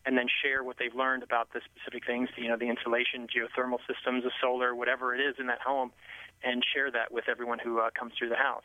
and 0.04 0.16
then 0.18 0.26
share 0.42 0.62
what 0.62 0.76
they've 0.78 0.94
learned 0.94 1.22
about 1.22 1.52
the 1.54 1.60
specific 1.64 2.04
things. 2.06 2.28
You 2.36 2.48
know, 2.48 2.56
the 2.58 2.68
insulation, 2.68 3.26
geothermal 3.28 3.78
systems, 3.86 4.24
the 4.24 4.30
solar, 4.42 4.74
whatever 4.74 5.14
it 5.14 5.20
is 5.20 5.36
in 5.38 5.46
that 5.46 5.60
home, 5.60 5.92
and 6.44 6.62
share 6.74 6.90
that 6.90 7.12
with 7.12 7.24
everyone 7.28 7.58
who 7.58 7.80
uh, 7.80 7.90
comes 7.98 8.12
through 8.18 8.28
the 8.28 8.36
house. 8.36 8.64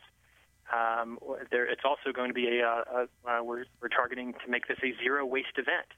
Um, 0.72 1.18
there, 1.50 1.66
it's 1.66 1.82
also 1.84 2.12
going 2.14 2.28
to 2.28 2.34
be 2.34 2.60
a, 2.60 2.64
uh, 2.64 3.06
a 3.26 3.30
uh, 3.30 3.42
we're, 3.42 3.64
we're 3.82 3.88
targeting 3.88 4.34
to 4.44 4.50
make 4.50 4.68
this 4.68 4.78
a 4.84 4.94
zero 5.02 5.26
waste 5.26 5.56
event. 5.56 5.90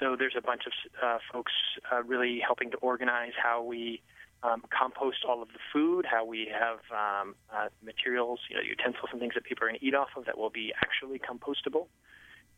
So 0.00 0.16
there's 0.18 0.34
a 0.36 0.42
bunch 0.42 0.62
of 0.66 0.72
uh, 1.02 1.18
folks 1.32 1.52
uh, 1.92 2.02
really 2.02 2.40
helping 2.44 2.70
to 2.72 2.76
organize 2.78 3.32
how 3.40 3.62
we 3.62 4.02
um, 4.42 4.62
compost 4.76 5.18
all 5.26 5.42
of 5.42 5.48
the 5.48 5.62
food, 5.72 6.06
how 6.10 6.24
we 6.24 6.48
have 6.52 6.78
um, 6.90 7.34
uh, 7.54 7.68
materials, 7.84 8.40
you 8.50 8.56
know, 8.56 8.62
utensils 8.62 9.08
and 9.12 9.20
things 9.20 9.34
that 9.34 9.44
people 9.44 9.64
are 9.64 9.68
going 9.68 9.78
to 9.78 9.86
eat 9.86 9.94
off 9.94 10.08
of 10.16 10.26
that 10.26 10.36
will 10.36 10.50
be 10.50 10.72
actually 10.82 11.18
compostable, 11.18 11.86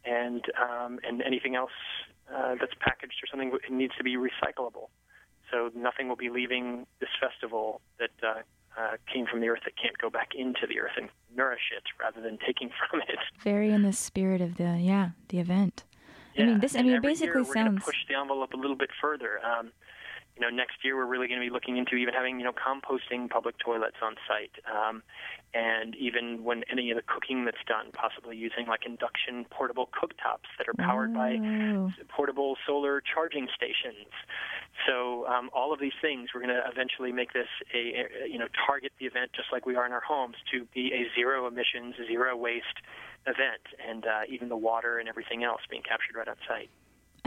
and 0.05 0.45
um, 0.59 0.99
and 1.07 1.23
anything 1.23 1.55
else 1.55 1.77
uh, 2.35 2.55
that's 2.59 2.75
packaged 2.81 3.21
or 3.23 3.27
something 3.31 3.53
needs 3.71 3.95
to 3.97 4.05
be 4.05 4.17
recyclable. 4.17 4.89
So 5.51 5.71
nothing 5.75 6.09
will 6.09 6.17
be 6.17 6.31
leaving 6.31 6.87
this 7.01 7.09
festival 7.21 7.81
that 7.99 8.45
uh, 8.79 8.97
came 9.13 9.27
from 9.27 9.41
the 9.41 9.49
earth 9.49 9.61
that 9.65 9.75
can't 9.81 9.97
go 9.99 10.09
back 10.09 10.31
into 10.37 10.67
the 10.69 10.81
earth 10.81 10.93
and 10.97 11.09
nourish 11.37 11.73
it 11.77 11.83
rather 12.01 12.21
than 12.21 12.39
taking 12.47 12.71
from 12.91 13.01
it. 13.01 13.19
Very 13.43 13.71
in 13.71 13.83
the 13.83 13.93
spirit 13.93 14.41
of 14.41 14.57
the 14.57 14.79
yeah 14.81 15.11
the 15.29 15.39
event. 15.39 15.85
I 16.39 16.45
mean, 16.45 16.61
this. 16.61 16.77
I 16.77 16.83
mean, 16.83 16.93
it 16.93 17.03
basically 17.03 17.45
sounds. 17.45 17.81
to 17.81 17.85
push 17.85 17.97
the 18.09 18.15
envelope 18.15 18.53
a 18.53 18.57
little 18.57 18.77
bit 18.77 18.91
further. 19.01 19.41
Um, 19.45 19.73
you 20.39 20.47
know, 20.47 20.55
next 20.55 20.85
year 20.85 20.97
we're 20.97 21.07
really 21.07 21.27
going 21.27 21.41
to 21.41 21.45
be 21.47 21.53
looking 21.53 21.77
into 21.77 21.97
even 21.97 22.15
having 22.15 22.39
you 22.39 22.45
know 22.45 22.53
composting 22.53 23.29
public 23.29 23.59
toilets 23.59 23.97
on 24.03 24.15
site, 24.29 24.53
um, 24.71 25.03
and 25.53 25.97
even 25.97 26.45
when 26.45 26.63
any 26.71 26.91
of 26.91 26.97
the 26.97 27.03
cooking 27.03 27.45
that's 27.45 27.63
done, 27.67 27.87
possibly 27.93 28.37
using 28.37 28.67
like 28.69 28.87
induction 28.87 29.45
portable 29.51 29.89
cooktops 29.89 30.47
that 30.59 30.69
are 30.69 30.75
powered 30.75 31.13
by 31.13 31.39
Oh. 31.39 31.91
portable 32.09 32.57
solar 32.67 33.01
charging 33.03 33.49
stations. 33.55 34.13
So 34.87 35.27
um, 35.27 35.51
all 35.53 35.73
of 35.73 35.81
these 35.81 35.97
things, 36.01 36.31
we're 36.35 36.43
going 36.43 36.55
to 36.55 36.63
eventually 36.71 37.11
make 37.13 37.33
this 37.33 37.49
a, 37.75 38.25
a 38.25 38.29
you 38.29 38.39
know 38.39 38.49
target 38.67 38.93
the 39.01 39.07
event 39.07 39.33
just 39.35 39.49
like 39.53 39.67
we 39.67 39.75
are 39.75 39.87
in 39.87 39.93
our 39.93 40.03
homes 40.07 40.37
to 40.53 40.65
be 40.75 40.93
a 40.95 41.07
zero 41.19 41.47
emissions, 41.49 41.97
zero 42.07 42.37
waste 42.37 42.79
event, 43.27 43.65
and 43.87 44.07
uh, 44.07 44.21
even 44.29 44.49
the 44.49 44.57
water 44.57 44.99
and 44.99 45.09
everything 45.09 45.43
else 45.43 45.61
being 45.69 45.83
captured 45.83 46.17
right 46.17 46.29
on 46.29 46.37
site. 46.47 46.71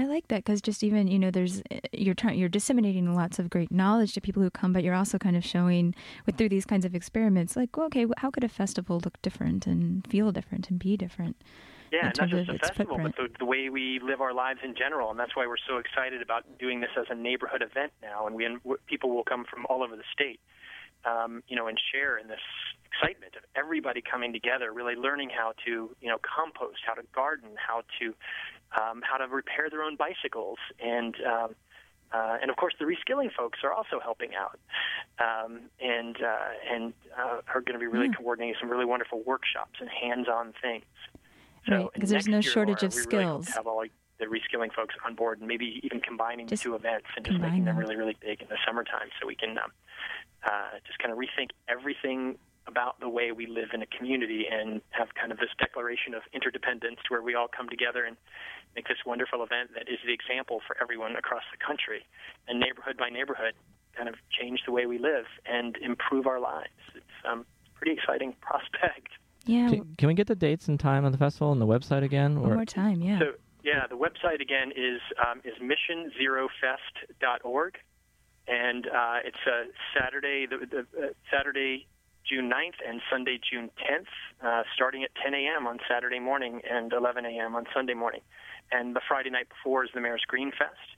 I 0.01 0.05
like 0.05 0.27
that 0.29 0.43
because 0.43 0.61
just 0.63 0.83
even 0.83 1.07
you 1.07 1.19
know, 1.19 1.29
there's 1.29 1.61
you're 1.91 2.15
trying 2.15 2.39
you're 2.39 2.49
disseminating 2.49 3.13
lots 3.13 3.37
of 3.37 3.51
great 3.51 3.71
knowledge 3.71 4.13
to 4.13 4.21
people 4.21 4.41
who 4.41 4.49
come, 4.49 4.73
but 4.73 4.83
you're 4.83 4.95
also 4.95 5.19
kind 5.19 5.37
of 5.37 5.45
showing 5.45 5.93
with 6.25 6.37
through 6.37 6.49
these 6.49 6.65
kinds 6.65 6.85
of 6.85 6.95
experiments, 6.95 7.55
like 7.55 7.77
well, 7.77 7.85
okay, 7.85 8.07
how 8.17 8.31
could 8.31 8.43
a 8.43 8.49
festival 8.49 8.99
look 9.03 9.21
different 9.21 9.67
and 9.67 10.05
feel 10.07 10.31
different 10.31 10.71
and 10.71 10.79
be 10.79 10.97
different? 10.97 11.35
Yeah, 11.91 12.11
not 12.17 12.29
just 12.29 12.47
the 12.47 12.57
festival, 12.57 12.95
footprint. 12.95 13.15
but 13.15 13.33
the, 13.33 13.39
the 13.39 13.45
way 13.45 13.69
we 13.69 13.99
live 13.99 14.21
our 14.21 14.33
lives 14.33 14.61
in 14.63 14.73
general, 14.75 15.11
and 15.11 15.19
that's 15.19 15.35
why 15.35 15.45
we're 15.45 15.61
so 15.67 15.77
excited 15.77 16.21
about 16.21 16.45
doing 16.57 16.79
this 16.79 16.91
as 16.97 17.05
a 17.11 17.15
neighborhood 17.15 17.61
event 17.61 17.91
now. 18.01 18.25
And 18.25 18.35
we 18.35 18.45
and 18.45 18.59
people 18.87 19.11
will 19.11 19.25
come 19.25 19.45
from 19.45 19.67
all 19.69 19.83
over 19.83 19.95
the 19.95 20.07
state, 20.11 20.39
um, 21.05 21.43
you 21.47 21.55
know, 21.55 21.67
and 21.67 21.77
share 21.91 22.17
in 22.17 22.27
this 22.27 22.39
excitement 22.91 23.35
of 23.35 23.43
everybody 23.55 24.01
coming 24.01 24.33
together, 24.33 24.71
really 24.73 24.95
learning 24.95 25.29
how 25.29 25.53
to, 25.65 25.95
you 26.01 26.09
know, 26.09 26.17
compost, 26.23 26.79
how 26.85 26.93
to 26.93 27.03
garden, 27.13 27.49
how 27.55 27.83
to, 27.99 28.15
um, 28.79 29.01
how 29.03 29.17
to 29.17 29.27
repair 29.27 29.69
their 29.69 29.83
own 29.83 29.95
bicycles, 29.95 30.57
and 30.83 31.15
um, 31.25 31.55
uh, 32.13 32.37
and 32.41 32.49
of 32.51 32.57
course, 32.57 32.73
the 32.79 32.85
reskilling 32.85 33.31
folks 33.33 33.59
are 33.63 33.71
also 33.73 33.99
helping 34.01 34.31
out, 34.35 34.59
um, 35.19 35.61
and 35.79 36.17
uh, 36.21 36.49
and 36.69 36.93
uh, 37.17 37.41
are 37.53 37.61
going 37.61 37.73
to 37.73 37.79
be 37.79 37.87
really 37.87 38.07
Yeah. 38.07 38.13
coordinating 38.13 38.55
some 38.59 38.69
really 38.69 38.85
wonderful 38.85 39.21
workshops 39.23 39.79
and 39.79 39.89
hands-on 39.89 40.53
things. 40.61 40.85
So 41.67 41.75
Right, 41.75 41.89
'cause 41.99 42.09
there's 42.09 42.27
no 42.27 42.41
shortage 42.41 42.83
of 42.83 42.93
we 42.93 42.99
really 43.01 43.23
skills. 43.25 43.47
have 43.49 43.67
all 43.67 43.77
like, 43.77 43.91
the 44.17 44.25
reskilling 44.25 44.71
folks 44.73 44.95
on 45.05 45.15
board, 45.15 45.39
and 45.39 45.47
maybe 45.47 45.79
even 45.83 45.99
combining 45.99 46.47
Just 46.47 46.63
the 46.63 46.69
two 46.69 46.75
events 46.75 47.07
and 47.15 47.25
just 47.25 47.39
making 47.39 47.65
them 47.65 47.75
them. 47.75 47.77
really, 47.77 47.95
really 47.95 48.15
big 48.19 48.41
in 48.41 48.47
the 48.49 48.57
summertime, 48.65 49.09
so 49.19 49.25
we 49.27 49.35
can 49.35 49.57
um, 49.57 49.71
uh, 50.43 50.77
just 50.85 50.99
kind 50.99 51.11
of 51.11 51.17
rethink 51.17 51.49
everything 51.67 52.37
about 52.71 52.99
the 52.99 53.09
way 53.09 53.31
we 53.31 53.45
live 53.45 53.69
in 53.73 53.81
a 53.81 53.85
community 53.85 54.45
and 54.49 54.81
have 54.91 55.09
kind 55.19 55.31
of 55.31 55.37
this 55.37 55.51
declaration 55.59 56.13
of 56.15 56.21
interdependence 56.33 56.99
where 57.09 57.21
we 57.21 57.35
all 57.35 57.47
come 57.51 57.67
together 57.67 58.05
and 58.05 58.15
make 58.75 58.87
this 58.87 59.03
wonderful 59.05 59.43
event 59.43 59.71
that 59.75 59.91
is 59.91 59.99
the 60.07 60.13
example 60.13 60.61
for 60.65 60.77
everyone 60.81 61.15
across 61.17 61.43
the 61.51 61.57
country 61.59 62.05
and 62.47 62.59
neighborhood 62.59 62.95
by 62.97 63.09
neighborhood 63.09 63.53
kind 63.95 64.07
of 64.07 64.15
change 64.31 64.61
the 64.65 64.71
way 64.71 64.85
we 64.85 64.97
live 64.97 65.25
and 65.45 65.75
improve 65.77 66.25
our 66.25 66.39
lives. 66.39 66.71
It's 66.95 67.05
um, 67.29 67.45
a 67.67 67.77
pretty 67.77 67.91
exciting 67.99 68.33
prospect. 68.41 69.09
Yeah, 69.45 69.69
Can, 69.69 69.95
can 69.97 70.07
we 70.07 70.13
get 70.13 70.27
the 70.27 70.35
dates 70.35 70.67
and 70.67 70.79
time 70.79 71.03
of 71.03 71.11
the 71.11 71.17
festival 71.17 71.51
and 71.51 71.59
the 71.59 71.65
website 71.65 72.03
again? 72.03 72.39
one 72.39 72.53
more 72.53 72.65
time. 72.65 73.01
Yeah. 73.01 73.19
So 73.19 73.25
yeah, 73.63 73.87
the 73.89 73.97
website 73.97 74.39
again 74.41 74.71
is 74.75 75.01
um, 75.19 75.41
is 75.43 75.53
missionzerofest.org, 75.61 77.77
and 78.47 78.87
uh, 78.87 79.17
it's 79.25 79.37
uh, 79.47 79.63
Saturday 79.97 80.45
the, 80.47 80.65
the 80.65 80.79
uh, 80.79 81.07
Saturday 81.31 81.87
June 82.31 82.49
9th 82.49 82.87
and 82.87 83.01
Sunday 83.11 83.37
June 83.51 83.69
10th, 83.77 84.05
uh, 84.41 84.63
starting 84.73 85.03
at 85.03 85.09
10 85.21 85.33
a.m. 85.33 85.67
on 85.67 85.79
Saturday 85.89 86.19
morning 86.19 86.61
and 86.69 86.93
11 86.93 87.25
a.m. 87.25 87.55
on 87.55 87.65
Sunday 87.73 87.93
morning, 87.93 88.21
and 88.71 88.95
the 88.95 89.01
Friday 89.05 89.29
night 89.29 89.49
before 89.49 89.83
is 89.83 89.89
the 89.93 89.99
Mayor's 89.99 90.23
Green 90.27 90.51
Fest. 90.51 90.95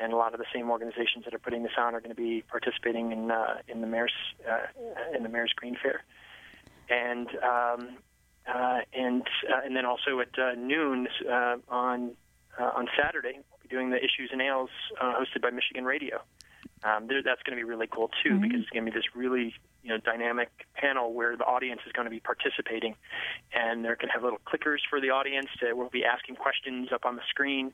And 0.00 0.12
a 0.12 0.16
lot 0.16 0.34
of 0.34 0.40
the 0.40 0.46
same 0.52 0.70
organizations 0.70 1.24
that 1.24 1.34
are 1.34 1.38
putting 1.38 1.62
this 1.62 1.72
on 1.78 1.94
are 1.94 2.00
going 2.00 2.10
to 2.10 2.20
be 2.20 2.42
participating 2.50 3.12
in 3.12 3.30
uh, 3.30 3.58
in 3.68 3.80
the 3.80 3.86
mayor's 3.86 4.12
uh, 4.50 4.66
in 5.16 5.22
the 5.22 5.28
mayor's 5.28 5.52
Green 5.54 5.76
Fair, 5.80 6.02
and 6.90 7.28
um, 7.36 7.96
uh, 8.52 8.80
and 8.92 9.22
uh, 9.48 9.60
and 9.64 9.76
then 9.76 9.86
also 9.86 10.18
at 10.18 10.36
uh, 10.36 10.54
noon 10.58 11.06
uh, 11.30 11.56
on 11.68 12.10
uh, 12.58 12.72
on 12.74 12.88
Saturday, 13.00 13.34
we'll 13.34 13.62
be 13.62 13.68
doing 13.68 13.90
the 13.90 13.98
Issues 13.98 14.30
and 14.32 14.42
Ales 14.42 14.70
uh, 15.00 15.14
hosted 15.14 15.40
by 15.40 15.50
Michigan 15.50 15.84
Radio. 15.84 16.22
Um, 16.84 17.08
that's 17.08 17.42
going 17.42 17.56
to 17.56 17.64
be 17.64 17.64
really 17.64 17.86
cool 17.86 18.10
too 18.22 18.34
Mhm. 18.34 18.42
because 18.42 18.60
it's 18.60 18.70
going 18.70 18.84
to 18.84 18.90
be 18.92 18.96
this 18.96 19.16
really 19.16 19.54
you 19.82 19.88
know 19.90 19.98
dynamic 19.98 20.50
panel 20.74 21.12
where 21.14 21.36
the 21.36 21.44
audience 21.44 21.80
is 21.86 21.92
going 21.92 22.04
to 22.04 22.10
be 22.10 22.20
participating, 22.20 22.94
and 23.52 23.84
they're 23.84 23.96
going 23.96 24.08
to 24.08 24.12
have 24.12 24.22
little 24.22 24.40
clickers 24.46 24.80
for 24.88 25.00
the 25.00 25.10
audience. 25.10 25.48
To, 25.60 25.72
we'll 25.74 25.88
be 25.88 26.04
asking 26.04 26.36
questions 26.36 26.92
up 26.92 27.04
on 27.04 27.16
the 27.16 27.22
screen. 27.28 27.72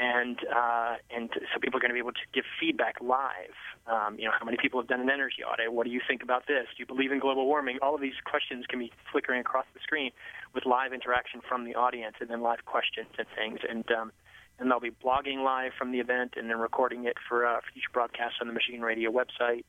And 0.00 0.38
uh, 0.46 0.94
and 1.10 1.28
so 1.52 1.58
people 1.58 1.78
are 1.78 1.80
going 1.80 1.90
to 1.90 1.94
be 1.94 1.98
able 1.98 2.12
to 2.12 2.26
give 2.32 2.44
feedback 2.60 3.00
live. 3.00 3.56
Um, 3.88 4.16
you 4.16 4.26
know, 4.26 4.30
how 4.38 4.44
many 4.44 4.56
people 4.56 4.78
have 4.80 4.86
done 4.86 5.00
an 5.00 5.10
energy 5.10 5.42
audit? 5.42 5.72
What 5.72 5.86
do 5.86 5.90
you 5.90 6.00
think 6.06 6.22
about 6.22 6.46
this? 6.46 6.66
Do 6.68 6.76
you 6.78 6.86
believe 6.86 7.10
in 7.10 7.18
global 7.18 7.46
warming? 7.46 7.80
All 7.82 7.96
of 7.96 8.00
these 8.00 8.14
questions 8.24 8.64
can 8.68 8.78
be 8.78 8.92
flickering 9.10 9.40
across 9.40 9.66
the 9.74 9.80
screen 9.80 10.12
with 10.54 10.66
live 10.66 10.92
interaction 10.92 11.40
from 11.40 11.64
the 11.64 11.74
audience, 11.74 12.14
and 12.20 12.30
then 12.30 12.42
live 12.42 12.64
questions 12.64 13.08
and 13.18 13.26
things. 13.34 13.58
And 13.68 13.90
um, 13.90 14.12
and 14.58 14.70
they'll 14.70 14.80
be 14.80 14.90
blogging 14.90 15.44
live 15.44 15.72
from 15.78 15.92
the 15.92 16.00
event, 16.00 16.34
and 16.36 16.48
then 16.50 16.58
recording 16.58 17.04
it 17.06 17.16
for 17.28 17.46
uh, 17.46 17.60
future 17.72 17.88
broadcasts 17.92 18.38
on 18.40 18.46
the 18.46 18.52
Michigan 18.52 18.82
Radio 18.82 19.10
website. 19.10 19.64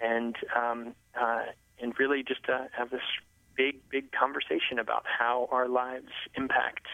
And 0.00 0.34
um, 0.56 0.94
uh, 1.18 1.42
and 1.80 1.92
really 1.98 2.22
just 2.22 2.48
uh, 2.48 2.64
have 2.76 2.90
this 2.90 3.02
big, 3.56 3.88
big 3.88 4.10
conversation 4.12 4.78
about 4.78 5.04
how 5.06 5.48
our 5.50 5.68
lives 5.68 6.10
impact 6.34 6.86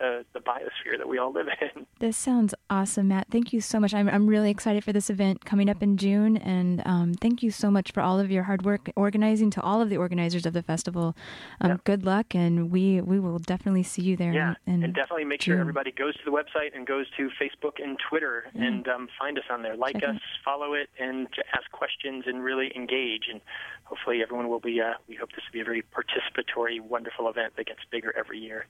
uh, 0.00 0.22
the 0.32 0.40
biosphere 0.40 0.96
that 0.98 1.08
we 1.08 1.18
all 1.18 1.32
live 1.32 1.46
in. 1.60 1.86
This 1.98 2.18
sounds 2.18 2.54
awesome, 2.68 3.08
Matt. 3.08 3.28
Thank 3.30 3.54
you 3.54 3.62
so 3.62 3.80
much. 3.80 3.94
I'm, 3.94 4.06
I'm 4.06 4.26
really 4.26 4.50
excited 4.50 4.84
for 4.84 4.92
this 4.92 5.08
event 5.08 5.46
coming 5.46 5.70
up 5.70 5.82
in 5.82 5.96
June. 5.96 6.36
And 6.36 6.82
um, 6.84 7.14
thank 7.14 7.42
you 7.42 7.50
so 7.50 7.70
much 7.70 7.90
for 7.90 8.02
all 8.02 8.20
of 8.20 8.30
your 8.30 8.42
hard 8.42 8.66
work 8.66 8.90
organizing 8.96 9.48
to 9.52 9.62
all 9.62 9.80
of 9.80 9.88
the 9.88 9.96
organizers 9.96 10.44
of 10.44 10.52
the 10.52 10.62
festival. 10.62 11.16
Um, 11.58 11.70
Yeah. 11.70 11.76
Good 11.84 12.04
luck, 12.04 12.34
and 12.34 12.70
we, 12.70 13.00
we 13.00 13.18
will 13.18 13.38
definitely 13.38 13.82
see 13.82 14.02
you 14.02 14.14
there. 14.14 14.34
Yeah, 14.34 14.56
in, 14.66 14.74
in 14.74 14.82
and 14.84 14.94
definitely 14.94 15.24
make 15.24 15.40
sure 15.40 15.58
everybody 15.58 15.90
goes 15.90 16.14
to 16.18 16.24
the 16.26 16.30
website 16.30 16.76
and 16.76 16.86
goes 16.86 17.06
to 17.16 17.30
Facebook 17.40 17.82
and 17.82 17.98
Twitter 18.10 18.44
and 18.54 18.86
um, 18.88 19.08
find 19.18 19.38
us 19.38 19.44
on 19.50 19.62
there. 19.62 19.74
Like 19.74 19.94
Check 19.94 20.10
us, 20.10 20.16
it. 20.16 20.22
follow 20.44 20.74
it, 20.74 20.90
and 21.00 21.28
ask 21.54 21.70
questions 21.70 22.24
and 22.26 22.44
really 22.44 22.70
engage. 22.76 23.28
And 23.32 23.40
hopefully, 23.84 24.22
everyone 24.22 24.48
will 24.50 24.60
be. 24.60 24.82
Uh, 24.82 24.94
we 25.08 25.14
hope 25.14 25.30
this 25.30 25.44
will 25.48 25.52
be 25.54 25.60
a 25.60 25.64
very 25.64 25.82
participatory, 25.82 26.78
wonderful 26.78 27.28
event 27.30 27.54
that 27.56 27.66
gets 27.66 27.80
bigger 27.90 28.14
every 28.18 28.38
year. 28.38 28.66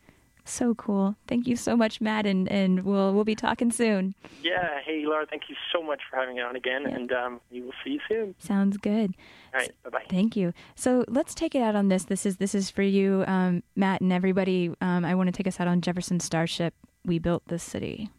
So 0.49 0.75
cool. 0.77 1.17
Thank 1.27 1.47
you 1.49 1.57
so 1.57 1.77
much, 1.77 2.01
Matt, 2.01 2.25
and, 2.25 2.49
and 2.49 2.85
we'll 2.85 3.13
we'll 3.13 3.25
be 3.25 3.35
talking 3.35 3.71
soon. 3.73 4.15
Yeah. 4.43 4.79
Hey, 4.85 5.05
Laura, 5.05 5.27
thank 5.27 5.49
you 5.49 5.57
so 5.73 5.83
much 5.83 6.01
for 6.09 6.17
having 6.17 6.37
me 6.37 6.41
on 6.43 6.55
again, 6.55 6.83
Yeah. 6.83 6.95
and 6.95 7.13
um, 7.13 7.41
we 7.51 7.61
will 7.63 7.73
see 7.83 7.91
you 7.95 8.01
soon. 8.09 8.35
Sounds 8.39 8.77
good. 8.77 9.15
All 9.53 9.61
right. 9.61 9.73
Bye 9.83 9.91
bye. 9.91 10.05
Thank 10.09 10.37
you. 10.37 10.53
So 10.77 11.05
let's 11.09 11.35
take 11.35 11.55
it 11.57 11.63
out 11.63 11.75
on 11.75 11.89
this. 11.89 12.05
This 12.05 12.25
is 12.25 12.37
this 12.37 12.55
is 12.55 12.71
for 12.71 12.83
you, 12.83 13.25
um, 13.27 13.63
Matt, 13.75 14.01
and 14.01 14.13
everybody. 14.13 14.73
Um, 14.81 15.05
I 15.05 15.15
want 15.17 15.27
to 15.27 15.33
take 15.33 15.49
us 15.49 15.59
out 15.61 15.67
on 15.69 15.81
Jefferson 15.81 16.21
Starship. 16.21 16.75
We 17.05 17.19
built 17.19 17.43
this 17.49 17.63
city. 17.65 18.11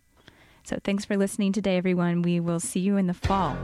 So 0.63 0.77
thanks 0.83 1.05
for 1.05 1.15
listening 1.15 1.53
today, 1.53 1.77
everyone. 1.77 2.21
We 2.23 2.41
will 2.41 2.59
see 2.59 2.81
you 2.81 2.97
in 2.97 3.07
the 3.07 3.13
fall. 3.13 3.55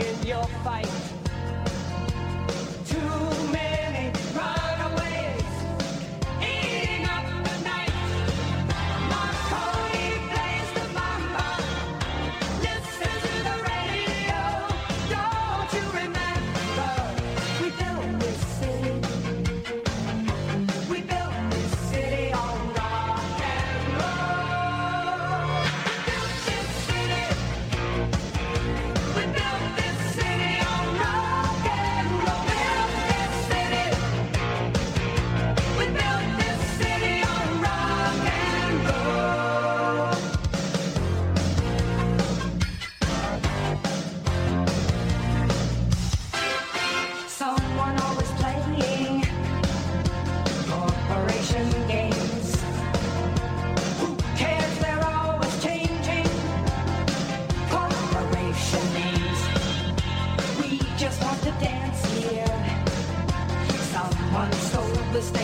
in 0.00 0.26
your 0.26 0.44
fight. 0.64 1.13
the 65.14 65.22
state. 65.22 65.43